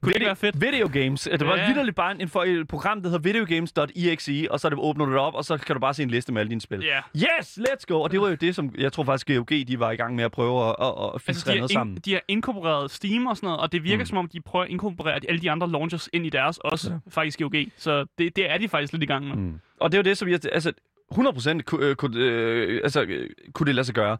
Kunne 0.02 0.10
det 0.10 0.16
ikke 0.16 0.26
være 0.26 0.36
fedt? 0.36 0.62
Video 0.62 0.90
games. 0.94 1.30
Det 1.32 1.48
var 1.48 1.56
Ja. 1.58 1.68
vidderligt 1.68 1.96
bare 1.96 2.22
en, 2.22 2.28
for 2.30 2.44
et 2.44 2.68
program, 2.68 3.02
der 3.02 3.10
hedder 3.10 3.20
videogames.exe, 3.24 4.48
og 4.52 4.60
så 4.60 4.70
det, 4.70 4.78
åbner 4.82 5.06
du 5.06 5.12
det 5.12 5.20
op, 5.20 5.34
og 5.34 5.46
så 5.46 5.58
kan 5.58 5.76
du 5.76 5.80
bare 5.80 5.94
se 5.94 6.04
en 6.04 6.10
liste 6.10 6.32
med 6.34 6.42
alle 6.42 6.50
dine 6.50 6.62
spil. 6.62 6.84
Ja. 6.84 7.00
Yes, 7.16 7.60
let's 7.70 7.84
go! 7.88 8.02
Og 8.02 8.12
det 8.12 8.22
var 8.22 8.30
jo 8.30 8.36
det, 8.36 8.56
som 8.56 8.76
jeg 8.78 8.94
tror 8.94 9.04
faktisk, 9.04 9.28
GOG 9.28 9.50
de 9.68 9.80
var 9.80 9.92
i 9.92 9.96
gang 9.96 10.16
med 10.16 10.24
at 10.24 10.32
prøve 10.32 10.70
at, 10.70 10.76
at, 10.82 10.88
at 11.16 11.22
Altså, 11.28 11.52
de, 11.52 11.56
noget 11.58 11.72
sammen. 11.72 11.98
de 12.06 12.14
har 12.14 12.22
inkorporeret 12.28 12.92
Steam 12.92 13.26
og 13.28 13.36
sådan 13.38 13.48
noget, 13.48 13.60
og 13.60 13.72
det 13.72 13.84
virker 13.84 13.98
mm. 14.04 14.06
Som 14.06 14.18
om, 14.18 14.28
de 14.28 14.42
prøver 14.42 14.66
at 14.66 14.72
inkorporere 14.72 15.20
alle 15.30 15.42
de 15.42 15.52
andre 15.52 15.70
launchers 15.72 16.10
ind 16.14 16.26
i 16.26 16.30
deres, 16.30 16.58
også 16.58 16.92
ja. 16.92 16.98
faktisk 17.10 17.40
GOG. 17.40 17.54
Så 17.78 18.06
det, 18.18 18.36
det 18.36 18.52
er 18.52 18.58
de 18.58 18.70
faktisk 18.70 18.94
lidt 18.94 19.04
i 19.04 19.06
gang 19.06 19.28
med. 19.28 19.36
Mm. 19.36 19.42
Mm. 19.42 19.60
Og 19.80 19.92
det 19.92 19.98
er 19.98 20.00
jo 20.00 20.04
det, 20.04 20.18
som 20.18 20.30
jeg... 20.30 20.40
Altså, 20.52 20.72
100% 21.14 21.62
kunne, 21.62 21.86
øh, 21.86 21.96
kunne, 21.96 22.18
øh, 22.20 22.82
altså, 22.84 23.02
øh, 23.02 23.30
kunne 23.54 23.68
det 23.68 23.76
lade 23.76 23.86
sig 23.86 23.96
gøre. 23.96 24.18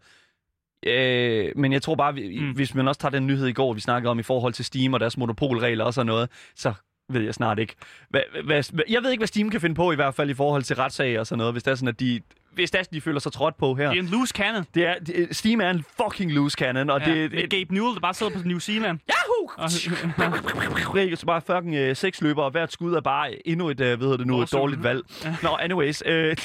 Øh, 0.88 1.52
men 1.56 1.74
jeg 1.74 1.82
tror 1.82 1.96
bare, 1.96 2.14
vi, 2.14 2.40
Mm. 2.40 2.52
hvis 2.52 2.76
man 2.76 2.88
også 2.88 3.02
tager 3.02 3.12
den 3.12 3.28
nyhed 3.28 3.48
i 3.48 3.54
går, 3.54 3.74
vi 3.74 3.80
snakkede 3.80 4.12
om 4.12 4.20
i 4.20 4.24
forhold 4.24 4.54
til 4.54 4.66
Steam 4.66 4.94
og 4.94 5.00
deres 5.00 5.18
monopolregler 5.18 5.86
og 5.86 5.94
sådan 5.94 6.06
noget, 6.08 6.30
så 6.56 6.74
ved 7.10 7.22
jeg 7.22 7.34
snart 7.34 7.60
ikke. 7.60 7.76
Hvad, 8.10 8.22
hvad, 8.44 8.64
jeg 8.90 9.04
ved 9.04 9.12
ikke, 9.12 9.20
hvad 9.22 9.28
Steam 9.28 9.50
kan 9.50 9.62
finde 9.62 9.76
på, 9.76 9.92
i 9.92 9.96
hvert 9.96 10.16
fald 10.16 10.30
i 10.30 10.34
forhold 10.34 10.64
til 10.64 10.76
retssager 10.76 11.20
og 11.20 11.28
sådan 11.28 11.38
noget, 11.38 11.54
hvis 11.54 11.64
det 11.64 11.72
er 11.72 11.76
sådan, 11.76 11.88
at 11.88 12.00
de 12.00 12.22
hvis 12.54 12.72
Destiny 12.72 13.02
føler 13.02 13.20
sig 13.20 13.32
trådt 13.32 13.58
på 13.58 13.76
her. 13.76 13.90
Det 13.90 13.98
er 13.98 14.04
en 14.04 14.10
loose 14.10 14.34
cannon. 14.38 14.66
Det 14.76 14.86
er, 14.86 15.00
det, 15.00 15.36
Steam 15.36 15.62
er 15.62 15.70
en 15.70 15.86
fucking 16.04 16.32
loose 16.32 16.56
cannon, 16.60 16.90
og 16.90 17.02
Ja, 17.02 17.14
det, 17.14 17.32
med 17.32 17.42
det, 17.42 17.50
Gabe 17.50 17.74
Newell, 17.74 17.94
der 17.96 18.00
bare 18.02 18.14
sidder 18.14 18.32
på 18.32 18.40
New 18.48 18.60
Zealand. 18.60 19.00
Yahoo! 19.10 19.68
så 21.16 21.26
bare 21.26 21.42
fucking 21.42 21.76
øh, 21.76 21.96
seks 21.96 22.22
løber, 22.22 22.44
og 22.44 22.52
hvert 22.52 22.72
skud 22.72 22.94
er 22.94 23.02
bare 23.02 23.48
endnu 23.48 23.70
et, 23.70 23.80
øh, 23.80 24.00
hedder 24.00 24.18
det 24.18 24.28
nu, 24.28 24.42
et 24.42 24.52
dårligt 24.52 24.84
valg. 24.84 25.04
Nå, 25.44 25.50
anyways. 25.50 26.04
Øh, 26.06 26.36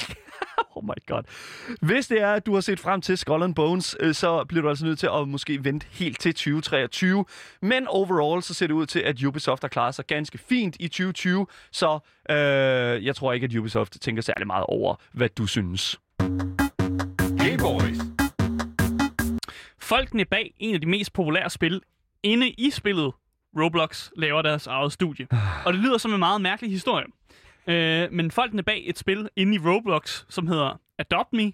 oh 0.75 0.83
my 0.83 1.05
god. 1.07 1.23
Hvis 1.81 2.07
det 2.07 2.21
er, 2.21 2.33
at 2.33 2.45
du 2.45 2.53
har 2.53 2.61
set 2.61 2.79
frem 2.79 3.01
til 3.01 3.17
Skull 3.17 3.43
and 3.43 3.55
Bones, 3.55 3.95
øh, 3.99 4.13
så 4.13 4.43
bliver 4.43 4.61
du 4.61 4.69
altså 4.69 4.85
nødt 4.85 4.99
til 4.99 5.09
at 5.13 5.27
måske 5.27 5.63
vente 5.63 5.87
helt 5.91 6.19
til 6.19 6.33
2023. 6.33 7.25
Men 7.61 7.87
overall, 7.87 8.43
så 8.43 8.53
ser 8.53 8.67
det 8.67 8.73
ud 8.73 8.85
til, 8.85 8.99
at 8.99 9.23
Ubisoft 9.23 9.63
har 9.63 9.67
klaret 9.69 9.95
sig 9.95 10.05
ganske 10.05 10.37
fint 10.37 10.75
i 10.79 10.87
2020, 10.87 11.47
så 11.71 11.99
øh, 12.29 13.05
jeg 13.05 13.15
tror 13.15 13.33
ikke, 13.33 13.45
at 13.45 13.55
Ubisoft 13.55 14.01
tænker 14.01 14.21
særlig 14.21 14.47
meget 14.47 14.65
over, 14.67 14.95
hvad 15.11 15.29
du 15.29 15.47
synes. 15.47 15.99
Game 17.37 17.57
Boys. 17.59 17.97
Folkene 19.79 20.25
bag 20.25 20.53
en 20.59 20.75
af 20.75 20.81
de 20.81 20.87
mest 20.87 21.13
populære 21.13 21.49
spil 21.49 21.81
inde 22.23 22.49
i 22.49 22.69
spillet, 22.69 23.13
Roblox, 23.59 24.09
laver 24.15 24.41
deres 24.41 24.67
eget 24.67 24.93
studie. 24.93 25.27
Og 25.65 25.73
det 25.73 25.81
lyder 25.81 25.97
som 25.97 26.13
en 26.13 26.19
meget 26.19 26.41
mærkelig 26.41 26.71
historie. 26.71 27.05
Øh, 27.69 28.11
men 28.11 28.31
folkene 28.31 28.63
bag 28.63 28.83
et 28.85 28.97
spil 28.97 29.29
inde 29.35 29.55
i 29.55 29.59
Roblox, 29.59 30.23
som 30.29 30.47
hedder 30.47 30.79
Adopt 30.99 31.33
Me, 31.33 31.51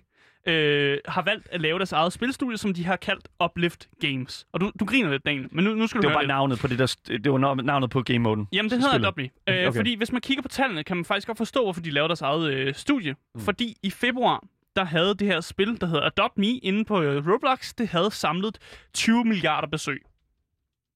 øh, 0.48 0.98
har 1.08 1.22
valgt 1.22 1.48
at 1.52 1.62
lave 1.62 1.78
deres 1.80 1.92
eget 1.92 2.14
spilstudie, 2.14 2.58
som 2.58 2.74
de 2.74 2.86
har 2.86 2.96
kaldt 2.96 3.28
Uplift 3.46 3.88
Games. 4.02 4.48
Og 4.54 4.62
du, 4.62 4.72
du 4.80 4.86
griner 4.86 5.12
lidt, 5.12 5.26
Daniel, 5.26 5.48
men 5.52 5.66
nu, 5.66 5.74
nu 5.76 5.88
skal 5.88 6.02
du 6.02 6.02
Det 6.02 6.08
var 6.10 6.14
bare 6.16 6.24
lidt. 6.24 6.28
navnet 6.28 6.60
på 6.60 6.68
det 6.68 6.80
der, 6.80 6.96
det 7.08 7.32
var 7.32 7.38
nav- 7.40 7.62
navnet 7.66 7.90
på 7.90 8.02
game 8.02 8.20
moden. 8.20 8.48
Jamen, 8.54 8.70
det 8.72 8.80
hedder. 8.80 8.96
Adopt 9.00 9.18
Me. 9.18 9.24
Øh, 9.24 9.30
okay. 9.48 9.74
Fordi 9.76 9.96
hvis 9.96 10.12
man 10.12 10.22
kigger 10.22 10.42
på 10.42 10.48
tallene, 10.48 10.84
kan 10.84 10.98
man 10.98 11.06
faktisk 11.06 11.28
godt 11.28 11.38
forstå, 11.38 11.64
hvorfor 11.64 11.82
de 11.82 11.90
laver 11.92 12.08
deres 12.08 12.22
eget 12.22 12.52
øh, 12.54 12.74
studie. 12.76 13.16
Mm. 13.36 13.42
Fordi 13.42 13.76
i 13.84 13.90
februar, 13.90 14.44
der 14.76 14.84
havde 14.84 15.16
det 15.16 15.28
her 15.28 15.42
spil, 15.42 15.82
der 15.82 15.88
hedder 15.88 16.06
Adopt 16.06 16.38
Me, 16.38 16.48
inde 16.48 16.86
på 16.86 17.02
øh, 17.02 17.28
Roblox, 17.34 17.74
det 17.78 17.88
havde 17.88 18.12
samlet 18.12 18.58
20 18.94 19.24
milliarder 19.26 19.68
besøg. 19.68 20.02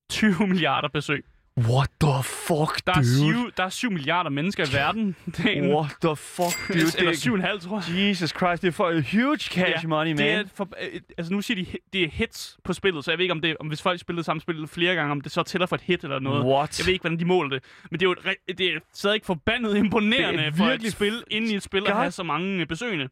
20 0.09 0.47
milliarder 0.47 0.87
besøg. 0.89 1.25
What 1.57 1.89
the 2.03 2.23
fuck, 2.23 2.85
Der 2.87 2.93
er, 2.93 3.03
syv, 3.03 3.51
der 3.57 3.63
er 3.63 3.69
7 3.69 3.91
milliarder 3.91 4.29
mennesker 4.29 4.63
i 4.69 4.73
verden. 4.73 5.15
Er 5.47 5.75
What 5.75 5.91
the 6.03 6.15
fuck, 6.15 6.67
dude? 6.67 6.79
Eller 6.97 7.11
Det, 7.11 7.27
7,5, 7.27 7.67
tror 7.67 7.83
jeg. 7.97 8.09
Jesus 8.09 8.29
Christ, 8.29 8.61
det 8.61 8.67
er 8.67 8.71
for 8.71 8.91
huge 8.91 9.37
cash 9.37 9.83
Ja, 9.83 9.87
money, 9.87 10.09
man. 10.11 10.17
Det 10.17 10.29
er 10.31 10.43
for, 10.55 10.69
øh, 10.93 10.99
altså 11.17 11.33
nu 11.33 11.41
siger 11.41 11.63
de, 11.65 11.77
det 11.93 12.03
er 12.03 12.07
hits 12.11 12.57
på 12.63 12.73
spillet, 12.73 13.05
så 13.05 13.11
jeg 13.11 13.17
ved 13.17 13.23
ikke, 13.23 13.31
om, 13.31 13.41
det, 13.41 13.57
om 13.59 13.67
hvis 13.67 13.81
folk 13.81 13.99
spillede 13.99 14.23
samme 14.23 14.41
spil 14.41 14.67
flere 14.67 14.95
gange, 14.95 15.11
om 15.11 15.21
det 15.21 15.31
så 15.31 15.43
tæller 15.43 15.65
for 15.65 15.75
et 15.75 15.81
hit 15.81 16.03
eller 16.03 16.19
noget. 16.19 16.45
What? 16.45 16.79
Jeg 16.79 16.85
ved 16.85 16.93
ikke, 16.93 17.03
hvordan 17.03 17.19
de 17.19 17.25
måler 17.25 17.49
det. 17.49 17.63
Men 17.91 17.99
det 17.99 18.05
er 18.05 18.09
jo 18.09 18.15
et, 18.47 18.57
det 18.57 18.67
er 18.75 18.79
stadig 18.93 19.21
forbandet 19.23 19.77
imponerende 19.77 20.39
Det 20.39 20.47
er 20.47 20.51
for 20.57 20.65
et 20.65 20.91
spil 20.91 21.23
inde 21.31 21.47
i 21.53 21.55
et 21.55 21.63
spil 21.63 21.79
at 21.81 21.85
God- 21.87 21.95
have 22.01 22.11
så 22.11 22.23
mange 22.23 22.49
øh, 22.61 22.67
besøgende. 22.67 23.09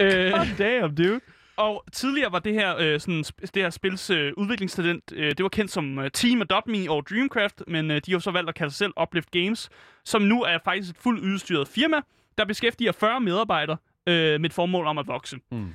øh, 0.00 0.32
God 0.32 0.46
damn, 0.58 0.94
dude. 0.94 1.20
Og 1.58 1.84
tidligere 1.92 2.32
var 2.32 2.38
det 2.38 2.54
her, 2.54 2.76
øh, 2.78 3.00
sådan, 3.00 3.24
det 3.54 3.62
her 3.62 3.70
spils 3.70 4.10
øh, 4.10 4.32
udviklingstalent, 4.36 5.12
øh, 5.12 5.28
det 5.28 5.42
var 5.42 5.48
kendt 5.48 5.70
som 5.70 5.98
øh, 5.98 6.10
Team 6.10 6.42
Adopt 6.42 6.66
Me 6.66 6.90
og 6.90 7.06
Dreamcraft, 7.10 7.62
men 7.66 7.90
øh, 7.90 8.00
de 8.06 8.12
har 8.12 8.18
så 8.18 8.30
valgt 8.30 8.48
at 8.48 8.54
kalde 8.54 8.70
sig 8.70 8.78
selv 8.78 8.92
Uplift 9.02 9.30
Games, 9.30 9.70
som 10.04 10.22
nu 10.22 10.42
er 10.42 10.58
faktisk 10.64 10.90
et 10.90 10.96
fuldt 11.02 11.24
udstyret 11.24 11.68
firma, 11.68 11.96
der 12.38 12.44
beskæftiger 12.44 12.92
40 12.92 13.20
medarbejdere 13.20 13.76
øh, 14.08 14.40
med 14.40 14.44
et 14.44 14.52
formål 14.52 14.86
om 14.86 14.98
at 14.98 15.06
vokse. 15.06 15.38
Mm. 15.50 15.74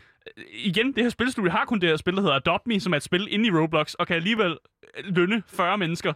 Igen, 0.54 0.94
det 0.94 1.04
her 1.04 1.10
spilstudie 1.10 1.52
har 1.52 1.66
kun 1.66 1.80
det 1.80 1.90
her 1.90 1.96
spil, 1.98 2.16
der 2.16 2.22
hedder 2.22 2.36
Adopt 2.36 2.68
Me, 2.68 2.80
som 2.80 2.94
er 2.94 2.98
et 2.98 3.04
spil 3.04 3.28
inde 3.34 3.48
i 3.48 3.52
Roblox, 3.52 3.94
og 3.94 4.08
kan 4.08 4.16
alligevel 4.16 4.58
øh, 4.98 5.16
lønne 5.16 5.44
40 5.48 5.78
mennesker. 5.78 6.14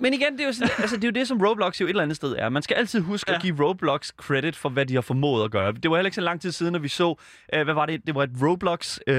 Men 0.00 0.14
igen, 0.14 0.32
det 0.32 0.40
er, 0.40 0.46
jo 0.46 0.52
sådan, 0.52 0.70
altså, 0.78 0.96
det 0.96 1.04
er 1.04 1.08
jo 1.08 1.12
det, 1.12 1.28
som 1.28 1.40
Roblox 1.40 1.80
jo 1.80 1.86
et 1.86 1.90
eller 1.90 2.02
andet 2.02 2.16
sted 2.16 2.36
er. 2.38 2.48
Man 2.48 2.62
skal 2.62 2.74
altid 2.74 3.00
huske 3.00 3.30
ja. 3.30 3.36
At 3.36 3.42
give 3.42 3.64
Roblox 3.66 4.08
credit 4.08 4.56
for, 4.56 4.68
hvad 4.68 4.86
de 4.86 4.94
har 4.94 5.00
formået 5.00 5.44
at 5.44 5.50
gøre. 5.50 5.72
Det 5.72 5.90
var 5.90 5.96
heller 5.96 6.06
ikke 6.06 6.14
så 6.14 6.20
lang 6.20 6.40
tid 6.40 6.52
siden, 6.52 6.74
at 6.74 6.82
vi 6.82 6.88
så, 6.88 7.08
uh, 7.56 7.62
hvad 7.62 7.74
var 7.74 7.86
det? 7.86 8.06
Det 8.06 8.14
var 8.14 8.22
et 8.22 8.30
Roblox, 8.42 8.98
uh, 8.98 9.14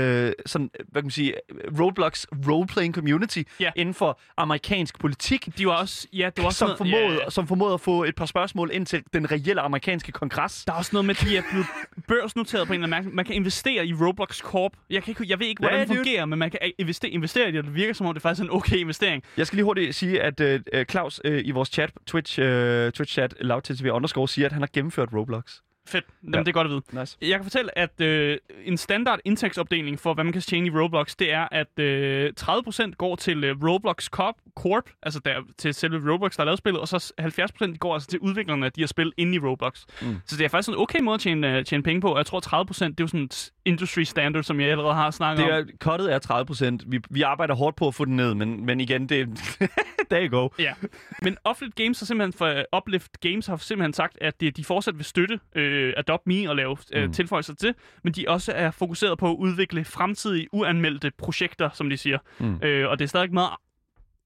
sådan, 0.45 0.69
hvad 0.75 1.01
kan 1.01 1.03
man 1.03 1.12
sige, 1.12 1.34
Roblox 1.80 2.25
roleplaying 2.49 2.95
community 2.95 3.41
Ja. 3.60 3.71
inden 3.75 3.93
for 3.93 4.19
amerikansk 4.38 4.99
politik. 4.99 5.49
De 5.58 5.67
var 5.67 5.73
også, 5.73 6.08
ja, 6.13 6.25
det 6.36 6.38
var 6.38 6.45
også 6.45 6.58
som 6.60 6.67
noget, 6.67 6.77
formåede, 6.77 7.19
ja, 7.23 7.30
som 7.30 7.47
formåede 7.47 7.73
at 7.73 7.82
få 7.82 8.03
et 8.03 8.15
par 8.15 8.25
spørgsmål 8.25 8.69
ind 8.73 8.86
til 8.86 9.03
den 9.13 9.32
reelle 9.32 9.62
amerikanske 9.62 10.12
kongres. 10.12 10.63
Der 10.65 10.73
er 10.73 10.77
også 10.77 10.89
noget 10.93 11.06
med, 11.06 11.15
at 11.19 11.25
de 11.27 11.38
er 11.38 11.41
blevet 11.51 11.67
børsnoteret 12.08 12.67
på 12.67 12.73
en 12.73 12.84
eller 12.84 12.95
anden 12.97 13.06
mærke. 13.06 13.15
Man 13.15 13.25
kan 13.25 13.36
investere 13.36 13.88
i 13.88 13.93
Roblox 13.93 14.39
Corp. 14.39 14.71
Jeg, 14.89 15.03
kan 15.03 15.12
ikke, 15.12 15.25
jeg 15.30 15.39
ved 15.39 15.47
ikke, 15.47 15.60
hvordan 15.60 15.80
Ja, 15.80 15.86
det 15.86 15.95
fungerer, 15.95 16.25
men 16.25 16.39
man 16.39 16.51
kan 16.51 16.60
investere, 16.77 17.12
investere 17.12 17.49
i 17.49 17.51
det, 17.51 17.60
og 17.60 17.63
det 17.65 17.75
virker 17.75 17.93
som 17.93 18.08
om, 18.08 18.13
det 18.13 18.21
faktisk 18.21 18.41
er 18.41 18.45
en 18.45 18.51
okay 18.51 18.75
investering. 18.77 19.23
Jeg 19.38 19.47
skal 19.47 19.58
lige 19.58 19.63
hurtigt 19.65 19.95
sige, 19.95 20.21
at 20.21 20.41
uh, 20.76 20.84
Claus 20.84 21.22
uh, 21.26 21.32
i 21.43 21.52
vores 21.52 21.70
chat, 21.70 21.91
Twitch, 22.08 22.39
uh, 22.39 22.46
Twitch 22.91 23.13
chat, 23.13 23.34
lavttv 23.41 23.88
underscore, 23.91 24.28
siger, 24.28 24.46
at 24.46 24.52
han 24.54 24.62
har 24.62 24.70
gennemført 24.74 25.10
Roblox. 25.13 25.54
Fedt. 25.89 26.06
Jamen, 26.24 26.34
Ja. 26.36 26.39
det 26.39 26.48
er 26.48 26.52
godt 26.52 26.67
at 26.67 26.72
vide. 26.72 26.82
Nice. 27.00 27.17
Jeg 27.22 27.30
kan 27.38 27.43
fortælle, 27.43 27.78
at 27.78 28.02
øh, 28.02 28.38
en 28.65 28.78
standard 28.78 29.20
indtægtsopdeling 29.26 30.00
for, 30.00 30.13
hvad 30.13 30.24
man 30.24 30.34
kan 30.34 30.41
tjene 30.41 30.67
i 30.67 30.70
Roblox, 30.70 31.15
det 31.15 31.34
er, 31.34 31.48
at 31.52 31.80
øh, 31.80 32.34
30% 32.39 32.91
går 32.98 33.15
til 33.15 33.43
øh, 33.43 33.56
Roblox 33.63 34.06
Corp, 34.10 34.36
Corp, 34.56 34.84
altså 35.04 35.20
der, 35.26 35.34
til 35.58 35.74
selve 35.74 36.12
Roblox, 36.13 36.32
der 36.36 36.41
har 36.41 36.46
lavet 36.46 36.58
spillet, 36.58 36.82
og 36.82 36.88
så 36.88 37.13
70% 37.22 37.78
går 37.78 37.93
altså 37.93 38.10
til 38.10 38.20
udviklerne 38.20 38.65
af 38.65 38.72
de 38.72 38.82
her 38.82 38.88
spil 38.88 39.13
inde 39.17 39.36
i 39.36 39.39
Roblox. 39.39 39.84
Mm. 40.02 40.15
Så 40.26 40.38
det 40.38 40.46
er 40.46 40.50
faktisk 40.50 40.70
en 40.70 40.76
okay 40.78 41.00
måde 41.02 41.13
at 41.15 41.22
tjene, 41.22 41.58
øh, 41.58 41.65
tjene 41.65 41.84
penge 41.84 42.02
på, 42.02 42.12
og 42.12 42.17
jeg 42.17 42.26
tror 42.26 42.39
30% 42.74 42.86
det 42.86 43.00
er 43.00 43.04
jo 43.04 43.08
sådan 43.08 43.24
et 43.24 43.52
industry 43.65 44.02
standard, 44.04 44.43
som 44.43 44.60
jeg 44.62 44.70
allerede 44.70 44.93
har 44.93 45.12
snakket 45.12 45.46
Det 45.46 45.54
om. 45.54 45.60
er, 45.60 45.65
cuttet 45.80 46.13
er 46.13 46.20
30 46.20 46.46
procent. 46.46 46.84
Vi, 46.88 47.00
vi 47.10 47.22
arbejder 47.22 47.56
hårdt 47.56 47.76
på 47.76 47.88
at 47.88 47.96
få 47.96 48.06
den 48.06 48.15
ned, 48.15 48.34
men, 48.36 48.65
men 48.65 48.80
igen, 48.80 49.10
det 49.10 49.30
there 50.12 50.28
you 50.28 50.39
go. 50.41 50.50
Ja, 50.60 50.74
men 51.22 51.38
Uplift 51.50 51.76
Games 51.76 52.00
har 52.00 52.06
simpelthen 52.06 52.34
for, 52.34 52.78
Uplift 52.78 53.20
Games 53.20 53.48
har 53.48 53.58
simpelthen 53.58 53.93
sagt, 53.93 54.17
at 54.22 54.41
det, 54.41 54.58
de 54.58 54.63
fortsat 54.63 54.98
vil 54.98 55.06
støtte 55.06 55.39
øh, 55.56 55.93
Adopt 55.98 56.28
Me 56.28 56.50
og 56.50 56.56
lave 56.56 56.78
øh, 56.93 57.04
Mm. 57.06 57.13
tilføjelser 57.13 57.56
til, 57.56 57.74
men 58.04 58.13
de 58.13 58.26
også 58.28 58.52
er 58.52 58.72
fokuseret 58.72 59.17
på 59.17 59.32
at 59.32 59.36
udvikle 59.36 59.86
fremtidige 59.86 60.48
uanmeldte 60.52 61.12
projekter, 61.17 61.70
som 61.74 61.89
de 61.89 61.98
siger. 61.98 62.17
Mm. 62.39 62.60
Øh, 62.63 62.89
og 62.89 63.00
det 63.00 63.06
er 63.06 63.10
stadig 63.10 63.34
meget 63.34 63.52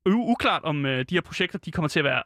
uklart, 0.05 0.63
om 0.63 0.85
øh, 0.85 1.05
de 1.09 1.15
her 1.15 1.21
projekter 1.21 1.59
de 1.59 1.71
kommer 1.71 1.89
til 1.89 1.99
at 1.99 2.03
være 2.05 2.23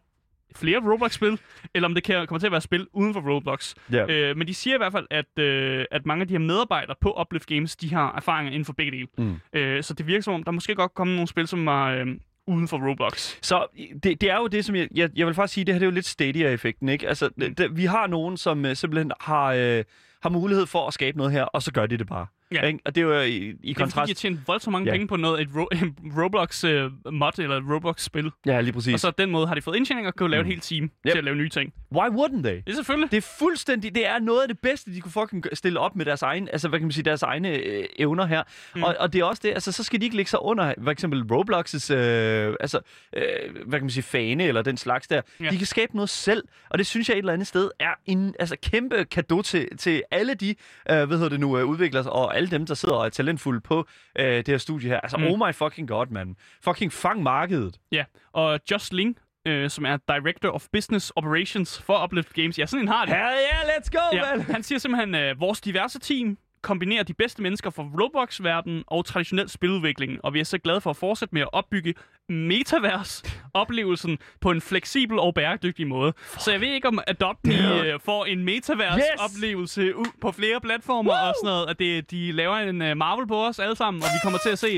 flere 0.56 0.92
Roblox-spil, 0.92 1.40
eller 1.74 1.88
om 1.88 1.94
det 1.96 2.04
kan, 2.04 2.28
kommer 2.28 2.40
til 2.40 2.46
at 2.48 2.52
være 2.52 2.62
spil 2.62 2.88
uden 2.94 3.14
for 3.14 3.34
Roblox. 3.34 3.76
Ja. 3.92 4.06
Øh, 4.12 4.38
men 4.38 4.48
de 4.48 4.54
siger 4.54 4.74
i 4.76 4.78
hvert 4.78 4.92
fald, 4.92 5.08
at, 5.12 5.40
øh, 5.40 5.86
at 5.92 6.06
mange 6.06 6.22
af 6.22 6.28
de 6.28 6.34
her 6.34 6.40
medarbejdere 6.40 6.96
på 7.02 7.22
Uplift 7.22 7.48
Games, 7.48 7.76
de 7.76 7.94
har 7.94 8.16
erfaringer 8.16 8.52
inden 8.52 8.66
for 8.66 8.74
begge 8.74 8.92
dele. 8.92 9.08
Mm. 9.18 9.40
Øh, 9.54 9.84
så 9.84 9.94
det 9.94 10.08
virker 10.08 10.22
som 10.22 10.34
om, 10.34 10.44
der 10.44 10.52
måske 10.52 10.76
godt 10.76 10.94
komme 10.94 11.14
nogle 11.16 11.28
spil, 11.28 11.48
som 11.48 11.68
er 11.68 11.84
øh, 11.86 12.08
uden 12.48 12.68
for 12.68 12.90
Roblox. 12.90 13.36
Så 13.42 13.68
det, 14.04 14.22
det 14.22 14.30
er 14.32 14.38
jo 14.38 14.48
det, 14.48 14.66
som 14.66 14.76
jeg, 14.76 14.88
jeg, 14.96 15.10
jeg 15.16 15.28
vil 15.28 15.36
faktisk 15.36 15.54
sige, 15.54 15.66
det 15.66 15.74
her 15.74 15.80
det 15.80 15.86
er 15.86 15.90
jo 15.90 15.94
lidt 15.96 16.06
Stadia-effekten, 16.06 16.90
ikke? 16.90 17.08
Altså, 17.08 17.26
Mm. 17.36 17.42
det, 17.42 17.58
det, 17.58 17.78
vi 17.78 17.86
har 17.86 18.08
nogen, 18.08 18.38
som 18.38 18.66
øh, 18.66 18.76
simpelthen 18.76 19.12
har, 19.22 19.46
øh, 19.46 19.84
har 20.24 20.30
mulighed 20.30 20.66
for 20.66 20.88
at 20.88 20.94
skabe 20.94 21.18
noget 21.18 21.32
her, 21.34 21.44
og 21.44 21.62
så 21.62 21.72
gør 21.72 21.86
de 21.86 21.98
det 21.98 22.08
bare. 22.08 22.28
Ja. 22.62 22.68
Ikke? 22.68 22.80
Og 22.86 22.96
det 22.96 23.02
er 23.02 23.06
jo 23.06 23.20
i, 23.22 23.28
i 23.36 23.48
Det 23.50 23.54
er 23.54 23.58
fordi, 23.62 23.74
kontrast... 23.74 24.10
jeg 24.10 24.18
tjener 24.18 24.38
voldsomt 24.48 24.72
mange 24.72 24.86
Ja. 24.86 24.92
penge 24.92 25.08
på 25.08 25.16
noget, 25.18 25.42
et, 25.42 25.50
Ro- 25.56 25.70
Roblox-mod 26.22 27.40
eller 27.40 27.58
et 27.58 27.64
Roblox-spil. 27.74 28.32
Ja, 28.46 28.62
lige 28.62 28.74
præcis. 28.74 28.94
Og 28.94 29.00
så 29.00 29.12
den 29.18 29.32
måde 29.32 29.48
har 29.48 29.56
de 29.56 29.62
fået 29.62 29.76
indtjening 29.76 30.08
og 30.08 30.14
jo 30.22 30.28
lave 30.28 30.44
Mm. 30.44 30.50
et 30.50 30.54
helt 30.54 30.64
team 30.64 30.84
Yep. 30.84 30.92
til 31.12 31.18
at 31.18 31.24
lave 31.24 31.36
nye 31.36 31.50
ting. 31.50 31.74
Why 31.96 32.08
wouldn't 32.08 32.44
they? 32.44 32.56
Det 32.56 32.70
er 32.70 32.74
selvfølgelig. 32.76 33.12
Det 33.12 33.18
er 33.18 33.28
fuldstændig, 33.40 33.96
det 33.96 34.08
er 34.08 34.20
noget 34.20 34.42
af 34.42 34.48
det 34.48 34.60
bedste, 34.60 34.94
de 34.94 35.02
kunne 35.02 35.12
fucking 35.12 35.46
stille 35.54 35.80
op 35.80 35.96
med 35.96 36.06
deres 36.06 36.22
egen, 36.22 36.50
altså 36.52 36.68
hvad 36.70 36.80
kan 36.80 36.86
man 36.86 36.92
sige, 36.92 37.04
deres 37.04 37.22
egne 37.24 37.50
øh, 37.50 37.86
evner 38.00 38.26
her. 38.26 38.44
Mm. 38.76 38.84
Og, 38.84 38.96
og 39.00 39.14
det 39.14 39.20
er 39.22 39.26
også 39.26 39.42
det, 39.46 39.50
altså 39.50 39.72
så 39.72 39.84
skal 39.84 40.00
de 40.02 40.06
ikke 40.06 40.16
lægge 40.16 40.30
sig 40.30 40.42
under, 40.42 40.74
for 40.84 40.92
eksempel 40.92 41.22
Roblox's, 41.32 41.94
øh, 41.94 42.56
altså, 42.60 42.80
øh, 43.16 43.24
hvad 43.66 43.80
kan 43.80 43.84
man 43.86 43.90
sige, 43.90 44.04
fane 44.04 44.44
eller 44.44 44.62
den 44.62 44.78
slags 44.78 45.08
der. 45.08 45.22
Ja. 45.40 45.50
De 45.50 45.58
kan 45.58 45.66
skabe 45.68 45.96
noget 45.96 46.10
selv, 46.10 46.44
og 46.70 46.78
det 46.78 46.86
synes 46.88 47.10
jeg 47.10 47.16
et 47.16 47.20
eller 47.20 47.34
andet 47.34 47.48
sted 47.48 47.70
er 47.80 47.90
en 48.06 48.36
altså, 48.40 48.56
kæmpe 48.64 49.04
gave 49.04 49.44
til, 49.44 49.68
til 49.78 50.04
alle 50.12 50.34
de, 50.34 50.50
øh, 50.50 50.56
hvad 50.88 51.08
hedder 51.08 51.30
det 51.30 51.40
nu, 51.40 51.58
øh, 51.58 51.66
udviklere 51.66 52.10
og 52.10 52.38
alle 52.38 52.45
dem, 52.52 52.66
der 52.66 52.74
sidder 52.74 52.96
og 52.96 53.06
er 53.06 53.10
talentfulde 53.10 53.62
på 53.62 53.88
øh, 54.20 54.26
det 54.38 54.48
her 54.48 54.58
studie 54.58 54.90
her. 54.90 55.00
Altså, 55.00 55.18
mm. 55.18 55.26
Oh 55.28 55.40
my 55.48 55.54
fucking 55.54 55.88
god, 55.88 56.08
man. 56.08 56.36
Fucking 56.64 56.94
fang 56.94 57.24
markedet. 57.24 57.80
Ja. 57.92 58.04
Og 58.34 58.60
Josh 58.72 58.94
Ling, 58.94 59.18
øh, 59.48 59.70
som 59.70 59.86
er 59.86 59.98
Director 60.08 60.50
of 60.50 60.66
Business 60.74 61.12
Operations 61.16 61.82
for 61.82 62.04
Uplift 62.04 62.34
Games. 62.34 62.60
Ja, 62.60 62.66
sådan 62.66 62.82
en 62.84 62.88
har 62.88 63.06
det. 63.06 63.16
Hell 63.16 63.26
yeah, 63.54 63.76
let's 63.76 63.90
go, 63.92 64.16
Ja, 64.18 64.36
man! 64.36 64.42
han 64.46 64.64
siger 64.64 64.80
simpelthen, 64.80 65.16
at 65.16 65.40
vores 65.40 65.62
diverse 65.62 66.00
team 66.00 66.38
kombinerer 66.66 67.04
de 67.04 67.14
bedste 67.14 67.42
mennesker 67.42 67.70
fra 67.70 67.84
Roblox-verdenen 67.84 68.84
og 68.88 69.06
traditionel 69.06 69.50
spiludvikling, 69.50 70.26
og 70.26 70.34
vi 70.34 70.40
er 70.40 70.44
så 70.44 70.58
glade 70.58 70.82
for 70.82 70.90
at 70.90 70.98
fortsætte 70.98 71.36
med 71.36 71.42
at 71.42 71.50
opbygge 71.52 71.94
Metaverse-oplevelsen 72.30 74.18
på 74.44 74.52
en 74.52 74.62
fleksibel 74.62 75.20
og 75.20 75.34
bæredygtig 75.34 75.88
måde. 75.88 76.14
Så 76.40 76.52
jeg 76.52 76.62
ved 76.62 76.68
ikke, 76.68 76.88
om 76.88 77.00
Adopt 77.08 77.46
Me 77.46 77.84
øh, 77.84 78.00
får 78.06 78.26
en 78.26 78.44
Metaverse-oplevelse 78.44 79.96
ud 79.96 80.06
på 80.22 80.32
flere 80.32 80.62
platformer 80.62 81.12
og 81.14 81.34
sådan 81.44 81.54
noget, 81.54 81.70
at 81.70 81.80
det, 81.80 82.12
de 82.12 82.32
laver 82.32 82.56
en 82.56 82.82
uh, 82.82 82.98
Marvel 82.98 83.28
på 83.28 83.46
os 83.46 83.60
alle 83.60 83.76
sammen, 83.76 84.04
og 84.04 84.10
vi 84.14 84.20
kommer 84.24 84.40
til 84.40 84.50
at 84.50 84.60
se 84.60 84.74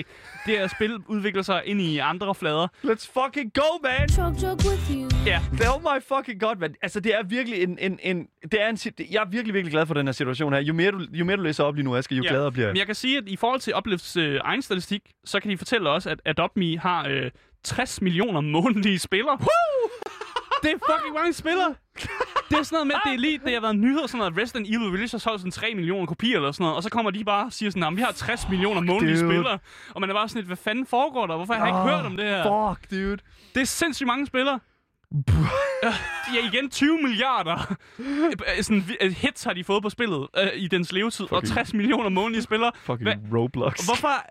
det 0.45 0.57
her 0.57 0.67
spil 0.67 0.97
udvikle 1.07 1.43
sig 1.43 1.61
ind 1.65 1.81
i 1.81 1.97
andre 1.97 2.35
flader. 2.35 2.67
Let's 2.83 3.11
fucking 3.13 3.53
go, 3.53 3.77
man! 3.83 4.09
Ja, 5.25 5.41
Oh 5.73 5.81
my 5.81 6.01
fucking 6.01 6.39
god, 6.39 6.55
man. 6.55 6.75
Altså, 6.81 6.99
det 6.99 7.15
er 7.15 7.23
virkelig 7.23 7.63
en... 7.63 7.77
en, 7.81 7.99
en 8.03 8.27
det 8.51 8.61
er 8.61 8.69
en 8.69 8.77
jeg 9.11 9.21
er 9.21 9.29
virkelig, 9.29 9.53
virkelig 9.53 9.71
glad 9.71 9.85
for 9.85 9.93
den 9.93 10.07
her 10.07 10.11
situation 10.11 10.53
her. 10.53 10.59
Jo 10.59 10.73
mere 10.73 10.91
du, 10.91 10.99
jo 11.13 11.25
mere 11.25 11.37
du 11.37 11.41
læser 11.41 11.63
op 11.63 11.76
lige 11.77 11.85
nu, 11.85 11.95
Asger, 11.95 12.15
jo 12.15 12.23
Ja. 12.23 12.29
gladere 12.29 12.51
bliver. 12.51 12.67
Men 12.67 12.77
jeg 12.77 12.85
kan 12.85 12.95
sige, 12.95 13.17
at 13.17 13.23
i 13.27 13.35
forhold 13.35 13.59
til 13.59 13.73
Uplifts 13.77 14.17
øh, 14.17 14.39
egen 14.43 14.61
statistik, 14.61 15.01
så 15.25 15.39
kan 15.39 15.51
de 15.51 15.57
fortælle 15.57 15.89
os, 15.89 16.07
at 16.07 16.21
Adopt 16.25 16.57
Me 16.57 16.79
har 16.79 17.07
øh, 17.09 17.31
60 17.63 18.01
millioner 18.01 18.41
månedlige 18.41 18.99
spillere. 18.99 19.37
Det 20.63 20.71
er 20.71 20.77
fucking 20.91 21.13
mange 21.15 21.33
spillere. 21.33 21.75
Det 22.49 22.57
er 22.59 22.63
sådan 22.63 22.75
noget 22.75 22.87
med, 22.87 22.95
det 23.05 23.13
er 23.13 23.17
lige, 23.17 23.39
det 23.45 23.53
har 23.53 23.61
været 23.61 23.75
nyheder, 23.75 24.07
sådan 24.07 24.17
noget, 24.17 24.37
Resident 24.37 24.67
Evil 24.67 24.91
Village 24.91 25.09
har 25.11 25.17
solgt 25.17 25.39
sådan 25.41 25.51
3 25.51 25.73
millioner 25.75 26.05
kopier 26.05 26.35
eller 26.35 26.51
sådan 26.51 26.63
noget, 26.63 26.75
og 26.75 26.83
så 26.83 26.89
kommer 26.89 27.11
de 27.11 27.23
bare 27.23 27.45
og 27.45 27.53
siger 27.53 27.69
sådan, 27.69 27.83
at 27.83 27.95
vi 27.97 28.01
har 28.01 28.11
60 28.11 28.49
millioner 28.49 28.81
månedlige 28.81 29.19
dude. 29.21 29.29
spillere, 29.29 29.59
og 29.95 30.01
man 30.01 30.09
er 30.09 30.13
bare 30.13 30.29
sådan 30.29 30.39
lidt, 30.39 30.47
hvad 30.47 30.57
fanden 30.57 30.85
foregår 30.85 31.27
der? 31.27 31.35
Hvorfor 31.35 31.53
har 31.53 31.65
jeg 31.65 31.69
ikke 31.69 31.95
hørt 31.95 32.05
om 32.05 32.17
det 32.17 32.25
her? 32.25 32.43
Fuck, 32.75 32.91
dude. 32.91 33.17
Det 33.55 33.61
er 33.61 33.65
sindssygt 33.65 34.07
mange 34.07 34.25
spillere. 34.25 34.59
Ja, 35.83 35.93
igen 36.53 36.69
20 36.69 36.97
milliarder 37.01 37.75
øh, 37.99 38.63
sådan, 38.63 38.83
øh, 39.01 39.11
hits 39.11 39.43
har 39.43 39.53
de 39.53 39.63
fået 39.63 39.83
på 39.83 39.89
spillet 39.89 40.27
øh, 40.37 40.47
i 40.55 40.67
dens 40.67 40.91
levetid, 40.91 41.31
og 41.31 41.37
Fucking- 41.43 41.53
60 41.53 41.73
millioner 41.73 42.09
månedlige 42.09 42.43
spillere. 42.43 42.71
Fucking 42.83 43.03
Hvad- 43.03 43.39
Roblox. 43.39 43.85
Hvorfor 43.85 44.25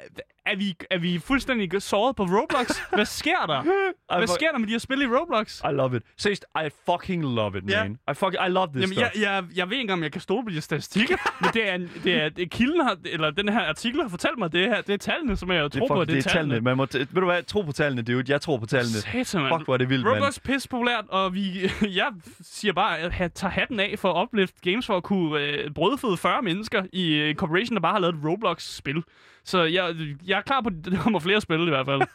er 0.47 0.57
vi, 0.57 0.75
er 0.91 0.99
vi 0.99 1.19
fuldstændig 1.19 1.83
såret 1.83 2.17
på 2.17 2.23
Roblox? 2.23 2.79
Hvad 2.95 3.05
sker 3.05 3.47
der? 3.47 3.63
Hvad 4.19 4.27
sker 4.27 4.51
der 4.53 4.59
med 4.59 4.67
de 4.67 4.73
her 4.73 4.79
spil 4.79 5.03
i 5.03 5.07
Roblox? 5.07 5.61
I 5.61 5.73
love 5.73 5.97
it. 5.97 6.03
Seriøst, 6.19 6.45
I 6.65 6.69
fucking 6.91 7.25
love 7.25 7.59
it, 7.59 7.65
man. 7.65 7.99
I 8.11 8.15
fucking, 8.15 8.47
I 8.47 8.51
love 8.51 8.67
this 8.75 8.83
Jamen, 8.83 8.99
jeg, 8.99 9.11
stuff. 9.15 9.23
jeg, 9.25 9.45
jeg 9.57 9.67
ved 9.67 9.73
ikke 9.77 9.81
engang, 9.81 9.99
om 9.99 10.03
jeg 10.03 10.13
kan 10.13 10.21
stole 10.21 10.45
på 10.45 10.51
de 10.51 10.61
statistikker, 10.61 11.17
men 11.41 11.51
det 11.55 11.69
er, 11.71 11.75
en- 11.75 11.91
det 12.05 12.15
er, 12.23 12.29
det 12.29 12.51
kilden 12.51 12.81
har, 12.81 12.97
eller 13.05 13.31
den 13.31 13.49
her 13.49 13.61
artikel 13.69 14.03
har 14.03 14.09
fortalt 14.09 14.39
mig, 14.39 14.53
det, 14.53 14.61
her, 14.69 14.81
det 14.81 14.93
er 14.93 14.97
tallene, 14.99 15.37
som 15.37 15.51
jeg 15.51 15.59
jo 15.61 15.65
det 15.65 15.73
tror 15.73 15.85
er, 15.85 15.89
på, 15.89 16.01
fuck, 16.01 16.09
det 16.11 16.19
er 16.27 16.31
tallene. 16.31 16.61
Man 16.61 16.77
må 16.77 16.85
t- 16.95 16.99
ved 16.99 17.07
du 17.07 17.25
hvad, 17.25 17.43
tro 17.43 17.63
på 17.63 17.73
tallene, 17.73 18.03
dude. 18.03 18.33
Jeg 18.33 18.41
tror 18.41 18.57
på 18.59 18.67
tallene. 18.67 19.25
Satan, 19.25 19.43
mand. 19.43 19.55
Fuck, 19.55 19.65
hvor 19.67 19.75
er 19.75 19.79
det 19.79 19.89
vildt. 19.89 20.07
Roblox 20.09 20.37
er 20.37 20.41
pisse 20.45 20.69
populært, 20.69 21.05
og 21.09 21.35
vi, 21.35 21.71
jeg 22.01 22.09
siger 22.43 22.73
bare, 22.73 22.99
at 22.99 23.21
jeg 23.21 23.35
tager 23.35 23.51
hatten 23.53 23.81
af 23.81 23.95
for 23.99 24.13
at 24.13 24.23
Uplift 24.27 24.61
Games 24.63 24.87
for 24.87 24.97
at 24.97 25.03
kunne 25.03 25.41
øh, 25.41 25.71
brødføde 25.75 26.17
40 26.17 26.43
mennesker 26.43 26.83
i 26.93 27.15
øh, 27.15 27.35
corporation, 27.35 27.75
der 27.77 27.81
bare 27.81 27.93
har 27.93 28.01
lavet 28.01 28.15
et 28.15 28.21
Roblox-spil. 28.25 29.03
Så 29.45 29.63
jeg, 29.63 29.95
jeg 30.27 30.36
er 30.37 30.43
klar 30.43 30.61
på, 30.61 30.69
at 30.69 30.93
der 30.93 30.99
kommer 30.99 31.19
flere 31.19 31.41
spil 31.41 31.67
i 31.67 31.71
hvert 31.71 31.87
fald. 31.87 32.03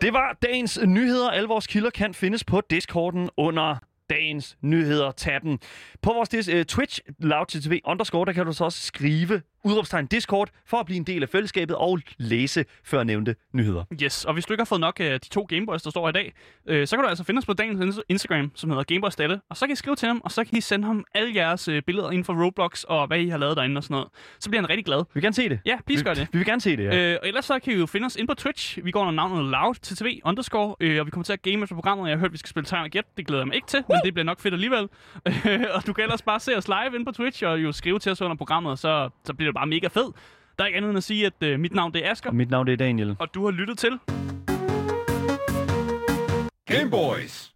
Det 0.00 0.12
var 0.12 0.38
dagens 0.42 0.78
nyheder. 0.86 1.30
Alle 1.30 1.48
vores 1.48 1.66
kilder 1.66 1.90
kan 1.90 2.14
findes 2.14 2.44
på 2.44 2.60
Discorden 2.70 3.30
under 3.36 3.76
dagens 4.10 4.56
nyheder 4.60 5.10
taben. 5.10 5.58
På 6.02 6.12
vores 6.12 6.48
uh, 6.48 6.62
Twitch, 6.62 7.00
loud 7.18 7.80
underscore, 7.84 8.24
der 8.24 8.32
kan 8.32 8.46
du 8.46 8.52
så 8.52 8.64
også 8.64 8.80
skrive 8.80 9.42
udråbstegn 9.66 10.06
Discord 10.06 10.48
for 10.66 10.76
at 10.76 10.86
blive 10.86 10.96
en 10.96 11.04
del 11.04 11.22
af 11.22 11.28
fællesskabet 11.28 11.76
og 11.76 12.00
læse 12.18 12.64
før 12.84 13.02
nævnte 13.04 13.34
nyheder. 13.52 13.84
Yes, 14.02 14.24
og 14.24 14.32
hvis 14.34 14.46
du 14.46 14.52
ikke 14.52 14.60
har 14.60 14.64
fået 14.66 14.80
nok 14.80 15.00
af 15.00 15.20
de 15.20 15.28
to 15.28 15.46
Gameboys, 15.48 15.82
der 15.82 15.90
står 15.90 16.08
i 16.08 16.12
dag, 16.12 16.32
øh, 16.68 16.86
så 16.86 16.96
kan 16.96 17.02
du 17.02 17.08
altså 17.08 17.24
finde 17.24 17.38
os 17.38 17.46
på 17.46 17.52
dagens 17.52 17.96
ins- 17.96 18.00
Instagram, 18.08 18.52
som 18.54 18.70
hedder 18.70 18.84
Gameboys 18.84 19.16
Dalle, 19.16 19.40
og 19.50 19.56
så 19.56 19.66
kan 19.66 19.72
I 19.72 19.76
skrive 19.76 19.96
til 19.96 20.06
ham, 20.08 20.20
og 20.24 20.30
så 20.32 20.44
kan 20.44 20.56
I 20.58 20.60
sende 20.60 20.86
ham 20.86 21.04
alle 21.14 21.34
jeres 21.34 21.68
øh, 21.68 21.82
billeder 21.82 22.10
inden 22.10 22.24
for 22.24 22.44
Roblox, 22.44 22.82
og 22.82 23.06
hvad 23.06 23.18
I 23.20 23.28
har 23.28 23.38
lavet 23.38 23.56
derinde 23.56 23.78
og 23.78 23.82
sådan 23.82 23.94
noget. 23.94 24.08
Så 24.40 24.50
bliver 24.50 24.60
han 24.62 24.70
rigtig 24.70 24.84
glad. 24.84 24.98
Vi 24.98 25.10
vil 25.14 25.22
gerne 25.22 25.34
se 25.34 25.48
det. 25.48 25.60
Ja, 25.66 25.76
please 25.86 26.04
gør 26.04 26.14
vi, 26.14 26.20
det. 26.20 26.28
Vi 26.32 26.38
vil 26.38 26.46
gerne 26.46 26.60
se 26.60 26.76
det, 26.76 26.84
ja. 26.84 27.12
Øh, 27.12 27.18
og 27.22 27.28
ellers 27.28 27.44
så 27.44 27.58
kan 27.58 27.72
I 27.72 27.76
jo 27.76 27.86
finde 27.86 28.06
os 28.06 28.16
ind 28.16 28.28
på 28.28 28.34
Twitch. 28.34 28.78
Vi 28.84 28.90
går 28.90 29.00
under 29.00 29.12
navnet 29.12 29.44
Loud 29.44 29.74
TTV 29.74 30.20
underscore, 30.24 30.74
øh, 30.80 31.00
og 31.00 31.06
vi 31.06 31.10
kommer 31.10 31.24
til 31.24 31.32
at 31.32 31.42
game 31.42 31.62
efter 31.62 31.74
programmet. 31.74 32.08
Jeg 32.08 32.16
har 32.16 32.20
hørt, 32.20 32.32
vi 32.32 32.38
skal 32.38 32.48
spille 32.48 32.66
Time 32.66 32.88
Get. 32.88 33.04
Det 33.16 33.26
glæder 33.26 33.40
jeg 33.42 33.46
mig 33.46 33.54
ikke 33.54 33.66
til, 33.66 33.84
men 33.88 33.98
det 34.04 34.14
bliver 34.14 34.24
nok 34.24 34.40
fedt 34.40 34.54
alligevel. 34.54 34.88
Øh, 35.46 35.60
og 35.74 35.86
du 35.86 35.92
kan 35.92 36.02
ellers 36.04 36.22
bare 36.22 36.40
se 36.40 36.56
os 36.56 36.68
live 36.68 36.96
ind 36.98 37.06
på 37.06 37.12
Twitch, 37.12 37.44
og 37.44 37.62
jo 37.62 37.72
skrive 37.72 37.98
til 37.98 38.12
os 38.12 38.22
under 38.22 38.36
programmet, 38.36 38.70
og 38.72 38.78
så, 38.78 39.08
så 39.24 39.34
bliver 39.34 39.52
det 39.52 39.54
bare 39.56 39.66
mega 39.66 39.88
fedt. 39.88 40.16
Der 40.58 40.64
er 40.64 40.66
ikke 40.66 40.76
andet 40.76 40.88
end 40.88 40.96
at 40.96 41.04
sige, 41.04 41.26
at 41.26 41.32
øh, 41.48 41.60
mit 41.60 41.74
navn 41.74 41.92
det 41.94 42.06
er 42.06 42.10
Asger, 42.10 42.30
Og 42.30 42.36
mit 42.36 42.50
navn 42.50 42.66
det 42.66 42.72
er 42.72 42.76
Daniel. 42.76 43.16
og 43.18 43.28
du 43.34 43.44
har 43.44 43.50
lyttet 43.52 43.78
til 43.78 43.98
Game 46.72 46.90
Boys. 46.90 47.44